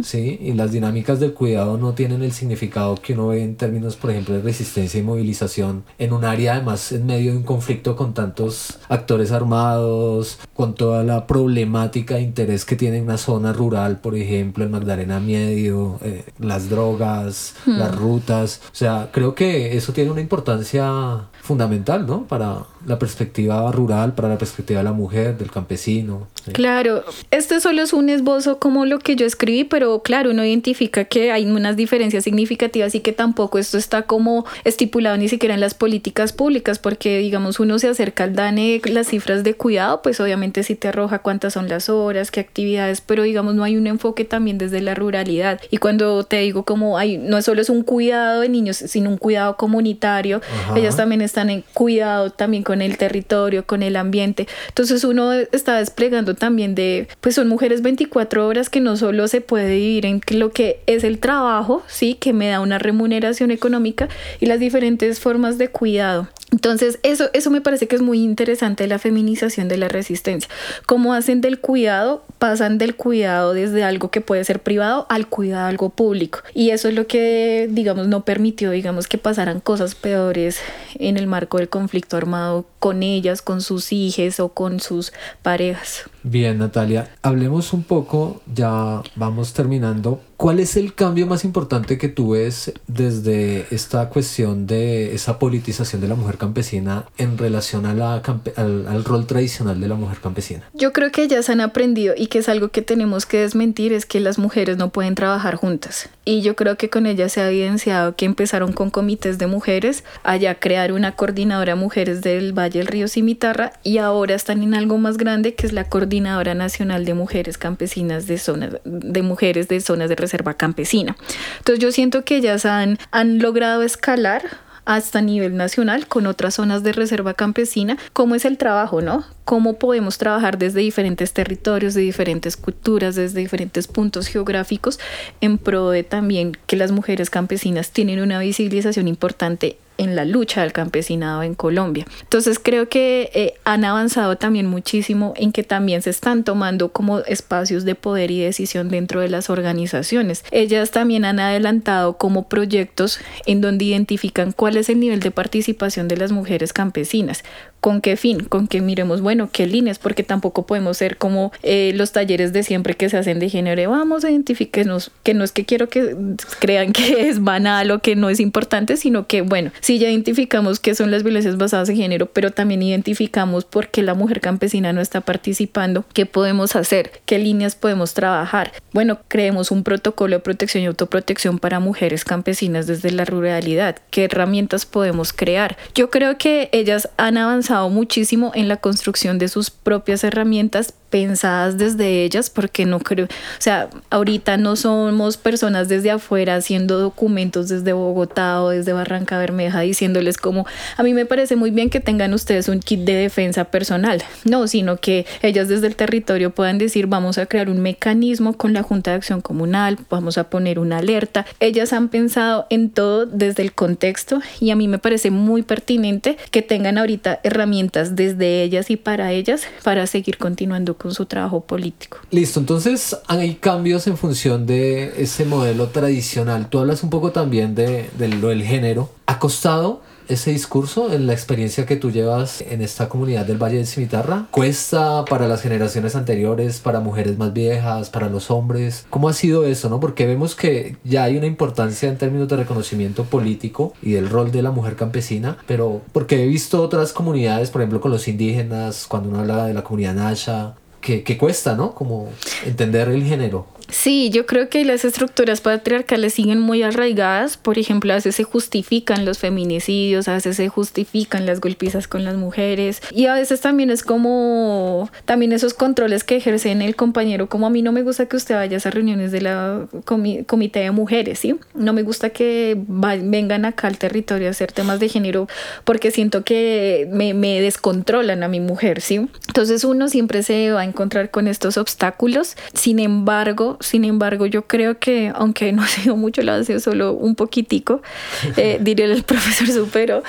¿sí? 0.03 0.39
Y 0.41 0.53
las 0.53 0.71
dinámicas 0.71 1.19
del 1.19 1.33
cuidado 1.33 1.77
no 1.77 1.93
tienen 1.93 2.23
el 2.23 2.31
significado 2.31 2.95
que 2.95 3.13
uno 3.13 3.27
ve 3.27 3.43
en 3.43 3.55
términos, 3.55 3.95
por 3.95 4.11
ejemplo, 4.11 4.35
de 4.35 4.41
resistencia 4.41 4.99
y 4.99 5.03
movilización 5.03 5.83
en 5.97 6.13
un 6.13 6.23
área 6.23 6.53
además 6.53 6.91
en 6.91 7.05
medio 7.05 7.31
de 7.31 7.37
un 7.37 7.43
conflicto 7.43 7.95
con 7.95 8.13
tantos 8.13 8.79
actores 8.87 9.31
armados, 9.31 10.39
con 10.53 10.75
toda 10.75 11.03
la 11.03 11.27
problemática 11.27 12.15
de 12.15 12.21
interés 12.21 12.63
que 12.65 12.75
tiene 12.75 13.01
una 13.01 13.17
zona 13.17 13.53
rural, 13.53 13.99
por 13.99 14.15
ejemplo, 14.15 14.63
el 14.63 14.69
Magdalena 14.69 15.19
Medio, 15.19 15.99
eh, 16.03 16.23
las 16.39 16.69
drogas, 16.69 17.55
las 17.65 17.93
rutas, 17.95 18.61
o 18.71 18.75
sea, 18.75 19.09
creo 19.11 19.35
que 19.35 19.75
eso 19.75 19.91
tiene 19.93 20.11
una 20.11 20.21
importancia 20.21 21.27
fundamental, 21.41 22.05
¿no? 22.05 22.25
Para 22.25 22.65
la 22.85 22.99
perspectiva 22.99 23.71
rural, 23.71 24.13
para 24.13 24.29
la 24.29 24.37
perspectiva 24.37 24.83
la 24.85 24.93
mujer, 24.93 25.37
del 25.37 25.51
campesino. 25.51 26.27
Claro, 26.53 27.03
este 27.31 27.59
solo 27.59 27.81
es 27.81 27.91
un 27.91 28.09
esbozo 28.09 28.59
como 28.59 28.85
lo 28.85 28.99
que 28.99 29.15
yo 29.15 29.25
escribí, 29.25 29.63
pero 29.63 30.01
claro, 30.03 30.31
uno 30.31 30.45
identifica 30.45 31.05
que 31.05 31.31
hay 31.31 31.45
unas 31.45 31.75
diferencias 31.75 32.23
significativas 32.23 32.95
y 32.95 32.99
que 32.99 33.11
tampoco 33.11 33.57
esto 33.57 33.77
está 33.77 34.03
como 34.03 34.45
estipulado 34.63 35.17
ni 35.17 35.27
siquiera 35.27 35.55
en 35.55 35.59
las 35.59 35.73
políticas 35.73 36.33
públicas, 36.33 36.79
porque 36.79 37.17
digamos 37.17 37.59
uno 37.59 37.79
se 37.79 37.89
acerca 37.89 38.23
al 38.23 38.35
DANE, 38.35 38.81
las 38.85 39.07
cifras 39.07 39.43
de 39.43 39.55
cuidado, 39.55 40.01
pues 40.01 40.19
obviamente 40.19 40.63
sí 40.63 40.75
te 40.75 40.87
arroja 40.87 41.19
cuántas 41.19 41.53
son 41.53 41.67
las 41.67 41.89
horas, 41.89 42.31
qué 42.31 42.39
actividades, 42.39 43.01
pero 43.01 43.23
digamos 43.23 43.55
no 43.55 43.63
hay 43.63 43.75
un 43.75 43.87
enfoque 43.87 44.23
también 44.23 44.57
desde 44.57 44.81
la 44.81 44.93
ruralidad. 44.93 45.59
Y 45.71 45.77
cuando 45.77 46.23
te 46.23 46.37
digo 46.37 46.63
como 46.63 46.97
hay, 46.97 47.17
no 47.17 47.41
solo 47.41 47.61
es 47.61 47.69
un 47.69 47.81
cuidado 47.81 48.41
de 48.41 48.49
niños, 48.49 48.77
sino 48.77 49.09
un 49.09 49.17
cuidado 49.17 49.57
comunitario, 49.57 50.41
ellas 50.75 50.95
también 50.95 51.21
están 51.21 51.49
en 51.49 51.63
cuidado 51.73 52.29
también 52.29 52.63
con 52.63 52.81
el 52.81 52.97
territorio, 52.97 53.65
con 53.65 53.81
el 53.81 53.95
ambiente. 53.95 54.47
Entonces 54.75 55.05
uno 55.05 55.31
está 55.31 55.77
desplegando 55.77 56.33
también 56.33 56.75
de, 56.75 57.07
pues 57.21 57.35
son 57.35 57.47
mujeres 57.47 57.81
24 57.81 58.45
horas 58.45 58.69
que 58.69 58.81
no 58.81 58.97
solo 58.97 59.29
se 59.29 59.39
puede 59.39 59.73
vivir 59.77 60.05
en 60.05 60.21
lo 60.31 60.51
que 60.51 60.81
es 60.85 61.05
el 61.05 61.19
trabajo, 61.19 61.81
sí, 61.87 62.15
que 62.15 62.33
me 62.33 62.49
da 62.49 62.59
una 62.59 62.77
remuneración 62.77 63.51
económica 63.51 64.09
y 64.41 64.47
las 64.47 64.59
diferentes 64.59 65.21
formas 65.21 65.57
de 65.57 65.69
cuidado. 65.69 66.27
Entonces, 66.51 66.99
eso, 67.03 67.29
eso 67.33 67.51
me 67.51 67.61
parece 67.61 67.87
que 67.87 67.95
es 67.95 68.01
muy 68.01 68.21
interesante 68.21 68.87
la 68.87 68.99
feminización 68.99 69.67
de 69.67 69.77
la 69.77 69.87
resistencia. 69.87 70.49
Cómo 70.85 71.13
hacen 71.13 71.41
del 71.41 71.59
cuidado, 71.59 72.23
pasan 72.39 72.77
del 72.77 72.95
cuidado 72.95 73.53
desde 73.53 73.83
algo 73.83 74.09
que 74.09 74.21
puede 74.21 74.43
ser 74.43 74.61
privado 74.61 75.05
al 75.09 75.27
cuidado 75.27 75.67
algo 75.67 75.89
público. 75.89 76.39
Y 76.53 76.69
eso 76.69 76.87
es 76.87 76.95
lo 76.95 77.07
que, 77.07 77.67
digamos, 77.71 78.07
no 78.07 78.25
permitió, 78.25 78.71
digamos, 78.71 79.07
que 79.07 79.17
pasaran 79.17 79.59
cosas 79.59 79.95
peores 79.95 80.59
en 80.95 81.17
el 81.17 81.27
marco 81.27 81.57
del 81.57 81.69
conflicto 81.69 82.15
armado 82.15 82.65
con 82.79 83.03
ellas, 83.03 83.41
con 83.41 83.61
sus 83.61 83.91
hijas 83.91 84.39
o 84.39 84.49
con 84.49 84.64
sus 84.79 85.13
parejas. 85.41 86.09
Bien, 86.27 86.57
Natalia, 86.57 87.11
hablemos 87.21 87.71
un 87.71 87.83
poco, 87.83 88.41
ya 88.51 89.03
vamos 89.15 89.53
terminando. 89.53 90.21
¿Cuál 90.37 90.59
es 90.59 90.75
el 90.75 90.95
cambio 90.95 91.27
más 91.27 91.45
importante 91.45 91.99
que 91.99 92.09
tú 92.09 92.31
ves 92.31 92.73
desde 92.87 93.67
esta 93.69 94.09
cuestión 94.09 94.65
de 94.65 95.13
esa 95.13 95.37
politización 95.37 96.01
de 96.01 96.07
la 96.07 96.15
mujer 96.15 96.37
campesina 96.37 97.05
en 97.19 97.37
relación 97.37 97.85
a 97.85 97.93
la 97.93 98.15
al, 98.15 98.87
al, 98.87 99.03
rol 99.05 99.27
tradicional 99.27 99.79
de 99.79 99.87
la 99.87 99.95
mujer 99.95 100.17
campesina? 100.19 100.63
Yo 100.73 100.93
creo 100.93 101.11
que 101.11 101.21
ellas 101.21 101.49
han 101.51 101.61
aprendido 101.61 102.15
y 102.17 102.25
que 102.25 102.39
es 102.39 102.49
algo 102.49 102.69
que 102.69 102.81
tenemos 102.81 103.27
que 103.27 103.41
desmentir, 103.41 103.93
es 103.93 104.07
que 104.07 104.19
las 104.19 104.39
mujeres 104.39 104.77
no 104.77 104.89
pueden 104.89 105.13
trabajar 105.13 105.55
juntas. 105.55 106.09
Y 106.25 106.41
yo 106.41 106.55
creo 106.55 106.75
que 106.75 106.89
con 106.89 107.05
ellas 107.05 107.33
se 107.33 107.41
ha 107.41 107.49
evidenciado 107.49 108.15
que 108.15 108.25
empezaron 108.25 108.73
con 108.73 108.89
comités 108.89 109.37
de 109.37 109.45
mujeres, 109.45 110.03
allá 110.23 110.55
crear 110.55 110.91
una 110.91 111.15
coordinadora 111.15 111.75
mujeres 111.75 112.23
del 112.23 112.51
Valle 112.51 112.79
del 112.79 112.87
Río 112.87 113.07
Cimitarra 113.07 113.73
y 113.83 113.99
ahora 113.99 114.33
están 114.33 114.63
en 114.63 114.73
algo 114.73 114.97
más 114.97 115.17
grande 115.17 115.53
que 115.53 115.67
es 115.67 115.71
la 115.71 115.87
coordinadora 115.87 116.14
Coordinadora 116.15 116.53
Nacional 116.55 117.03
de 117.03 117.13
Mujeres 117.13 117.57
Campesinas 117.57 118.25
de 118.25 118.37
zonas 118.37 118.77
de 118.85 119.21
mujeres 119.21 119.67
de 119.67 119.81
zonas 119.81 120.07
de 120.07 120.15
reserva 120.15 120.53
campesina. 120.53 121.17
Entonces 121.57 121.79
yo 121.83 121.91
siento 121.91 122.23
que 122.23 122.37
ellas 122.37 122.65
han, 122.65 122.97
han 123.11 123.39
logrado 123.39 123.83
escalar 123.83 124.43
hasta 124.85 125.19
nivel 125.19 125.57
nacional 125.57 126.07
con 126.07 126.25
otras 126.25 126.53
zonas 126.53 126.83
de 126.83 126.93
reserva 126.93 127.33
campesina, 127.33 127.97
cómo 128.13 128.35
es 128.35 128.45
el 128.45 128.57
trabajo, 128.57 129.01
¿no? 129.01 129.25
Cómo 129.43 129.77
podemos 129.77 130.17
trabajar 130.17 130.57
desde 130.57 130.79
diferentes 130.79 131.33
territorios, 131.33 131.95
de 131.95 132.01
diferentes 132.01 132.55
culturas, 132.55 133.15
desde 133.15 133.41
diferentes 133.41 133.87
puntos 133.87 134.27
geográficos, 134.27 134.99
en 135.41 135.57
pro 135.57 135.89
de 135.89 136.03
también 136.03 136.57
que 136.65 136.77
las 136.77 136.93
mujeres 136.93 137.29
campesinas 137.29 137.91
tienen 137.91 138.21
una 138.21 138.39
visibilización 138.39 139.09
importante 139.09 139.77
en 139.97 140.15
la 140.15 140.25
lucha 140.25 140.61
del 140.61 140.73
campesinado 140.73 141.43
en 141.43 141.55
Colombia. 141.55 142.05
Entonces 142.21 142.59
creo 142.61 142.89
que 142.89 143.29
eh, 143.33 143.53
han 143.63 143.85
avanzado 143.85 144.37
también 144.37 144.67
muchísimo 144.67 145.33
en 145.37 145.51
que 145.51 145.63
también 145.63 146.01
se 146.01 146.09
están 146.09 146.43
tomando 146.43 146.89
como 146.89 147.19
espacios 147.19 147.85
de 147.85 147.95
poder 147.95 148.31
y 148.31 148.41
decisión 148.41 148.89
dentro 148.89 149.21
de 149.21 149.29
las 149.29 149.49
organizaciones. 149.49 150.43
Ellas 150.51 150.91
también 150.91 151.25
han 151.25 151.39
adelantado 151.39 152.17
como 152.17 152.47
proyectos 152.47 153.19
en 153.45 153.61
donde 153.61 153.85
identifican 153.85 154.51
cuál 154.51 154.77
es 154.77 154.89
el 154.89 154.99
nivel 154.99 155.19
de 155.19 155.31
participación 155.31 156.07
de 156.07 156.17
las 156.17 156.31
mujeres 156.31 156.73
campesinas, 156.73 157.43
¿Con 157.85 158.01
qué 158.01 158.17
fin? 158.17 158.39
Con 158.39 158.67
que 158.67 158.81
miremos, 158.81 159.21
bueno, 159.21 159.49
qué 159.51 159.67
líneas, 159.67 159.99
porque 159.99 160.23
tampoco 160.23 160.65
podemos 160.65 160.97
ser 160.97 161.17
como 161.17 161.51
eh, 161.61 161.91
los 161.93 162.13
talleres 162.13 162.51
de 162.51 162.63
siempre 162.63 162.95
que 162.95 163.11
se 163.11 163.17
hacen 163.17 163.37
de 163.37 163.47
género. 163.47 163.91
Vamos 163.91 164.25
a 164.25 164.31
identificarnos, 164.31 165.11
que 165.21 165.35
no 165.35 165.43
es 165.43 165.51
que 165.51 165.65
quiero 165.65 165.87
que 165.87 166.15
crean 166.57 166.93
que 166.93 167.29
es 167.29 167.43
banal 167.43 167.91
o 167.91 167.99
que 167.99 168.15
no 168.15 168.31
es 168.31 168.39
importante, 168.39 168.97
sino 168.97 169.27
que, 169.27 169.41
bueno, 169.43 169.69
sí 169.81 169.99
ya 169.99 170.09
identificamos 170.09 170.79
qué 170.79 170.95
son 170.95 171.11
las 171.11 171.21
violencias 171.21 171.57
basadas 171.57 171.87
en 171.89 171.97
género, 171.97 172.25
pero 172.25 172.49
también 172.49 172.81
identificamos 172.81 173.65
por 173.65 173.89
qué 173.89 174.01
la 174.01 174.15
mujer 174.15 174.41
campesina 174.41 174.91
no 174.91 174.99
está 174.99 175.21
participando, 175.21 176.05
qué 176.11 176.25
podemos 176.25 176.75
hacer, 176.75 177.11
qué 177.27 177.37
líneas 177.37 177.75
podemos 177.75 178.15
trabajar. 178.15 178.71
Bueno, 178.93 179.19
creemos 179.27 179.69
un 179.69 179.83
protocolo 179.83 180.37
de 180.37 180.41
protección 180.41 180.83
y 180.83 180.87
autoprotección 180.87 181.59
para 181.59 181.79
mujeres 181.79 182.25
campesinas 182.25 182.87
desde 182.87 183.11
la 183.11 183.25
ruralidad, 183.25 183.97
qué 184.09 184.23
herramientas 184.23 184.87
podemos 184.87 185.33
crear. 185.33 185.77
Yo 185.93 186.09
creo 186.09 186.39
que 186.39 186.69
ellas 186.71 187.09
han 187.17 187.37
avanzado 187.37 187.74
muchísimo 187.83 188.51
en 188.55 188.67
la 188.67 188.77
construcción 188.77 189.37
de 189.37 189.47
sus 189.47 189.69
propias 189.69 190.23
herramientas 190.23 190.93
pensadas 191.15 191.77
desde 191.77 192.25
ellas, 192.25 192.49
porque 192.49 192.85
no 192.85 192.99
creo, 192.99 193.27
o 193.27 193.59
sea, 193.59 193.89
ahorita 194.09 194.57
no 194.57 194.75
somos 194.75 195.37
personas 195.37 195.87
desde 195.87 196.11
afuera 196.11 196.57
haciendo 196.57 196.99
documentos 196.99 197.69
desde 197.69 197.93
Bogotá 197.93 198.61
o 198.61 198.67
desde 198.67 198.91
Barranca 198.91 199.39
Bermeja 199.39 199.79
diciéndoles 199.79 200.35
como, 200.35 200.65
a 200.97 201.03
mí 201.03 201.13
me 201.13 201.25
parece 201.25 201.55
muy 201.55 201.71
bien 201.71 201.89
que 201.89 202.01
tengan 202.01 202.33
ustedes 202.33 202.67
un 202.67 202.81
kit 202.81 202.99
de 203.05 203.13
defensa 203.13 203.63
personal, 203.63 204.21
no, 204.43 204.67
sino 204.67 204.97
que 204.97 205.25
ellas 205.41 205.69
desde 205.69 205.87
el 205.87 205.95
territorio 205.95 206.49
puedan 206.49 206.79
decir, 206.79 207.07
vamos 207.07 207.37
a 207.37 207.45
crear 207.45 207.69
un 207.69 207.79
mecanismo 207.79 208.57
con 208.57 208.73
la 208.73 208.83
Junta 208.83 209.11
de 209.11 209.15
Acción 209.15 209.39
Comunal, 209.39 209.97
vamos 210.09 210.37
a 210.37 210.49
poner 210.49 210.79
una 210.79 210.97
alerta. 210.97 211.45
Ellas 211.61 211.93
han 211.93 212.09
pensado 212.09 212.67
en 212.69 212.89
todo 212.89 213.25
desde 213.25 213.63
el 213.63 213.71
contexto 213.71 214.41
y 214.59 214.71
a 214.71 214.75
mí 214.75 214.89
me 214.89 214.99
parece 214.99 215.31
muy 215.31 215.63
pertinente 215.63 216.35
que 216.51 216.61
tengan 216.61 216.97
ahorita 216.97 217.39
herramientas 217.43 218.17
desde 218.17 218.63
ellas 218.63 218.89
y 218.89 218.97
para 218.97 219.31
ellas 219.31 219.65
para 219.81 220.07
seguir 220.07 220.37
continuando 220.37 220.97
con 220.97 221.04
su 221.13 221.25
trabajo 221.25 221.61
político. 221.61 222.17
Listo, 222.31 222.59
entonces 222.59 223.17
hay 223.27 223.55
cambios 223.55 224.07
en 224.07 224.17
función 224.17 224.65
de 224.65 225.21
ese 225.21 225.45
modelo 225.45 225.87
tradicional. 225.87 226.69
Tú 226.69 226.79
hablas 226.79 227.03
un 227.03 227.09
poco 227.09 227.31
también 227.31 227.75
de, 227.75 228.09
de 228.17 228.27
lo 228.27 228.49
del 228.49 228.63
género. 228.63 229.09
¿Ha 229.25 229.39
costado 229.39 230.01
ese 230.27 230.51
discurso 230.51 231.11
en 231.13 231.27
la 231.27 231.33
experiencia 231.33 231.85
que 231.85 231.95
tú 231.95 232.11
llevas 232.11 232.61
en 232.61 232.81
esta 232.81 233.09
comunidad 233.09 233.45
del 233.45 233.61
Valle 233.61 233.77
de 233.77 233.85
Cimitarra? 233.85 234.47
¿Cuesta 234.51 235.25
para 235.25 235.47
las 235.47 235.61
generaciones 235.61 236.15
anteriores, 236.15 236.79
para 236.79 236.99
mujeres 236.99 237.37
más 237.37 237.53
viejas, 237.53 238.09
para 238.09 238.29
los 238.29 238.51
hombres? 238.51 239.05
¿Cómo 239.09 239.29
ha 239.29 239.33
sido 239.33 239.65
eso, 239.65 239.89
no? 239.89 239.99
Porque 239.99 240.25
vemos 240.25 240.55
que 240.55 240.97
ya 241.03 241.23
hay 241.23 241.37
una 241.37 241.47
importancia 241.47 242.09
en 242.09 242.17
términos 242.17 242.47
de 242.47 242.57
reconocimiento 242.57 243.25
político 243.25 243.93
y 244.01 244.11
del 244.11 244.29
rol 244.29 244.51
de 244.51 244.61
la 244.61 244.71
mujer 244.71 244.95
campesina, 244.95 245.57
pero 245.67 246.01
porque 246.11 246.43
he 246.43 246.47
visto 246.47 246.81
otras 246.81 247.13
comunidades, 247.13 247.69
por 247.69 247.81
ejemplo 247.81 248.01
con 248.01 248.11
los 248.11 248.27
indígenas, 248.27 249.05
cuando 249.07 249.29
uno 249.29 249.39
habla 249.39 249.65
de 249.65 249.73
la 249.73 249.83
comunidad 249.83 250.15
Nasha, 250.15 250.75
que, 251.05 251.37
cuesta, 251.37 251.75
¿no? 251.75 251.93
Como 251.93 252.29
entender 252.65 253.09
el 253.09 253.23
género. 253.23 253.67
Sí, 253.89 254.29
yo 254.31 254.45
creo 254.45 254.69
que 254.69 254.83
las 254.83 255.05
estructuras 255.05 255.61
patriarcales 255.61 256.33
siguen 256.33 256.59
muy 256.59 256.83
arraigadas. 256.83 257.57
Por 257.57 257.77
ejemplo, 257.77 258.11
a 258.13 258.15
veces 258.15 258.35
se 258.35 258.43
justifican 258.43 259.25
los 259.25 259.39
feminicidios, 259.39 260.27
a 260.27 260.33
veces 260.33 260.57
se 260.57 260.69
justifican 260.69 261.45
las 261.45 261.61
golpizas 261.61 262.07
con 262.07 262.23
las 262.23 262.35
mujeres 262.35 263.01
y 263.11 263.27
a 263.27 263.35
veces 263.35 263.61
también 263.61 263.89
es 263.89 264.03
como 264.03 265.09
también 265.25 265.53
esos 265.53 265.73
controles 265.73 266.23
que 266.23 266.37
ejercen 266.37 266.81
el 266.81 266.95
compañero, 266.95 267.47
como 267.47 267.67
a 267.67 267.69
mí 267.69 267.81
no 267.81 267.91
me 267.91 268.03
gusta 268.03 268.25
que 268.25 268.37
usted 268.37 268.55
vaya 268.55 268.77
a 268.83 268.89
reuniones 268.89 269.31
de 269.31 269.41
la 269.41 269.87
comité 270.03 270.79
de 270.79 270.91
mujeres, 270.91 271.39
¿sí? 271.39 271.55
No 271.73 271.93
me 271.93 272.03
gusta 272.03 272.29
que 272.29 272.77
vengan 272.87 273.65
acá 273.65 273.87
al 273.87 273.97
territorio 273.97 274.47
a 274.47 274.51
hacer 274.51 274.71
temas 274.71 274.99
de 274.99 275.09
género 275.09 275.47
porque 275.83 276.11
siento 276.11 276.43
que 276.43 277.07
me, 277.11 277.33
me 277.33 277.61
descontrolan 277.61 278.43
a 278.43 278.47
mi 278.47 278.59
mujer, 278.59 279.01
¿sí? 279.01 279.27
Entonces 279.47 279.83
uno 279.83 280.09
siempre 280.09 280.43
se 280.43 280.71
va 280.71 280.81
a 280.81 280.85
encontrar 280.85 281.31
con 281.31 281.47
estos 281.47 281.77
obstáculos. 281.77 282.55
Sin 282.73 282.99
embargo, 282.99 283.74
sin 283.79 284.05
embargo, 284.05 284.45
yo 284.45 284.67
creo 284.67 284.99
que, 284.99 285.31
aunque 285.33 285.71
no 285.71 285.83
ha 285.83 285.87
sido 285.87 286.15
mucho, 286.15 286.41
lo 286.41 286.53
ha 286.53 286.63
sido 286.63 286.79
solo 286.79 287.13
un 287.13 287.35
poquitico, 287.35 288.01
eh, 288.57 288.77
diría 288.81 289.05
el 289.05 289.23
profesor 289.23 289.67
Supero, 289.67 290.23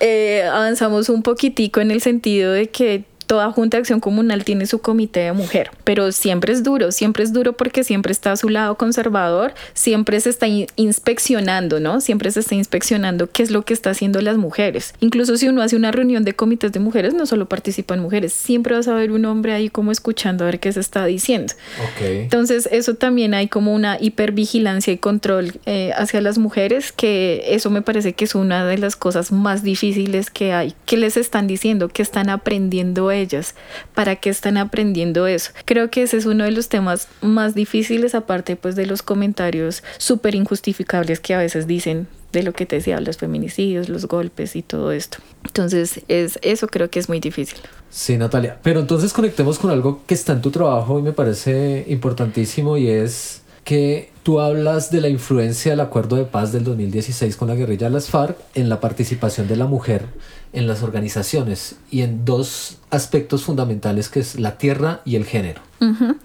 eh, 0.00 0.44
avanzamos 0.44 1.08
un 1.08 1.22
poquitico 1.22 1.80
en 1.80 1.90
el 1.90 2.00
sentido 2.00 2.52
de 2.52 2.68
que 2.68 3.04
toda 3.26 3.50
junta 3.52 3.76
de 3.76 3.82
acción 3.82 4.00
comunal 4.00 4.44
tiene 4.44 4.66
su 4.66 4.80
comité 4.80 5.20
de 5.20 5.32
mujer, 5.32 5.70
pero 5.84 6.12
siempre 6.12 6.52
es 6.52 6.62
duro, 6.62 6.92
siempre 6.92 7.24
es 7.24 7.32
duro 7.32 7.54
porque 7.54 7.84
siempre 7.84 8.12
está 8.12 8.32
a 8.32 8.36
su 8.36 8.48
lado 8.48 8.76
conservador, 8.76 9.54
siempre 9.74 10.20
se 10.20 10.30
está 10.30 10.46
inspeccionando, 10.46 11.80
¿no? 11.80 12.00
Siempre 12.00 12.30
se 12.30 12.40
está 12.40 12.54
inspeccionando 12.54 13.30
qué 13.30 13.42
es 13.42 13.50
lo 13.50 13.62
que 13.62 13.74
está 13.74 13.90
haciendo 13.90 14.20
las 14.20 14.36
mujeres. 14.36 14.94
Incluso 15.00 15.36
si 15.36 15.48
uno 15.48 15.62
hace 15.62 15.76
una 15.76 15.92
reunión 15.92 16.24
de 16.24 16.34
comités 16.34 16.72
de 16.72 16.80
mujeres, 16.80 17.14
no 17.14 17.26
solo 17.26 17.48
participan 17.48 18.00
mujeres, 18.00 18.32
siempre 18.32 18.74
vas 18.74 18.88
a 18.88 18.94
ver 18.94 19.12
un 19.12 19.24
hombre 19.24 19.52
ahí 19.52 19.68
como 19.68 19.92
escuchando 19.92 20.44
a 20.44 20.46
ver 20.46 20.60
qué 20.60 20.72
se 20.72 20.80
está 20.80 21.04
diciendo. 21.04 21.54
Entonces, 22.00 22.68
eso 22.70 22.94
también 22.94 23.34
hay 23.34 23.48
como 23.48 23.74
una 23.74 23.98
hipervigilancia 24.00 24.92
y 24.92 24.98
control 24.98 25.52
eh, 25.66 25.92
hacia 25.96 26.20
las 26.20 26.38
mujeres, 26.38 26.92
que 26.92 27.44
eso 27.48 27.70
me 27.70 27.82
parece 27.82 28.12
que 28.12 28.24
es 28.24 28.34
una 28.34 28.66
de 28.66 28.78
las 28.78 28.96
cosas 28.96 29.32
más 29.32 29.62
difíciles 29.62 30.30
que 30.30 30.52
hay. 30.52 30.74
¿Qué 30.84 30.96
les 30.96 31.16
están 31.16 31.46
diciendo? 31.46 31.88
¿Qué 31.88 32.02
están 32.02 32.30
aprendiendo 32.30 33.10
ellas? 33.16 33.54
¿Para 33.94 34.16
qué 34.16 34.30
están 34.30 34.56
aprendiendo 34.56 35.26
eso? 35.26 35.52
Creo 35.64 35.90
que 35.90 36.02
ese 36.02 36.16
es 36.16 36.26
uno 36.26 36.44
de 36.44 36.50
los 36.50 36.68
temas 36.68 37.08
más 37.20 37.54
difíciles, 37.54 38.14
aparte 38.14 38.56
pues 38.56 38.76
de 38.76 38.86
los 38.86 39.02
comentarios 39.02 39.82
súper 39.98 40.34
injustificables 40.34 41.20
que 41.20 41.34
a 41.34 41.38
veces 41.38 41.66
dicen 41.66 42.06
de 42.32 42.42
lo 42.42 42.52
que 42.52 42.66
te 42.66 42.76
decía, 42.76 43.00
los 43.00 43.16
feminicidios, 43.16 43.88
los 43.88 44.06
golpes 44.06 44.56
y 44.56 44.62
todo 44.62 44.92
esto. 44.92 45.18
Entonces, 45.44 46.02
es, 46.08 46.38
eso 46.42 46.66
creo 46.68 46.90
que 46.90 46.98
es 46.98 47.08
muy 47.08 47.18
difícil. 47.18 47.58
Sí, 47.88 48.18
Natalia. 48.18 48.58
Pero 48.62 48.80
entonces 48.80 49.12
conectemos 49.12 49.58
con 49.58 49.70
algo 49.70 50.02
que 50.06 50.14
está 50.14 50.34
en 50.34 50.42
tu 50.42 50.50
trabajo 50.50 50.98
y 50.98 51.02
me 51.02 51.12
parece 51.12 51.84
importantísimo 51.88 52.76
y 52.76 52.88
es 52.90 53.42
que 53.66 54.10
tú 54.22 54.40
hablas 54.40 54.92
de 54.92 55.00
la 55.00 55.08
influencia 55.08 55.72
del 55.72 55.80
acuerdo 55.80 56.14
de 56.14 56.24
paz 56.24 56.52
del 56.52 56.62
2016 56.62 57.36
con 57.36 57.48
la 57.48 57.56
guerrilla 57.56 57.88
de 57.88 57.94
las 57.94 58.08
FARC 58.08 58.38
en 58.54 58.68
la 58.68 58.80
participación 58.80 59.48
de 59.48 59.56
la 59.56 59.66
mujer 59.66 60.06
en 60.52 60.68
las 60.68 60.84
organizaciones 60.84 61.74
y 61.90 62.02
en 62.02 62.24
dos 62.24 62.78
aspectos 62.90 63.42
fundamentales 63.42 64.08
que 64.08 64.20
es 64.20 64.38
la 64.38 64.56
tierra 64.56 65.00
y 65.04 65.16
el 65.16 65.24
género. 65.24 65.60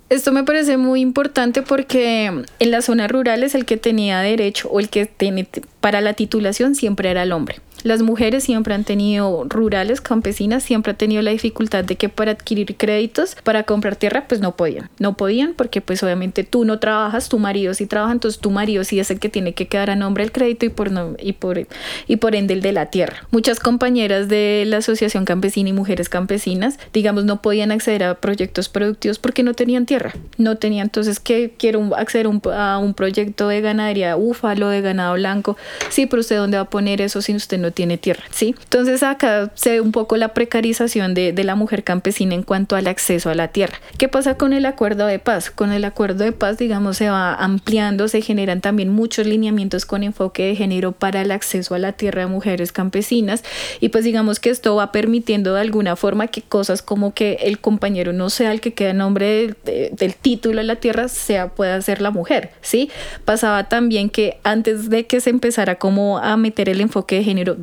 Esto 0.09 0.31
me 0.31 0.43
parece 0.43 0.77
muy 0.77 1.01
importante 1.01 1.63
porque 1.63 2.27
en 2.27 2.71
las 2.71 2.85
zonas 2.85 3.09
rurales 3.09 3.55
el 3.55 3.65
que 3.65 3.75
tenía 3.75 4.19
derecho 4.19 4.69
o 4.69 4.79
el 4.79 4.89
que 4.89 5.07
tiene 5.07 5.47
para 5.81 5.99
la 5.99 6.13
titulación 6.13 6.75
siempre 6.75 7.09
era 7.09 7.23
el 7.23 7.31
hombre. 7.31 7.57
Las 7.83 8.01
mujeres 8.01 8.43
siempre 8.43 8.73
han 8.73 8.83
tenido, 8.83 9.45
rurales, 9.47 10.01
campesinas, 10.01 10.63
siempre 10.63 10.91
han 10.91 10.97
tenido 10.97 11.21
la 11.21 11.31
dificultad 11.31 11.83
de 11.83 11.95
que 11.95 12.09
para 12.09 12.31
adquirir 12.31 12.75
créditos, 12.77 13.35
para 13.43 13.63
comprar 13.63 13.95
tierra, 13.95 14.25
pues 14.27 14.41
no 14.41 14.55
podían. 14.55 14.89
No 14.99 15.17
podían 15.17 15.53
porque 15.55 15.81
pues 15.81 16.03
obviamente 16.03 16.43
tú 16.43 16.65
no 16.65 16.79
trabajas, 16.79 17.29
tu 17.29 17.39
marido 17.39 17.73
sí 17.73 17.85
trabaja, 17.85 18.13
entonces 18.13 18.39
tu 18.39 18.51
marido 18.51 18.83
sí 18.83 18.99
es 18.99 19.11
el 19.11 19.19
que 19.19 19.29
tiene 19.29 19.53
que 19.53 19.67
quedar 19.67 19.89
a 19.89 19.95
nombre 19.95 20.23
del 20.23 20.31
crédito 20.31 20.65
y 20.65 20.69
por, 20.69 20.91
no, 20.91 21.15
y 21.19 21.33
por, 21.33 21.65
y 22.07 22.15
por 22.17 22.35
ende 22.35 22.53
el 22.53 22.61
de 22.61 22.71
la 22.71 22.87
tierra. 22.87 23.27
Muchas 23.31 23.59
compañeras 23.59 24.27
de 24.27 24.63
la 24.67 24.77
Asociación 24.77 25.25
Campesina 25.25 25.69
y 25.69 25.73
Mujeres 25.73 26.09
Campesinas, 26.09 26.77
digamos, 26.93 27.25
no 27.25 27.41
podían 27.41 27.71
acceder 27.71 28.03
a 28.03 28.15
proyectos 28.15 28.69
productivos 28.69 29.19
porque 29.19 29.43
no 29.43 29.53
tenían 29.53 29.85
tierra. 29.85 30.13
No 30.37 30.57
tenían, 30.57 30.87
entonces, 30.87 31.19
que 31.19 31.53
quiero 31.57 31.95
acceder 31.95 32.27
a 32.53 32.77
un 32.77 32.93
proyecto 32.93 33.47
de 33.47 33.61
ganadería 33.61 34.15
búfalo, 34.15 34.69
de 34.69 34.81
ganado 34.81 35.15
blanco. 35.15 35.57
Sí, 35.89 36.05
pero 36.05 36.21
usted 36.21 36.37
dónde 36.37 36.57
va 36.57 36.63
a 36.63 36.69
poner 36.69 37.01
eso 37.01 37.21
si 37.21 37.35
usted 37.35 37.59
no 37.59 37.70
tiene 37.71 37.97
tierra, 37.97 38.23
¿sí? 38.31 38.55
Entonces 38.63 39.03
acá 39.03 39.51
se 39.55 39.71
ve 39.71 39.81
un 39.81 39.91
poco 39.91 40.17
la 40.17 40.33
precarización 40.33 41.13
de, 41.13 41.41
la 41.41 41.55
mujer 41.55 41.83
campesina 41.83 42.35
en 42.35 42.43
cuanto 42.43 42.75
al 42.75 42.85
acceso 42.85 43.31
a 43.31 43.35
la 43.35 43.47
tierra. 43.47 43.79
¿Qué 43.97 44.07
pasa 44.07 44.35
con 44.35 44.53
el 44.53 44.67
acuerdo 44.67 45.07
de 45.07 45.17
paz? 45.17 45.49
Con 45.49 45.71
el 45.71 45.85
acuerdo 45.85 46.23
de 46.23 46.31
paz, 46.31 46.59
digamos, 46.59 46.97
se 46.97 47.09
va 47.09 47.33
ampliando, 47.33 48.07
se 48.07 48.21
generan 48.21 48.61
también 48.61 48.89
muchos 48.89 49.25
lineamientos 49.25 49.85
con 49.85 50.03
enfoque 50.03 50.45
de 50.45 50.55
género 50.55 50.91
para 50.91 51.21
el 51.21 51.31
acceso 51.31 51.73
a 51.73 51.79
la 51.79 51.93
tierra 51.93 52.21
de 52.21 52.27
mujeres 52.27 52.71
campesinas 52.71 53.43
y 53.79 53.89
pues 53.89 54.03
digamos 54.03 54.39
que 54.39 54.51
esto 54.51 54.75
va 54.75 54.91
permitiendo 54.91 55.53
de 55.53 55.61
alguna 55.61 55.95
forma 55.95 56.27
que 56.27 56.41
cosas 56.41 56.81
como 56.81 57.13
que 57.13 57.39
el 57.41 57.59
compañero 57.59 58.13
no 58.13 58.29
sea 58.29 58.51
el 58.51 58.61
que 58.61 58.73
queda 58.73 58.91
en 58.91 58.97
nombre 58.97 59.55
del 59.63 60.15
título 60.15 60.57
de 60.57 60.63
la 60.63 60.75
tierra, 60.75 61.07
sea 61.07 61.49
pueda 61.49 61.81
ser 61.81 62.01
la 62.01 62.11
mujer, 62.11 62.51
¿sí? 62.61 62.89
Pasaba 63.25 63.69
también 63.69 64.09
que 64.09 64.37
antes 64.43 64.89
de 64.89 65.05
que 65.07 65.21
se 65.21 65.29
empezara 65.29 65.75
como 65.75 66.17
a 66.19 66.37
meter 66.37 66.69
el 66.69 66.81
enfoque 66.81 67.15
de 67.15 67.23
género, 67.23 67.55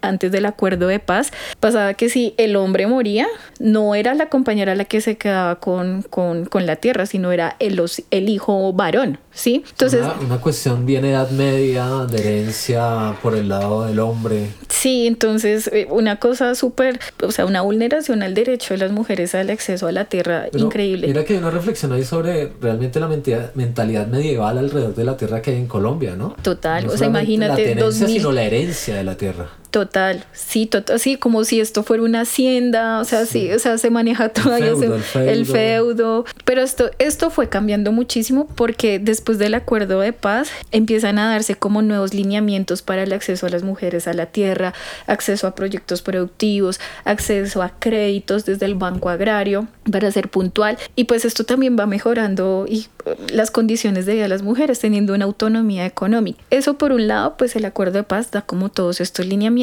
antes 0.00 0.32
del 0.32 0.46
acuerdo 0.46 0.86
de 0.86 0.98
paz, 0.98 1.32
pasaba 1.60 1.94
que 1.94 2.08
si 2.08 2.34
el 2.36 2.56
hombre 2.56 2.86
moría, 2.86 3.26
no 3.58 3.94
era 3.94 4.14
la 4.14 4.28
compañera 4.28 4.74
la 4.74 4.84
que 4.84 5.00
se 5.00 5.16
quedaba 5.16 5.56
con, 5.60 6.02
con, 6.02 6.46
con 6.46 6.66
la 6.66 6.76
tierra, 6.76 7.06
sino 7.06 7.32
era 7.32 7.56
el, 7.58 7.80
el 8.10 8.28
hijo 8.28 8.72
varón, 8.72 9.18
¿sí? 9.32 9.62
Entonces... 9.70 10.02
Una, 10.02 10.14
una 10.20 10.40
cuestión 10.40 10.86
bien 10.86 11.04
edad 11.04 11.30
media, 11.30 12.06
de 12.10 12.18
herencia 12.18 13.14
por 13.22 13.34
el 13.34 13.48
lado 13.48 13.86
del 13.86 13.98
hombre. 14.00 14.48
Sí, 14.68 15.06
entonces 15.06 15.68
eh, 15.72 15.86
una 15.90 16.16
cosa 16.16 16.54
súper, 16.54 17.00
o 17.22 17.32
sea, 17.32 17.46
una 17.46 17.62
vulneración 17.62 18.22
al 18.22 18.34
derecho 18.34 18.74
de 18.74 18.78
las 18.78 18.92
mujeres 18.92 19.34
al 19.34 19.50
acceso 19.50 19.86
a 19.86 19.92
la 19.92 20.04
tierra 20.06 20.46
increíble. 20.52 21.06
Mira 21.06 21.24
que 21.24 21.34
hay 21.34 21.38
una 21.38 21.50
reflexión 21.50 21.92
ahí 21.92 22.04
sobre 22.04 22.52
realmente 22.60 23.00
la 23.00 23.08
mentalidad 23.54 24.06
medieval 24.06 24.58
alrededor 24.58 24.94
de 24.94 25.04
la 25.04 25.16
tierra 25.16 25.42
que 25.42 25.50
hay 25.52 25.56
en 25.56 25.66
Colombia, 25.66 26.16
¿no? 26.16 26.36
Total, 26.42 26.86
o 26.88 26.96
sea, 26.96 27.06
imagínate. 27.06 27.62
La 27.62 27.74
tenencia, 27.74 28.06
sino 28.06 28.32
la 28.32 28.42
herencia 28.42 28.94
de 28.94 29.04
la 29.04 29.16
tierra. 29.16 29.37
tierra. 29.38 29.67
Total, 29.70 30.24
sí, 30.32 30.64
total, 30.64 30.98
sí, 30.98 31.16
como 31.16 31.44
si 31.44 31.60
esto 31.60 31.82
fuera 31.82 32.02
una 32.02 32.22
hacienda, 32.22 33.00
o 33.00 33.04
sea, 33.04 33.26
sí, 33.26 33.52
o 33.52 33.58
sea, 33.58 33.76
se 33.76 33.90
maneja 33.90 34.30
todavía 34.30 34.72
el 35.14 35.44
feudo, 35.44 36.24
pero 36.46 36.62
esto, 36.62 36.90
esto 36.98 37.28
fue 37.28 37.50
cambiando 37.50 37.92
muchísimo 37.92 38.46
porque 38.46 38.98
después 38.98 39.38
del 39.38 39.52
acuerdo 39.52 40.00
de 40.00 40.14
paz 40.14 40.48
empiezan 40.70 41.18
a 41.18 41.28
darse 41.28 41.54
como 41.54 41.82
nuevos 41.82 42.14
lineamientos 42.14 42.80
para 42.80 43.02
el 43.02 43.12
acceso 43.12 43.44
a 43.44 43.50
las 43.50 43.62
mujeres 43.62 44.08
a 44.08 44.14
la 44.14 44.24
tierra, 44.24 44.72
acceso 45.06 45.46
a 45.46 45.54
proyectos 45.54 46.00
productivos, 46.00 46.80
acceso 47.04 47.60
a 47.60 47.68
créditos 47.78 48.46
desde 48.46 48.64
el 48.64 48.74
Banco 48.74 49.10
Agrario, 49.10 49.68
para 49.92 50.10
ser 50.10 50.30
puntual, 50.30 50.78
y 50.96 51.04
pues 51.04 51.26
esto 51.26 51.44
también 51.44 51.76
va 51.78 51.84
mejorando 51.84 52.64
y 52.66 52.86
uh, 53.04 53.10
las 53.34 53.50
condiciones 53.50 54.06
de 54.06 54.14
vida 54.14 54.22
de 54.22 54.28
las 54.28 54.42
mujeres 54.42 54.78
teniendo 54.78 55.12
una 55.12 55.26
autonomía 55.26 55.84
económica. 55.84 56.42
Eso 56.48 56.78
por 56.78 56.92
un 56.92 57.06
lado, 57.06 57.36
pues 57.36 57.54
el 57.54 57.66
acuerdo 57.66 57.98
de 57.98 58.04
paz 58.04 58.30
da 58.30 58.40
como 58.40 58.70
todos 58.70 59.02
estos 59.02 59.26
lineamientos 59.26 59.57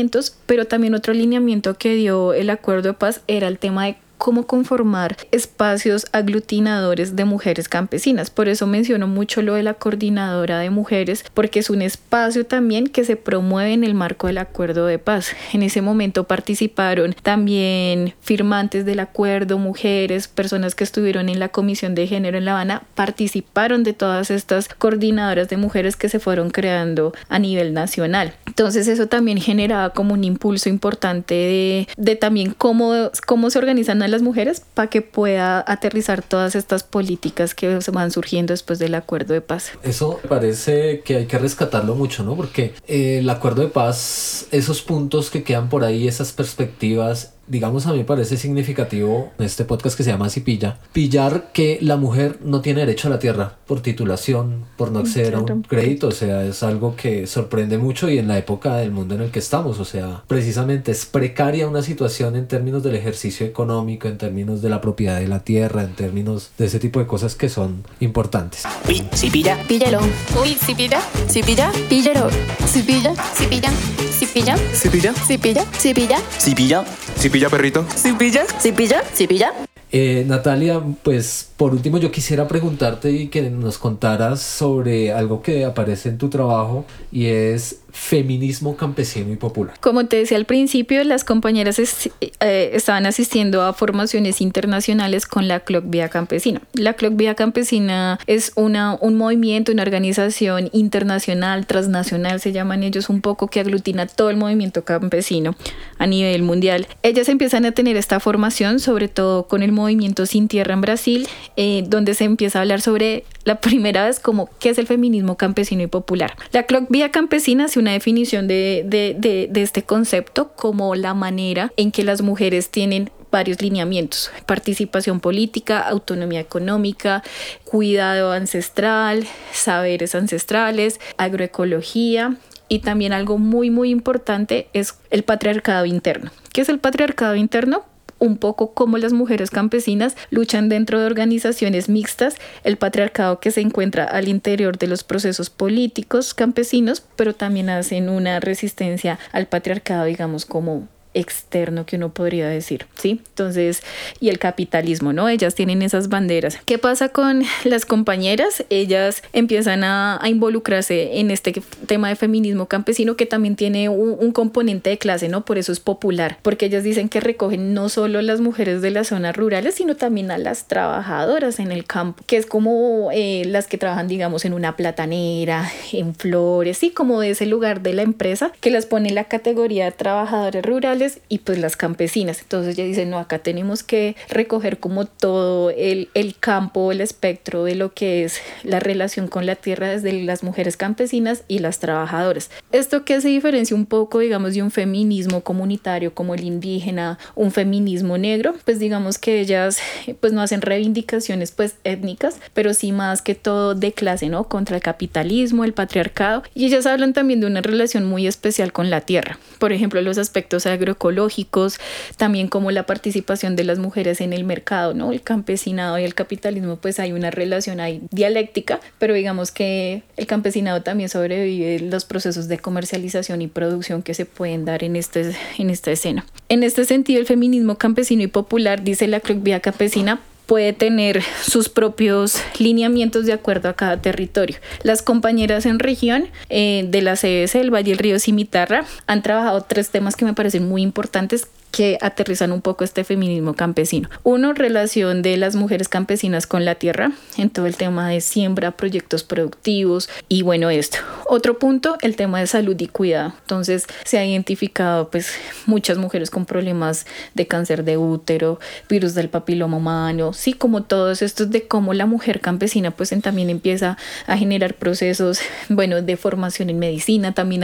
pero 0.46 0.66
también 0.66 0.96
otro 0.96 1.14
lineamiento 1.14 1.76
que 1.76 1.96
dio 1.96 2.34
el 2.34 2.50
acuerdo 2.50 2.90
de 2.90 2.94
paz 2.94 3.22
era 3.28 3.48
el 3.48 3.60
tema 3.60 3.86
de 3.86 3.98
cómo 4.18 4.48
conformar 4.48 5.18
espacios 5.32 6.08
aglutinadores 6.12 7.16
de 7.16 7.26
mujeres 7.26 7.70
campesinas. 7.70 8.30
Por 8.30 8.48
eso 8.48 8.68
menciono 8.68 9.08
mucho 9.08 9.42
lo 9.42 9.56
de 9.56 9.64
la 9.64 9.74
coordinadora 9.74 10.60
de 10.60 10.70
mujeres, 10.70 11.26
porque 11.34 11.60
es 11.60 11.70
un 11.70 11.82
espacio 11.82 12.46
también 12.46 12.88
que 12.88 13.06
se 13.06 13.16
promueve 13.16 13.74
en 13.74 13.84
el 13.84 13.94
marco 13.94 14.28
del 14.28 14.38
acuerdo 14.38 14.86
de 14.86 15.00
paz. 15.00 15.36
En 15.54 15.64
ese 15.64 15.82
momento 15.82 16.26
participaron 16.26 17.16
también 17.22 18.14
firmantes 18.22 18.86
del 18.86 19.00
acuerdo, 19.00 19.58
mujeres, 19.58 20.28
personas 20.28 20.76
que 20.76 20.84
estuvieron 20.84 21.30
en 21.30 21.40
la 21.40 21.50
Comisión 21.50 21.96
de 21.96 22.08
Género 22.08 22.38
en 22.38 22.46
La 22.46 22.52
Habana, 22.52 22.84
participaron 22.96 23.84
de 23.84 23.94
todas 23.94 24.32
estas 24.32 24.68
coordinadoras 24.68 25.50
de 25.50 25.58
mujeres 25.58 25.96
que 25.96 26.10
se 26.10 26.20
fueron 26.20 26.50
creando 26.50 27.14
a 27.30 27.40
nivel 27.40 27.74
nacional. 27.74 28.34
Entonces 28.46 28.88
eso 28.88 29.08
también 29.08 29.40
generaba 29.40 29.92
como 29.92 30.14
un 30.14 30.24
impulso 30.24 30.70
importante 30.70 31.34
de, 31.34 31.88
de 31.98 32.16
también 32.16 32.54
cómo, 32.58 33.12
cómo 33.26 33.50
se 33.50 33.60
organizan 33.60 34.02
las 34.12 34.22
mujeres 34.22 34.62
para 34.74 34.90
que 34.90 35.02
pueda 35.02 35.64
aterrizar 35.68 36.22
todas 36.22 36.56
estas 36.56 36.84
políticas 36.84 37.54
que 37.54 37.82
se 37.82 37.92
van 37.92 38.12
surgiendo 38.12 38.54
después 38.54 38.80
del 38.80 38.96
acuerdo 38.96 39.34
de 39.34 39.42
paz. 39.42 39.72
Eso 39.84 40.20
parece 40.28 41.02
que 41.02 41.18
hay 41.18 41.26
que 41.26 41.38
rescatarlo 41.38 41.96
mucho, 41.96 42.24
¿no? 42.24 42.36
Porque 42.36 42.74
eh, 42.88 43.20
el 43.20 43.30
acuerdo 43.30 43.62
de 43.62 43.70
paz, 43.70 44.48
esos 44.52 44.82
puntos 44.82 45.30
que 45.30 45.44
quedan 45.44 45.70
por 45.70 45.84
ahí, 45.84 46.08
esas 46.08 46.32
perspectivas 46.32 47.35
digamos, 47.48 47.86
a 47.86 47.92
mí 47.92 48.00
me 48.00 48.04
parece 48.06 48.38
significativo 48.38 49.32
en 49.38 49.46
este 49.46 49.66
podcast 49.66 49.96
que 49.96 50.04
se 50.04 50.12
llama 50.12 50.30
Cipilla, 50.30 50.80
pillar 50.94 51.52
que 51.54 51.78
la 51.82 51.98
mujer 51.98 52.40
no 52.44 52.62
tiene 52.62 52.82
derecho 52.82 53.08
a 53.08 53.12
la 53.12 53.20
tierra 53.20 53.58
por 53.68 53.82
titulación, 53.82 54.66
por 54.78 54.92
no 54.92 55.00
acceder 55.00 55.36
a 55.36 55.40
un 55.40 55.64
crédito. 55.64 56.08
O 56.08 56.12
sea, 56.12 56.44
es 56.44 56.64
algo 56.64 56.96
que 56.96 57.28
sorprende 57.28 57.78
mucho 57.78 58.10
y 58.10 58.18
en 58.18 58.28
la 58.28 58.38
época 58.38 58.78
del 58.78 58.92
mundo 58.92 59.16
en 59.16 59.22
el 59.22 59.32
que 59.32 59.40
estamos. 59.40 59.80
O 59.80 59.86
sea, 59.86 60.24
precisamente 60.28 60.92
es 60.92 61.06
precaria 61.06 61.68
una 61.68 61.82
situación 61.82 62.36
en 62.36 62.48
términos 62.48 62.84
del 62.84 62.96
ejercicio 62.96 63.46
económico, 63.46 64.08
en 64.08 64.18
términos 64.18 64.62
de 64.62 64.70
la 64.70 64.82
propiedad 64.82 65.20
de 65.20 65.28
la 65.28 65.40
tierra, 65.40 65.84
en 65.84 65.94
términos 65.94 66.52
de 66.58 66.66
ese 66.66 66.80
tipo 66.80 67.00
de 67.00 67.08
cosas 67.08 67.36
que 67.36 67.50
son 67.50 67.84
importantes. 68.00 68.64
Uy, 68.88 69.04
Cipilla, 69.14 69.58
píllelo. 69.68 70.00
Uy, 70.42 70.56
Cipilla, 70.56 71.02
Cipilla, 71.30 71.72
píllelo. 71.90 72.30
Cipilla, 72.68 73.14
Cipilla, 73.36 73.72
Cipilla, 74.12 74.58
Cipilla, 74.74 75.14
Cipilla, 75.14 75.66
Cipilla, 75.78 76.20
Cipilla, 76.40 76.86
Cipilla 77.18 77.35
perrito. 77.50 77.86
Cipilla. 77.96 78.46
Cipilla. 78.60 79.04
Cipilla. 79.14 79.54
Eh, 79.92 80.26
Natalia, 80.28 80.82
pues 81.04 81.50
por 81.58 81.74
último 81.74 81.98
yo 81.98 82.12
quisiera 82.12 82.48
preguntarte 82.48 83.12
y 83.12 83.28
que 83.28 83.50
nos 83.50 83.78
contaras 83.78 84.42
sobre 84.42 85.14
algo 85.14 85.42
que 85.42 85.64
aparece 85.64 86.10
en 86.10 86.18
tu 86.18 86.30
trabajo 86.30 86.86
y 87.12 87.28
es 87.28 87.82
feminismo 87.96 88.76
campesino 88.76 89.32
y 89.32 89.38
popular. 89.38 89.76
Como 89.80 90.06
te 90.06 90.18
decía 90.18 90.38
al 90.38 90.46
principio, 90.46 91.02
las 91.06 91.24
compañeras 91.24 91.80
eh, 91.80 92.72
estaban 92.74 93.06
asistiendo 93.06 93.62
a 93.62 93.72
formaciones 93.74 94.42
internacionales 94.42 95.26
con 95.26 95.48
la 95.48 95.62
Clock 95.62 95.86
Vía 95.88 96.10
Campesina. 96.10 96.62
La 96.74 96.94
Clock 96.94 97.16
Vía 97.16 97.36
Campesina 97.36 98.20
es 98.28 98.52
una, 98.56 98.98
un 99.00 99.16
movimiento, 99.16 99.72
una 99.72 99.84
organización 99.84 100.70
internacional, 100.74 101.66
transnacional, 101.66 102.42
se 102.42 102.52
llaman 102.52 102.84
ellos 102.84 103.10
un 103.10 103.22
poco, 103.22 103.48
que 103.48 103.62
aglutina 103.62 104.08
todo 104.08 104.30
el 104.30 104.36
movimiento 104.36 104.84
campesino 104.84 105.56
a 105.98 106.06
nivel 106.06 106.44
mundial. 106.44 106.88
Ellas 107.02 107.30
empiezan 107.30 107.66
a 107.66 107.72
tener 107.72 107.96
esta 107.96 108.20
formación, 108.20 108.82
sobre 108.82 109.08
todo 109.08 109.48
con 109.48 109.64
el 109.64 109.72
movimiento 109.72 110.26
Sin 110.26 110.50
Tierra 110.50 110.74
en 110.74 110.82
Brasil, 110.82 111.28
eh, 111.56 111.86
donde 111.88 112.14
se 112.14 112.26
empieza 112.26 112.60
a 112.60 112.64
hablar 112.64 112.82
sobre 112.82 113.24
la 113.46 113.62
primera 113.62 114.06
vez 114.06 114.20
como 114.20 114.50
qué 114.60 114.70
es 114.70 114.78
el 114.78 114.88
feminismo 114.88 115.38
campesino 115.38 115.84
y 115.84 115.88
popular. 115.88 116.36
La 116.52 116.66
Vía 116.90 117.12
Campesina 117.12 117.66
hace 117.66 117.80
una 117.80 117.94
definición 117.94 118.48
de, 118.48 118.84
de, 118.86 119.48
de 119.50 119.62
este 119.62 119.84
concepto 119.84 120.52
como 120.56 120.96
la 120.96 121.14
manera 121.14 121.72
en 121.78 121.92
que 121.92 122.04
las 122.04 122.22
mujeres 122.22 122.70
tienen 122.70 123.10
varios 123.32 123.62
lineamientos, 123.62 124.32
participación 124.46 125.20
política, 125.20 125.80
autonomía 125.82 126.40
económica, 126.40 127.22
cuidado 127.66 128.32
ancestral, 128.32 129.28
saberes 129.52 130.16
ancestrales, 130.16 131.00
agroecología 131.18 132.38
y 132.70 132.80
también 132.80 133.14
algo 133.14 133.38
muy 133.38 133.70
muy 133.70 133.90
importante 133.90 134.70
es 134.74 134.98
el 135.10 135.24
patriarcado 135.24 135.86
interno. 135.86 136.32
¿Qué 136.54 136.62
es 136.62 136.70
el 136.70 136.80
patriarcado 136.80 137.36
interno? 137.36 137.84
Un 138.26 138.38
poco 138.38 138.74
cómo 138.74 138.98
las 138.98 139.14
mujeres 139.14 139.50
campesinas 139.50 140.16
luchan 140.30 140.70
dentro 140.70 141.00
de 141.00 141.06
organizaciones 141.06 141.90
mixtas, 141.90 142.36
el 142.64 142.78
patriarcado 142.78 143.40
que 143.40 143.52
se 143.52 143.62
encuentra 143.62 144.04
al 144.04 144.28
interior 144.28 144.78
de 144.78 144.88
los 144.88 145.04
procesos 145.04 145.50
políticos 145.50 146.34
campesinos, 146.34 147.04
pero 147.16 147.34
también 147.34 147.70
hacen 147.70 148.10
una 148.10 148.40
resistencia 148.40 149.20
al 149.32 149.48
patriarcado, 149.48 150.06
digamos, 150.06 150.46
como 150.46 150.88
externo 151.16 151.86
que 151.86 151.96
uno 151.96 152.14
podría 152.14 152.48
decir, 152.48 152.86
¿sí? 152.96 153.22
Entonces, 153.30 153.82
y 154.20 154.30
el 154.30 154.38
capitalismo, 154.38 155.14
¿no? 155.14 155.28
Ellas 155.30 155.56
tienen 155.56 155.82
esas 155.82 156.10
banderas. 156.10 156.60
¿Qué 156.66 156.78
pasa 156.78 157.10
con 157.10 157.44
las 157.64 157.86
compañeras? 157.86 158.64
Ellas 158.70 159.24
empiezan 159.34 159.84
a, 159.84 160.22
involucrarse 160.26 161.20
en 161.20 161.32
este 161.32 161.54
tema 161.88 162.10
de 162.10 162.16
feminismo 162.16 162.68
campesino 162.68 163.16
que 163.16 163.26
también 163.26 163.56
tiene 163.56 163.90
un, 163.90 164.32
componente 164.34 164.90
de 164.90 164.98
clase, 164.98 165.30
¿no? 165.30 165.46
Por 165.46 165.58
eso 165.58 165.72
es 165.72 165.80
popular, 165.80 166.40
porque 166.42 166.66
ellas 166.66 166.84
dicen 166.84 167.08
que 167.08 167.22
recogen 167.22 167.74
no 167.74 167.88
solo 167.88 168.22
las 168.22 168.42
mujeres 168.42 168.82
de 168.82 168.92
las 168.92 169.08
zonas 169.08 169.36
rurales, 169.36 169.76
sino 169.76 169.96
también 169.96 170.30
a 170.30 170.38
las 170.38 170.68
trabajadoras 170.68 171.60
en 171.60 171.72
el 171.72 171.86
campo, 171.86 172.22
que 172.28 172.36
es 172.36 172.46
como 172.46 173.10
eh, 173.14 173.44
las 173.46 173.68
que 173.68 173.78
trabajan, 173.78 174.10
digamos, 174.10 174.44
en 174.44 174.54
una 174.54 174.76
platanera, 174.76 175.72
en 175.94 176.16
flores, 176.16 176.80
sí, 176.80 176.90
como 176.90 177.22
de 177.22 177.30
ese 177.30 177.46
lugar 177.46 177.82
de 177.82 177.94
la 177.94 178.02
empresa 178.02 178.52
que 178.60 178.72
las 178.72 178.86
pone 178.86 179.10
en 179.10 179.16
la 179.16 179.26
categoría 179.26 179.86
de 179.86 179.92
trabajadores 179.92 180.66
rurales 180.66 181.05
y 181.30 181.40
pues 181.40 181.60
las 181.60 181.76
campesinas. 181.76 182.42
Entonces 182.42 182.78
ella 182.78 182.88
dice, 182.88 183.06
no, 183.06 183.20
acá 183.20 183.40
tenemos 183.40 183.84
que 183.84 184.16
recoger 184.30 184.80
como 184.80 185.06
todo 185.06 185.70
el, 185.70 186.10
el 186.14 186.36
campo, 186.38 186.92
el 186.92 187.02
espectro 187.02 187.64
de 187.64 187.76
lo 187.76 187.94
que 187.94 188.24
es 188.24 188.40
la 188.64 188.80
relación 188.80 189.28
con 189.28 189.46
la 189.46 189.56
tierra 189.56 189.90
desde 189.90 190.14
las 190.24 190.44
mujeres 190.44 190.78
campesinas 190.78 191.44
y 191.48 191.60
las 191.60 191.80
trabajadoras. 191.80 192.50
Esto 192.72 193.06
que 193.06 193.22
se 193.22 193.30
diferencia 193.30 193.76
un 193.76 193.86
poco, 193.86 194.20
digamos, 194.20 194.54
de 194.54 194.64
un 194.64 194.72
feminismo 194.72 195.42
comunitario 195.42 196.14
como 196.14 196.36
el 196.36 196.44
indígena, 196.44 197.18
un 197.36 197.52
feminismo 197.52 198.18
negro, 198.18 198.56
pues 198.66 198.80
digamos 198.80 199.18
que 199.18 199.40
ellas 199.40 199.80
pues 200.20 200.34
no 200.34 200.42
hacen 200.42 200.62
reivindicaciones 200.62 201.52
pues 201.52 201.76
étnicas, 201.84 202.38
pero 202.54 202.74
sí 202.74 202.92
más 202.92 203.22
que 203.22 203.36
todo 203.36 203.76
de 203.76 203.94
clase, 203.94 204.30
¿no? 204.30 204.46
Contra 204.46 204.76
el 204.76 204.82
capitalismo, 204.82 205.64
el 205.64 205.74
patriarcado. 205.74 206.44
Y 206.54 206.66
ellas 206.66 206.86
hablan 206.86 207.14
también 207.14 207.40
de 207.40 207.48
una 207.48 207.62
relación 207.62 208.06
muy 208.06 208.28
especial 208.28 208.72
con 208.72 208.90
la 208.90 209.02
tierra. 209.02 209.38
Por 209.60 209.72
ejemplo, 209.72 210.02
los 210.02 210.18
aspectos 210.18 210.66
agro 210.66 210.95
ecológicos, 210.96 211.78
también 212.18 212.48
como 212.48 212.72
la 212.72 212.86
participación 212.86 213.56
de 213.56 213.64
las 213.64 213.80
mujeres 213.80 214.22
en 214.22 214.34
el 214.34 214.44
mercado, 214.44 214.94
¿no? 214.94 215.12
El 215.12 215.22
campesinado 215.22 216.00
y 216.00 216.04
el 216.04 216.16
capitalismo, 216.16 216.78
pues 216.78 217.00
hay 217.00 217.12
una 217.12 217.32
relación 217.32 217.80
ahí 217.80 218.02
dialéctica, 218.12 218.80
pero 219.00 219.14
digamos 219.14 219.52
que 219.52 220.04
el 220.18 220.28
campesinado 220.28 220.82
también 220.82 221.10
sobrevive 221.10 221.80
los 221.80 222.06
procesos 222.06 222.48
de 222.48 222.58
comercialización 222.58 223.42
y 223.42 223.48
producción 223.48 224.02
que 224.02 224.14
se 224.14 224.26
pueden 224.26 224.66
dar 224.66 224.84
en, 224.84 224.96
este, 224.96 225.36
en 225.58 225.70
esta 225.70 225.92
escena. 225.92 226.26
En 226.50 226.64
este 226.64 226.86
sentido, 226.86 227.20
el 227.20 227.26
feminismo 227.26 227.78
campesino 227.78 228.24
y 228.24 228.28
popular, 228.28 228.84
dice 228.84 229.08
la 229.08 229.20
Cruz 229.20 229.42
Vía 229.42 229.60
Campesina, 229.60 230.20
puede 230.46 230.74
tener 230.74 231.22
sus 231.42 231.70
propios 231.70 232.38
lineamientos 232.60 233.26
de 233.26 233.34
acuerdo 233.34 233.70
a 233.70 233.74
cada 233.74 234.02
territorio. 234.02 234.58
Las 234.84 235.02
compañeras 235.02 235.66
en 235.66 235.80
región 235.80 236.28
eh, 236.50 236.86
de 236.88 237.02
la 237.02 237.16
CBS, 237.16 237.60
el 237.60 237.74
Valle 237.74 237.92
del 237.92 238.00
Río 238.00 238.20
Cimitarra, 238.20 238.86
han 239.08 239.22
trabajado 239.22 239.62
tres 239.62 239.90
temas 239.90 240.16
que 240.16 240.26
me 240.26 240.34
parecen 240.34 240.68
muy 240.68 240.82
importantes 240.82 241.48
que 241.72 241.98
aterrizan 242.02 242.52
un 242.52 242.62
poco 242.62 242.84
este 242.84 243.04
feminismo 243.04 243.54
campesino. 243.54 244.10
Uno, 244.24 244.54
relación 244.54 245.22
de 245.22 245.36
las 245.38 245.56
mujeres 245.56 245.90
campesinas 245.90 246.48
con 246.48 246.64
la 246.64 246.76
tierra, 246.76 247.12
en 247.38 247.50
todo 247.50 247.66
el 247.66 247.76
tema 247.76 248.10
de 248.10 248.22
siembra, 248.22 248.72
proyectos 248.72 249.24
productivos 249.24 250.10
y 250.30 250.44
bueno, 250.44 250.70
esto. 250.70 251.00
Otro 251.28 251.60
punto, 251.60 251.98
el 252.02 252.16
tema 252.16 252.40
de 252.40 252.48
salud 252.48 252.76
y 252.80 252.88
cuidado. 252.88 253.34
Entonces 253.42 253.88
se 254.04 254.18
ha 254.18 254.26
identificado 254.26 255.10
pues 255.10 255.34
muchas 255.66 255.98
mujeres 255.98 256.30
con 256.30 256.46
problemas 256.46 257.06
de 257.34 257.48
cáncer 257.48 257.84
de 257.84 257.98
útero, 257.98 258.60
virus 258.88 259.16
del 259.16 259.30
papiloma 259.30 259.78
humano, 259.78 260.34
sí, 260.34 260.54
como 260.54 260.84
todos 260.84 261.22
estos 261.22 261.52
de 261.52 261.68
cómo 261.68 261.94
la 261.94 262.06
mujer 262.06 262.42
campesina 262.42 262.92
pues 262.92 263.16
también 263.22 263.50
empieza 263.50 263.98
a 264.28 264.38
generar 264.38 264.76
procesos, 264.76 265.40
bueno, 265.70 266.02
de 266.02 266.18
formación 266.18 266.70
en 266.70 266.80
medicina, 266.80 267.34
también 267.34 267.64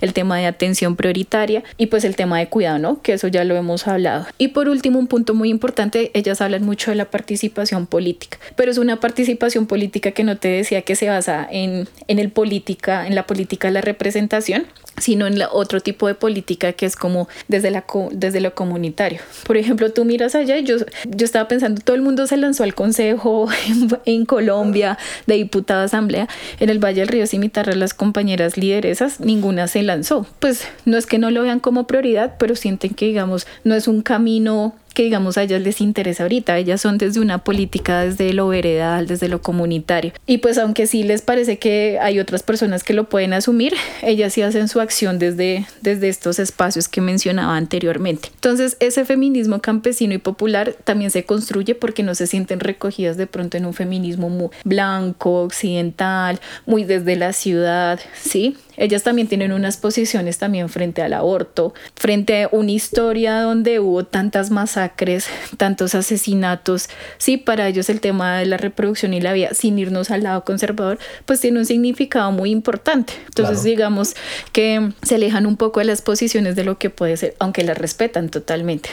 el 0.00 0.12
tema 0.12 0.38
de 0.38 0.46
atención 0.46 0.96
prioritaria 0.96 1.64
y 1.76 1.86
pues 1.86 2.04
el 2.04 2.16
tema 2.16 2.38
de 2.38 2.48
cuidado, 2.48 2.78
¿no? 2.78 3.02
Que 3.02 3.14
eso 3.14 3.28
ya 3.28 3.41
lo 3.44 3.56
hemos 3.56 3.86
hablado. 3.86 4.26
Y 4.38 4.48
por 4.48 4.68
último, 4.68 4.98
un 4.98 5.06
punto 5.06 5.34
muy 5.34 5.48
importante, 5.50 6.10
ellas 6.14 6.40
hablan 6.40 6.64
mucho 6.64 6.90
de 6.90 6.96
la 6.96 7.10
participación 7.10 7.86
política, 7.86 8.38
pero 8.56 8.70
es 8.70 8.78
una 8.78 9.00
participación 9.00 9.66
política 9.66 10.12
que 10.12 10.24
no 10.24 10.36
te 10.36 10.48
decía 10.48 10.82
que 10.82 10.96
se 10.96 11.08
basa 11.08 11.46
en, 11.50 11.88
en 12.08 12.18
el 12.18 12.30
política, 12.30 13.06
en 13.06 13.14
la 13.14 13.26
política 13.26 13.68
de 13.68 13.74
la 13.74 13.80
representación, 13.80 14.66
sino 14.98 15.26
en 15.26 15.38
la, 15.38 15.50
otro 15.50 15.80
tipo 15.80 16.06
de 16.06 16.14
política 16.14 16.72
que 16.72 16.86
es 16.86 16.96
como 16.96 17.28
desde, 17.48 17.70
la, 17.70 17.84
desde 18.12 18.40
lo 18.40 18.54
comunitario. 18.54 19.20
Por 19.46 19.56
ejemplo, 19.56 19.92
tú 19.92 20.04
miras 20.04 20.34
allá 20.34 20.58
yo, 20.58 20.76
yo 21.04 21.24
estaba 21.24 21.48
pensando, 21.48 21.80
todo 21.82 21.96
el 21.96 22.02
mundo 22.02 22.26
se 22.26 22.36
lanzó 22.36 22.62
al 22.64 22.74
Consejo 22.74 23.48
en, 24.04 24.26
Colombia 24.26 24.98
de 25.26 25.34
diputado 25.34 25.82
asamblea, 25.82 26.28
en 26.60 26.70
el 26.70 26.78
Valle 26.78 27.00
del 27.00 27.08
Río 27.08 27.26
Cimitarra 27.26 27.74
las 27.74 27.94
compañeras 27.94 28.56
lideresas, 28.56 29.20
ninguna 29.20 29.66
se 29.66 29.82
lanzó. 29.82 30.26
Pues 30.38 30.66
no 30.84 30.96
es 30.96 31.06
que 31.06 31.18
no 31.18 31.30
lo 31.30 31.42
vean 31.42 31.60
como 31.60 31.86
prioridad, 31.86 32.36
pero 32.38 32.54
sienten 32.54 32.94
que 32.94 33.06
digamos 33.06 33.31
no 33.64 33.74
es 33.74 33.88
un 33.88 34.02
camino 34.02 34.74
que 34.92 35.02
digamos 35.04 35.38
a 35.38 35.42
ellas 35.42 35.62
les 35.62 35.80
interesa 35.80 36.24
ahorita, 36.24 36.58
ellas 36.58 36.80
son 36.80 36.98
desde 36.98 37.20
una 37.20 37.38
política, 37.38 38.02
desde 38.02 38.32
lo 38.32 38.48
veredal, 38.48 39.06
desde 39.06 39.28
lo 39.28 39.40
comunitario. 39.40 40.12
Y 40.26 40.38
pues 40.38 40.58
aunque 40.58 40.86
sí 40.86 41.02
les 41.02 41.22
parece 41.22 41.58
que 41.58 41.98
hay 42.00 42.18
otras 42.18 42.42
personas 42.42 42.84
que 42.84 42.92
lo 42.92 43.08
pueden 43.08 43.32
asumir, 43.32 43.74
ellas 44.02 44.32
sí 44.32 44.42
hacen 44.42 44.68
su 44.68 44.80
acción 44.80 45.18
desde, 45.18 45.66
desde 45.80 46.08
estos 46.08 46.38
espacios 46.38 46.88
que 46.88 47.00
mencionaba 47.00 47.56
anteriormente. 47.56 48.30
Entonces 48.34 48.76
ese 48.80 49.04
feminismo 49.04 49.60
campesino 49.60 50.14
y 50.14 50.18
popular 50.18 50.74
también 50.84 51.10
se 51.10 51.24
construye 51.24 51.74
porque 51.74 52.02
no 52.02 52.14
se 52.14 52.26
sienten 52.26 52.60
recogidas 52.60 53.16
de 53.16 53.26
pronto 53.26 53.56
en 53.56 53.66
un 53.66 53.74
feminismo 53.74 54.28
muy 54.28 54.50
blanco, 54.64 55.42
occidental, 55.42 56.40
muy 56.66 56.84
desde 56.84 57.16
la 57.16 57.32
ciudad, 57.32 58.00
¿sí? 58.20 58.56
Ellas 58.76 59.02
también 59.02 59.28
tienen 59.28 59.52
unas 59.52 59.76
posiciones 59.76 60.38
también 60.38 60.68
frente 60.68 61.02
al 61.02 61.12
aborto, 61.12 61.74
frente 61.94 62.44
a 62.44 62.48
una 62.52 62.72
historia 62.72 63.40
donde 63.42 63.80
hubo 63.80 64.04
tantas 64.04 64.50
masacres 64.50 64.81
masacres, 64.82 65.26
tantos 65.56 65.94
asesinatos. 65.94 66.88
Sí, 67.18 67.36
para 67.36 67.68
ellos 67.68 67.88
el 67.88 68.00
tema 68.00 68.38
de 68.38 68.46
la 68.46 68.56
reproducción 68.56 69.14
y 69.14 69.20
la 69.20 69.32
vida, 69.32 69.50
sin 69.52 69.78
irnos 69.78 70.10
al 70.10 70.24
lado 70.24 70.44
conservador, 70.44 70.98
pues 71.24 71.40
tiene 71.40 71.60
un 71.60 71.66
significado 71.66 72.32
muy 72.32 72.50
importante. 72.50 73.12
Entonces, 73.26 73.62
digamos 73.62 74.14
que 74.52 74.92
se 75.02 75.14
alejan 75.14 75.46
un 75.46 75.56
poco 75.56 75.80
de 75.80 75.86
las 75.86 76.02
posiciones 76.02 76.56
de 76.56 76.64
lo 76.64 76.78
que 76.78 76.90
puede 76.90 77.16
ser, 77.16 77.34
aunque 77.38 77.62
las 77.62 77.78
respetan 77.78 78.28
totalmente. 78.28 78.88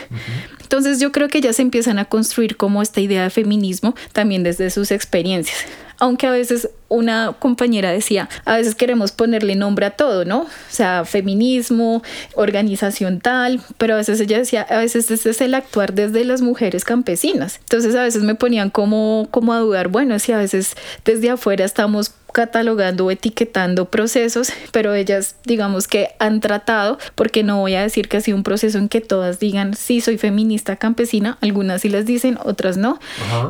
Entonces, 0.61 0.99
yo 0.99 1.11
creo 1.11 1.27
que 1.27 1.41
ya 1.41 1.53
se 1.53 1.63
empiezan 1.63 1.97
a 1.97 2.05
construir 2.05 2.55
como 2.55 2.81
esta 2.81 3.01
idea 3.01 3.23
de 3.23 3.29
feminismo 3.31 3.95
también 4.13 4.43
desde 4.43 4.69
sus 4.69 4.91
experiencias 4.91 5.65
aunque 5.99 6.27
a 6.27 6.31
veces 6.31 6.69
una 6.87 7.35
compañera 7.37 7.91
decía, 7.91 8.29
a 8.45 8.57
veces 8.57 8.75
queremos 8.75 9.11
ponerle 9.11 9.55
nombre 9.55 9.85
a 9.85 9.91
todo, 9.91 10.25
¿no? 10.25 10.41
O 10.41 10.47
sea, 10.69 11.05
feminismo, 11.05 12.01
organización 12.35 13.19
tal, 13.19 13.61
pero 13.77 13.93
a 13.93 13.97
veces 13.97 14.19
ella 14.19 14.39
decía, 14.39 14.63
a 14.63 14.79
veces 14.79 15.11
este 15.11 15.29
es 15.29 15.41
el 15.41 15.53
actuar 15.53 15.93
desde 15.93 16.25
las 16.25 16.41
mujeres 16.41 16.83
campesinas. 16.83 17.59
Entonces 17.59 17.95
a 17.95 18.03
veces 18.03 18.23
me 18.23 18.35
ponían 18.35 18.69
como, 18.69 19.27
como 19.29 19.53
a 19.53 19.59
dudar, 19.59 19.89
bueno, 19.89 20.17
si 20.19 20.31
a 20.31 20.37
veces 20.37 20.75
desde 21.05 21.29
afuera 21.29 21.65
estamos 21.65 22.13
catalogando 22.31 23.05
o 23.05 23.11
etiquetando 23.11 23.85
procesos, 23.89 24.51
pero 24.71 24.93
ellas 24.93 25.35
digamos 25.45 25.87
que 25.87 26.09
han 26.19 26.39
tratado, 26.39 26.97
porque 27.15 27.43
no 27.43 27.59
voy 27.59 27.75
a 27.75 27.81
decir 27.81 28.07
que 28.07 28.17
ha 28.17 28.21
sido 28.21 28.37
un 28.37 28.43
proceso 28.43 28.77
en 28.77 28.89
que 28.89 29.01
todas 29.01 29.39
digan 29.39 29.73
sí 29.73 30.01
soy 30.01 30.17
feminista 30.17 30.75
campesina, 30.75 31.37
algunas 31.41 31.81
sí 31.81 31.89
las 31.89 32.05
dicen, 32.05 32.37
otras 32.43 32.77
no, 32.77 32.99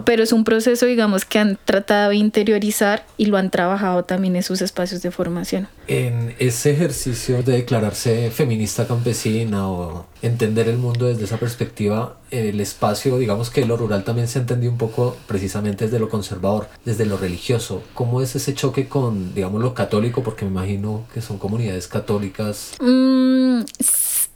pero 0.06 0.24
es 0.24 0.34
un 0.34 0.44
proceso 0.44 0.86
digamos 0.86 1.26
que 1.26 1.40
han 1.40 1.58
tratado 1.66 2.10
de 2.10 2.16
interiorizar 2.16 3.06
y 3.18 3.26
lo 3.26 3.38
han 3.38 3.50
trabajado 3.50 4.04
también 4.04 4.36
en 4.36 4.44
sus 4.44 4.62
espacios 4.62 5.02
de 5.02 5.12
formación. 5.12 5.68
En 5.90 6.36
ese 6.38 6.70
ejercicio 6.70 7.42
de 7.42 7.54
declararse 7.54 8.30
feminista 8.30 8.88
campesina 8.88 9.68
o 9.68 10.06
entender 10.22 10.70
el 10.70 10.78
mundo 10.78 11.08
desde 11.08 11.24
esa 11.24 11.38
perspectiva, 11.38 12.18
el 12.30 12.62
espacio, 12.62 13.18
digamos 13.18 13.50
que 13.50 13.66
lo 13.66 13.76
rural 13.76 14.04
también 14.04 14.28
se 14.28 14.38
entendió 14.38 14.70
un 14.70 14.78
poco 14.78 15.18
precisamente 15.26 15.86
desde 15.86 15.98
lo 15.98 16.08
conservador, 16.08 16.70
desde 16.86 17.08
lo 17.08 17.18
religioso. 17.18 17.82
¿Cómo 17.96 18.22
es 18.22 18.36
ese 18.36 18.54
choque 18.54 18.88
con, 18.88 19.34
digamos, 19.34 19.64
lo 19.64 19.74
católico? 19.74 20.22
Porque 20.22 20.46
me 20.46 20.52
imagino 20.52 21.06
que 21.12 21.22
son 21.22 21.40
comunidades 21.40 21.88
católicas. 21.88 22.74
Mm, 22.80 23.62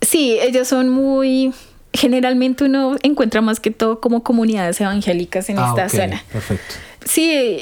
sí, 0.01 0.39
ellas 0.41 0.67
son 0.67 0.89
muy... 0.89 1.53
Generalmente 1.95 2.63
uno 2.63 2.95
encuentra 3.03 3.41
más 3.41 3.59
que 3.59 3.69
todo 3.69 4.01
como 4.01 4.23
comunidades 4.23 4.81
evangélicas 4.81 5.47
en 5.49 5.59
ah, 5.59 5.67
esta 5.69 5.89
zona. 5.89 6.23
Perfecto. 6.31 6.73
Sí, 7.05 7.59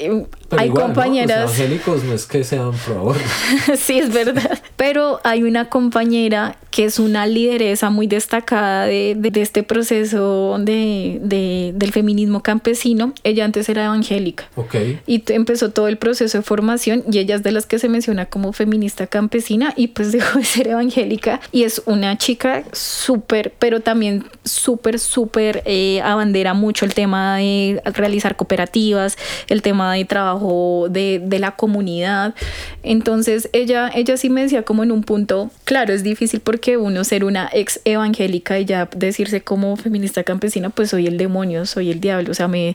hay 0.56 0.70
compañeras. 0.70 1.42
Los 1.42 1.58
evangélicos 1.58 2.04
no 2.04 2.14
es 2.14 2.26
que 2.26 2.44
sean 2.44 2.72
pro 2.86 3.14
sí, 3.76 3.98
es 3.98 4.12
verdad. 4.12 4.58
Pero 4.76 5.20
hay 5.24 5.42
una 5.42 5.68
compañera 5.68 6.56
que 6.70 6.86
es 6.86 6.98
una 6.98 7.26
lideresa 7.26 7.90
muy 7.90 8.06
destacada 8.06 8.86
de, 8.86 9.14
de, 9.16 9.42
este 9.42 9.62
proceso 9.62 10.56
de, 10.58 11.18
de, 11.22 11.72
del 11.74 11.92
feminismo 11.92 12.42
campesino. 12.42 13.12
Ella 13.24 13.44
antes 13.44 13.68
era 13.68 13.84
evangélica. 13.84 14.48
Ok. 14.56 14.74
Y 15.06 15.22
empezó 15.32 15.70
todo 15.70 15.88
el 15.88 15.98
proceso 15.98 16.38
de 16.38 16.42
formación 16.42 17.04
y 17.12 17.18
ella 17.18 17.34
es 17.34 17.42
de 17.42 17.52
las 17.52 17.66
que 17.66 17.78
se 17.78 17.90
menciona 17.90 18.24
como 18.24 18.54
feminista 18.54 19.06
campesina 19.06 19.74
y 19.76 19.88
pues 19.88 20.12
dejó 20.12 20.38
de 20.38 20.44
ser 20.44 20.68
evangélica. 20.68 21.40
Y 21.52 21.64
es 21.64 21.82
una 21.84 22.16
chica 22.16 22.64
súper, 22.72 23.52
pero 23.58 23.80
también 23.80 24.24
súper, 24.44 24.98
súper 24.98 25.62
eh, 25.66 26.00
abandera 26.02 26.54
mucho 26.54 26.86
el 26.86 26.94
tema 26.94 27.36
de 27.36 27.82
realizar 27.84 28.34
cooperativas, 28.36 29.18
el 29.48 29.60
tema 29.60 29.92
de 29.92 30.06
trabajo 30.06 30.41
de, 30.90 31.20
de 31.22 31.38
la 31.38 31.56
comunidad. 31.56 32.34
Entonces 32.82 33.50
ella, 33.52 33.90
ella 33.94 34.16
sí 34.16 34.30
me 34.30 34.42
decía 34.42 34.62
como 34.62 34.82
en 34.82 34.92
un 34.92 35.02
punto, 35.02 35.50
claro, 35.64 35.92
es 35.92 36.02
difícil 36.02 36.40
porque 36.40 36.62
que 36.62 36.78
uno 36.78 37.04
ser 37.04 37.24
una 37.24 37.50
ex 37.52 37.80
evangélica 37.84 38.58
y 38.58 38.64
ya 38.64 38.88
decirse 38.96 39.42
como 39.42 39.76
feminista 39.76 40.22
campesina, 40.22 40.70
pues 40.70 40.88
soy 40.88 41.06
el 41.06 41.18
demonio, 41.18 41.66
soy 41.66 41.90
el 41.90 42.00
diablo, 42.00 42.30
o 42.30 42.34
sea, 42.34 42.48
me 42.48 42.74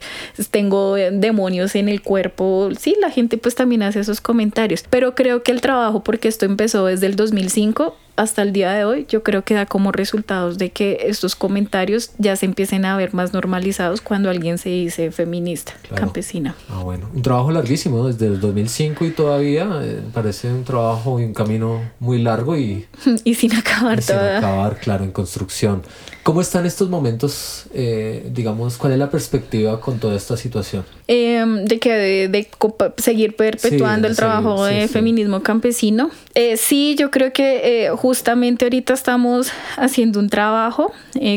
tengo 0.52 0.96
demonios 0.96 1.74
en 1.76 1.90
el 1.90 2.04
cuerpo. 2.04 2.70
Sí, 2.78 2.96
la 3.02 3.10
gente 3.10 3.38
pues 3.40 3.56
también 3.56 3.82
hace 3.82 4.02
esos 4.02 4.22
comentarios, 4.22 4.84
pero 4.88 5.16
creo 5.16 5.42
que 5.42 5.52
el 5.52 5.62
trabajo, 5.62 6.04
porque 6.04 6.28
esto 6.28 6.46
empezó 6.46 6.86
desde 6.86 7.08
el 7.08 7.16
2005, 7.16 7.96
hasta 8.18 8.42
el 8.42 8.52
día 8.52 8.74
de 8.74 8.84
hoy 8.84 9.06
yo 9.08 9.24
creo 9.24 9.44
que 9.44 9.54
da 9.54 9.66
como 9.66 9.92
resultados 9.92 10.58
de 10.58 10.72
que 10.72 10.98
estos 11.06 11.36
comentarios 11.36 12.12
ya 12.18 12.36
se 12.36 12.46
empiecen 12.46 12.84
a 12.84 12.98
ver 12.98 13.14
más 13.14 13.32
normalizados 13.32 14.02
cuando 14.02 14.30
alguien 14.30 14.58
se 14.58 14.70
dice 14.70 15.12
feminista, 15.12 15.74
campesina. 15.96 16.56
Ah, 16.70 16.82
bueno, 16.84 17.10
un 17.14 17.22
trabajo 17.22 17.52
larguísimo 17.52 18.08
desde 18.08 18.26
el 18.26 18.40
2005 18.42 19.06
y 19.06 19.12
todavía 19.12 19.70
eh, 19.84 20.02
parece 20.14 20.52
un 20.52 20.64
trabajo 20.64 21.20
y 21.20 21.24
un 21.24 21.34
camino 21.34 21.80
muy 22.00 22.22
largo 22.22 22.58
y... 22.58 22.88
y 23.24 23.36
sin 23.36 23.56
acabar. 23.56 24.00
Y 24.00 24.02
sin 24.02 24.16
acabar, 24.16 24.80
claro, 24.80 25.04
en 25.04 25.12
construcción. 25.12 25.84
¿Cómo 26.28 26.42
están 26.42 26.66
estos 26.66 26.90
momentos? 26.90 27.68
Eh, 27.74 28.30
digamos, 28.34 28.76
¿cuál 28.76 28.92
es 28.92 29.00
la 29.00 29.10
perspectiva 29.10 29.80
con 29.80 29.98
toda 29.98 30.14
esta 30.14 30.36
situación? 30.36 30.84
Em, 31.08 31.64
de 31.64 31.80
que 31.80 32.28
de, 32.28 32.50
seguir 32.98 33.38
perpetuando 33.38 34.10
el 34.10 34.16
trabajo 34.18 34.66
de 34.66 34.90
feminismo 34.90 35.42
campesino. 35.42 36.12
Eh, 36.36 36.58
sí, 36.58 36.98
yo 37.00 37.12
creo 37.12 37.32
que 37.32 37.86
eh, 37.86 37.92
justamente 37.92 38.66
ahorita 38.66 38.94
estamos 38.94 39.54
haciendo 39.78 40.20
un 40.20 40.28
trabajo 40.28 40.92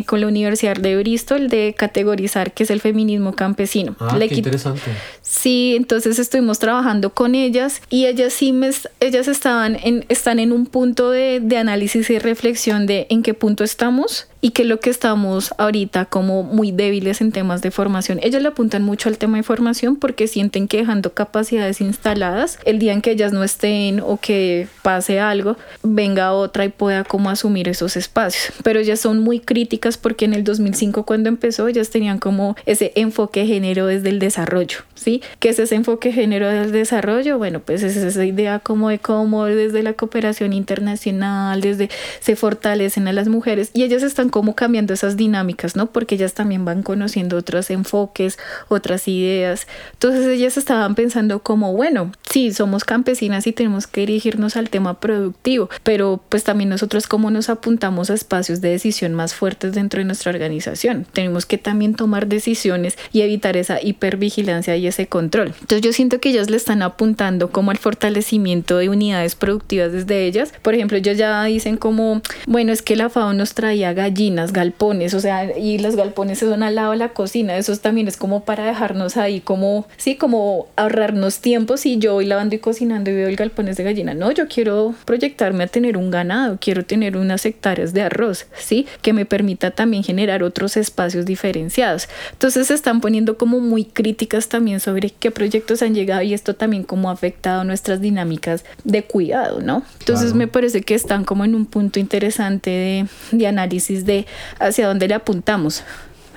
con 0.06 0.20
la 0.22 0.26
Universidad 0.26 0.74
de 0.74 0.96
Bristol 0.96 1.48
de 1.48 1.72
categorizar 1.78 2.52
qué 2.52 2.64
es 2.64 2.70
el 2.70 2.80
feminismo 2.80 3.32
campesino. 3.36 3.94
Ah, 4.00 4.18
qué 4.18 4.34
interesante. 4.34 4.90
Sí, 5.30 5.74
entonces 5.76 6.18
estuvimos 6.18 6.58
trabajando 6.58 7.14
con 7.14 7.36
ellas 7.36 7.82
y 7.88 8.06
ellas 8.06 8.32
sí 8.32 8.52
me, 8.52 8.70
ellas 8.98 9.28
estaban 9.28 9.76
en, 9.80 10.04
están 10.08 10.40
en 10.40 10.50
un 10.50 10.66
punto 10.66 11.12
de, 11.12 11.38
de 11.38 11.56
análisis 11.56 12.10
y 12.10 12.18
reflexión 12.18 12.84
de 12.86 13.06
en 13.10 13.22
qué 13.22 13.32
punto 13.32 13.62
estamos 13.62 14.26
y 14.40 14.50
que 14.50 14.64
lo 14.64 14.80
que 14.80 14.90
estamos 14.90 15.52
ahorita 15.58 16.06
como 16.06 16.42
muy 16.42 16.72
débiles 16.72 17.20
en 17.20 17.32
temas 17.32 17.62
de 17.62 17.70
formación. 17.70 18.18
Ellas 18.22 18.42
le 18.42 18.48
apuntan 18.48 18.82
mucho 18.82 19.08
al 19.08 19.18
tema 19.18 19.36
de 19.36 19.42
formación 19.42 19.96
porque 19.96 20.26
sienten 20.26 20.66
que 20.66 20.78
dejando 20.78 21.12
capacidades 21.12 21.80
instaladas, 21.80 22.58
el 22.64 22.78
día 22.78 22.92
en 22.92 23.02
que 23.02 23.10
ellas 23.10 23.32
no 23.32 23.44
estén 23.44 24.00
o 24.00 24.18
que 24.18 24.66
pase 24.82 25.20
algo, 25.20 25.56
venga 25.82 26.32
otra 26.32 26.64
y 26.64 26.70
pueda 26.70 27.04
como 27.04 27.30
asumir 27.30 27.68
esos 27.68 27.96
espacios. 27.96 28.54
Pero 28.62 28.80
ellas 28.80 29.00
son 29.00 29.18
muy 29.20 29.40
críticas 29.40 29.98
porque 29.98 30.24
en 30.24 30.34
el 30.34 30.44
2005 30.44 31.04
cuando 31.04 31.28
empezó 31.28 31.68
ellas 31.68 31.90
tenían 31.90 32.18
como 32.18 32.56
ese 32.66 32.92
enfoque 32.94 33.46
género 33.46 33.86
desde 33.86 34.08
el 34.08 34.18
desarrollo, 34.18 34.78
¿sí? 34.94 35.19
¿Qué 35.38 35.50
es 35.50 35.58
ese 35.58 35.74
enfoque 35.74 36.12
género 36.12 36.48
del 36.48 36.72
desarrollo? 36.72 37.38
Bueno, 37.38 37.60
pues 37.60 37.82
es 37.82 37.96
esa 37.96 38.24
idea 38.24 38.58
como 38.58 38.88
de 38.88 38.98
cómo 38.98 39.44
desde 39.46 39.82
la 39.82 39.94
cooperación 39.94 40.52
internacional, 40.52 41.60
desde 41.60 41.88
se 42.20 42.36
fortalecen 42.36 43.08
a 43.08 43.12
las 43.12 43.28
mujeres 43.28 43.70
y 43.72 43.84
ellas 43.84 44.02
están 44.02 44.28
cómo 44.28 44.54
cambiando 44.54 44.94
esas 44.94 45.16
dinámicas, 45.16 45.76
¿no? 45.76 45.86
Porque 45.92 46.14
ellas 46.14 46.34
también 46.34 46.64
van 46.64 46.82
conociendo 46.82 47.36
otros 47.36 47.70
enfoques, 47.70 48.38
otras 48.68 49.08
ideas. 49.08 49.66
Entonces 49.92 50.26
ellas 50.26 50.56
estaban 50.56 50.94
pensando 50.94 51.40
como, 51.42 51.72
bueno, 51.74 52.12
sí, 52.30 52.52
somos 52.52 52.84
campesinas 52.84 53.46
y 53.46 53.52
tenemos 53.52 53.86
que 53.86 54.02
dirigirnos 54.02 54.56
al 54.56 54.70
tema 54.70 55.00
productivo, 55.00 55.68
pero 55.82 56.20
pues 56.28 56.44
también 56.44 56.70
nosotros 56.70 57.06
cómo 57.06 57.30
nos 57.30 57.48
apuntamos 57.48 58.10
a 58.10 58.14
espacios 58.14 58.60
de 58.60 58.70
decisión 58.70 59.14
más 59.14 59.34
fuertes 59.34 59.74
dentro 59.74 59.98
de 59.98 60.04
nuestra 60.04 60.30
organización. 60.30 61.06
Tenemos 61.12 61.44
que 61.46 61.58
también 61.58 61.94
tomar 61.94 62.28
decisiones 62.28 62.96
y 63.12 63.22
evitar 63.22 63.56
esa 63.56 63.82
hipervigilancia 63.82 64.76
y 64.76 64.86
ese 64.86 65.06
control. 65.06 65.54
Entonces 65.60 65.82
yo 65.82 65.92
siento 65.92 66.20
que 66.20 66.30
ellas 66.30 66.50
le 66.50 66.56
están 66.56 66.82
apuntando 66.82 67.50
como 67.50 67.72
al 67.72 67.78
fortalecimiento 67.78 68.78
de 68.78 68.88
unidades 68.88 69.34
productivas 69.34 69.92
desde 69.92 70.26
ellas. 70.26 70.52
Por 70.62 70.74
ejemplo, 70.74 70.98
ellos 70.98 71.16
ya 71.16 71.42
dicen 71.44 71.76
como, 71.76 72.22
bueno, 72.46 72.72
es 72.72 72.82
que 72.82 72.96
la 72.96 73.08
FAO 73.08 73.32
nos 73.32 73.54
traía 73.54 73.92
gallinas 73.92 74.52
galpones, 74.52 75.14
o 75.14 75.20
sea, 75.20 75.56
y 75.58 75.78
los 75.78 75.96
galpones 75.96 76.38
se 76.38 76.46
son 76.46 76.62
al 76.62 76.74
lado 76.76 76.92
de 76.92 76.96
la 76.96 77.10
cocina, 77.10 77.56
eso 77.56 77.76
también 77.76 78.08
es 78.08 78.16
como 78.16 78.44
para 78.44 78.64
dejarnos 78.64 79.16
ahí, 79.16 79.40
como, 79.40 79.86
sí, 79.96 80.16
como 80.16 80.68
ahorrarnos 80.76 81.40
tiempo 81.40 81.76
si 81.76 81.98
yo 81.98 82.19
voy 82.20 82.26
lavando 82.26 82.54
y 82.54 82.58
cocinando 82.58 83.10
y 83.10 83.14
veo 83.14 83.28
el 83.28 83.36
galpones 83.36 83.78
de 83.78 83.84
gallina. 83.84 84.12
No, 84.12 84.30
yo 84.30 84.46
quiero 84.46 84.94
proyectarme 85.06 85.64
a 85.64 85.66
tener 85.68 85.96
un 85.96 86.10
ganado, 86.10 86.58
quiero 86.60 86.84
tener 86.84 87.16
unas 87.16 87.46
hectáreas 87.46 87.94
de 87.94 88.02
arroz, 88.02 88.46
sí, 88.58 88.86
que 89.00 89.14
me 89.14 89.24
permita 89.24 89.70
también 89.70 90.04
generar 90.04 90.42
otros 90.42 90.76
espacios 90.76 91.24
diferenciados. 91.24 92.10
Entonces 92.32 92.66
se 92.66 92.74
están 92.74 93.00
poniendo 93.00 93.38
como 93.38 93.58
muy 93.60 93.86
críticas 93.86 94.50
también 94.50 94.80
sobre 94.80 95.08
qué 95.08 95.30
proyectos 95.30 95.80
han 95.80 95.94
llegado 95.94 96.20
y 96.20 96.34
esto 96.34 96.54
también 96.54 96.82
como 96.82 97.08
ha 97.08 97.14
afectado 97.14 97.64
nuestras 97.64 98.02
dinámicas 98.02 98.66
de 98.84 99.02
cuidado, 99.02 99.62
¿no? 99.62 99.82
Entonces 100.00 100.34
me 100.34 100.46
parece 100.46 100.82
que 100.82 100.94
están 100.94 101.24
como 101.24 101.46
en 101.46 101.54
un 101.54 101.64
punto 101.64 102.00
interesante 102.00 102.68
de, 102.68 103.06
de 103.32 103.46
análisis 103.46 104.04
de 104.04 104.26
hacia 104.58 104.86
dónde 104.86 105.08
le 105.08 105.14
apuntamos 105.14 105.84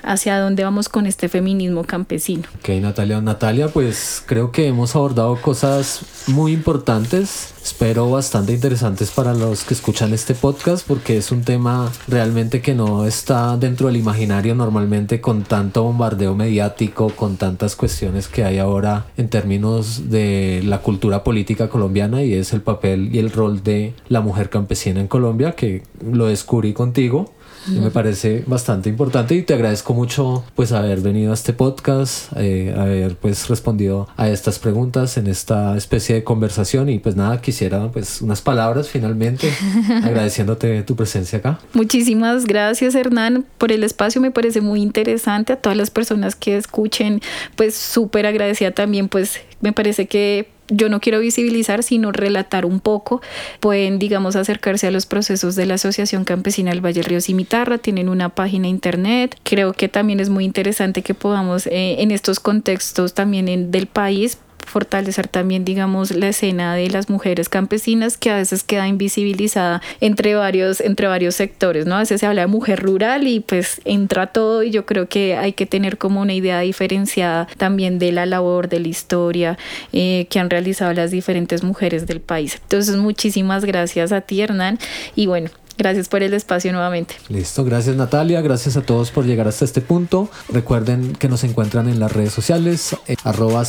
hacia 0.04 0.38
dónde 0.38 0.64
vamos 0.64 0.88
con 0.88 1.06
este 1.06 1.28
feminismo 1.28 1.84
campesino. 1.84 2.44
Ok, 2.58 2.68
Natalia. 2.80 3.20
Natalia, 3.20 3.68
pues 3.68 4.22
creo 4.26 4.52
que 4.52 4.68
hemos 4.68 4.94
abordado 4.94 5.36
cosas 5.40 6.02
muy 6.26 6.52
importantes, 6.52 7.54
espero 7.62 8.10
bastante 8.10 8.52
interesantes 8.52 9.10
para 9.10 9.34
los 9.34 9.64
que 9.64 9.74
escuchan 9.74 10.12
este 10.12 10.34
podcast, 10.34 10.86
porque 10.86 11.16
es 11.16 11.30
un 11.32 11.42
tema 11.42 11.90
realmente 12.08 12.60
que 12.62 12.74
no 12.74 13.04
está 13.04 13.56
dentro 13.56 13.88
del 13.88 13.96
imaginario 13.96 14.54
normalmente 14.54 15.20
con 15.20 15.42
tanto 15.42 15.82
bombardeo 15.82 16.34
mediático, 16.34 17.10
con 17.10 17.36
tantas 17.36 17.76
cuestiones 17.76 18.28
que 18.28 18.44
hay 18.44 18.58
ahora 18.58 19.06
en 19.16 19.28
términos 19.28 20.10
de 20.10 20.62
la 20.64 20.78
cultura 20.78 21.24
política 21.24 21.68
colombiana 21.68 22.22
y 22.22 22.34
es 22.34 22.52
el 22.52 22.62
papel 22.62 23.14
y 23.14 23.18
el 23.18 23.30
rol 23.30 23.62
de 23.62 23.94
la 24.08 24.20
mujer 24.20 24.50
campesina 24.50 25.00
en 25.00 25.08
Colombia, 25.08 25.52
que 25.52 25.82
lo 26.02 26.26
descubrí 26.26 26.72
contigo 26.72 27.33
Y 27.68 27.78
me 27.78 27.90
parece 27.90 28.44
bastante 28.46 28.88
importante 28.88 29.34
y 29.34 29.42
te 29.42 29.54
agradezco 29.54 29.94
mucho 29.94 30.44
pues 30.54 30.72
haber 30.72 31.00
venido 31.00 31.30
a 31.30 31.34
este 31.34 31.52
podcast, 31.52 32.32
eh, 32.36 32.74
haber 32.76 33.16
pues 33.16 33.48
respondido 33.48 34.08
a 34.16 34.28
estas 34.28 34.58
preguntas 34.58 35.16
en 35.16 35.26
esta 35.26 35.76
especie 35.76 36.16
de 36.16 36.24
conversación. 36.24 36.88
Y 36.88 36.98
pues 36.98 37.16
nada, 37.16 37.40
quisiera 37.40 37.90
pues 37.90 38.22
unas 38.22 38.42
palabras 38.42 38.88
finalmente 38.88 39.52
agradeciéndote 40.02 40.82
tu 40.82 40.96
presencia 40.96 41.38
acá. 41.38 41.58
Muchísimas 41.72 42.44
gracias 42.44 42.94
Hernán 42.94 43.44
por 43.58 43.72
el 43.72 43.84
espacio, 43.84 44.20
me 44.20 44.30
parece 44.30 44.60
muy 44.60 44.82
interesante. 44.82 45.52
A 45.52 45.56
todas 45.56 45.76
las 45.76 45.90
personas 45.90 46.34
que 46.36 46.56
escuchen, 46.56 47.20
pues 47.56 47.74
súper 47.74 48.26
agradecida 48.26 48.70
también, 48.70 49.08
pues 49.08 49.40
me 49.60 49.72
parece 49.72 50.06
que 50.06 50.53
yo 50.68 50.88
no 50.88 51.00
quiero 51.00 51.20
visibilizar, 51.20 51.82
sino 51.82 52.12
relatar 52.12 52.64
un 52.64 52.80
poco. 52.80 53.20
Pueden, 53.60 53.98
digamos, 53.98 54.36
acercarse 54.36 54.86
a 54.86 54.90
los 54.90 55.06
procesos 55.06 55.56
de 55.56 55.66
la 55.66 55.74
Asociación 55.74 56.24
Campesina 56.24 56.70
del 56.70 56.84
Valle 56.84 57.00
del 57.00 57.10
Río 57.10 57.20
Cimitarra, 57.20 57.78
tienen 57.78 58.08
una 58.08 58.30
página 58.30 58.68
internet. 58.68 59.36
Creo 59.42 59.72
que 59.72 59.88
también 59.88 60.20
es 60.20 60.30
muy 60.30 60.44
interesante 60.44 61.02
que 61.02 61.14
podamos 61.14 61.66
eh, 61.66 61.96
en 62.00 62.10
estos 62.10 62.40
contextos 62.40 63.14
también 63.14 63.48
en, 63.48 63.70
del 63.70 63.86
país 63.86 64.38
fortalecer 64.66 65.28
también, 65.28 65.64
digamos, 65.64 66.10
la 66.10 66.28
escena 66.28 66.74
de 66.74 66.88
las 66.90 67.08
mujeres 67.08 67.48
campesinas 67.48 68.16
que 68.16 68.30
a 68.30 68.36
veces 68.36 68.62
queda 68.64 68.88
invisibilizada 68.88 69.82
entre 70.00 70.34
varios, 70.34 70.80
entre 70.80 71.06
varios 71.06 71.34
sectores, 71.34 71.86
¿no? 71.86 71.96
A 71.96 72.00
veces 72.00 72.20
se 72.20 72.26
habla 72.26 72.42
de 72.42 72.46
mujer 72.46 72.80
rural 72.80 73.26
y 73.26 73.40
pues 73.40 73.80
entra 73.84 74.28
todo 74.28 74.62
y 74.62 74.70
yo 74.70 74.86
creo 74.86 75.08
que 75.08 75.36
hay 75.36 75.52
que 75.52 75.66
tener 75.66 75.98
como 75.98 76.20
una 76.20 76.34
idea 76.34 76.60
diferenciada 76.60 77.46
también 77.56 77.98
de 77.98 78.12
la 78.12 78.26
labor, 78.26 78.68
de 78.68 78.80
la 78.80 78.88
historia 78.88 79.58
eh, 79.92 80.26
que 80.30 80.38
han 80.38 80.50
realizado 80.50 80.92
las 80.92 81.10
diferentes 81.10 81.62
mujeres 81.62 82.06
del 82.06 82.20
país. 82.20 82.58
Entonces, 82.62 82.96
muchísimas 82.96 83.64
gracias 83.64 84.12
a 84.12 84.20
ti, 84.20 84.40
Hernán, 84.40 84.78
y 85.14 85.26
bueno, 85.26 85.50
Gracias 85.76 86.08
por 86.08 86.22
el 86.22 86.34
espacio 86.34 86.72
nuevamente. 86.72 87.16
Listo, 87.28 87.64
gracias 87.64 87.96
Natalia, 87.96 88.40
gracias 88.40 88.76
a 88.76 88.82
todos 88.82 89.10
por 89.10 89.24
llegar 89.24 89.48
hasta 89.48 89.64
este 89.64 89.80
punto. 89.80 90.28
Recuerden 90.48 91.14
que 91.14 91.28
nos 91.28 91.44
encuentran 91.44 91.88
en 91.88 91.98
las 91.98 92.12
redes 92.12 92.32
sociales, 92.32 92.96
eh, 93.06 93.16
arroba 93.24 93.64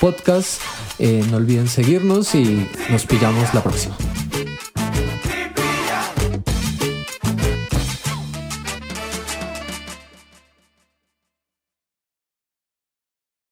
podcast. 0.00 0.60
Eh, 0.98 1.24
no 1.30 1.36
olviden 1.36 1.68
seguirnos 1.68 2.34
y 2.34 2.68
nos 2.90 3.06
pillamos 3.06 3.54
la 3.54 3.62
próxima. 3.62 3.96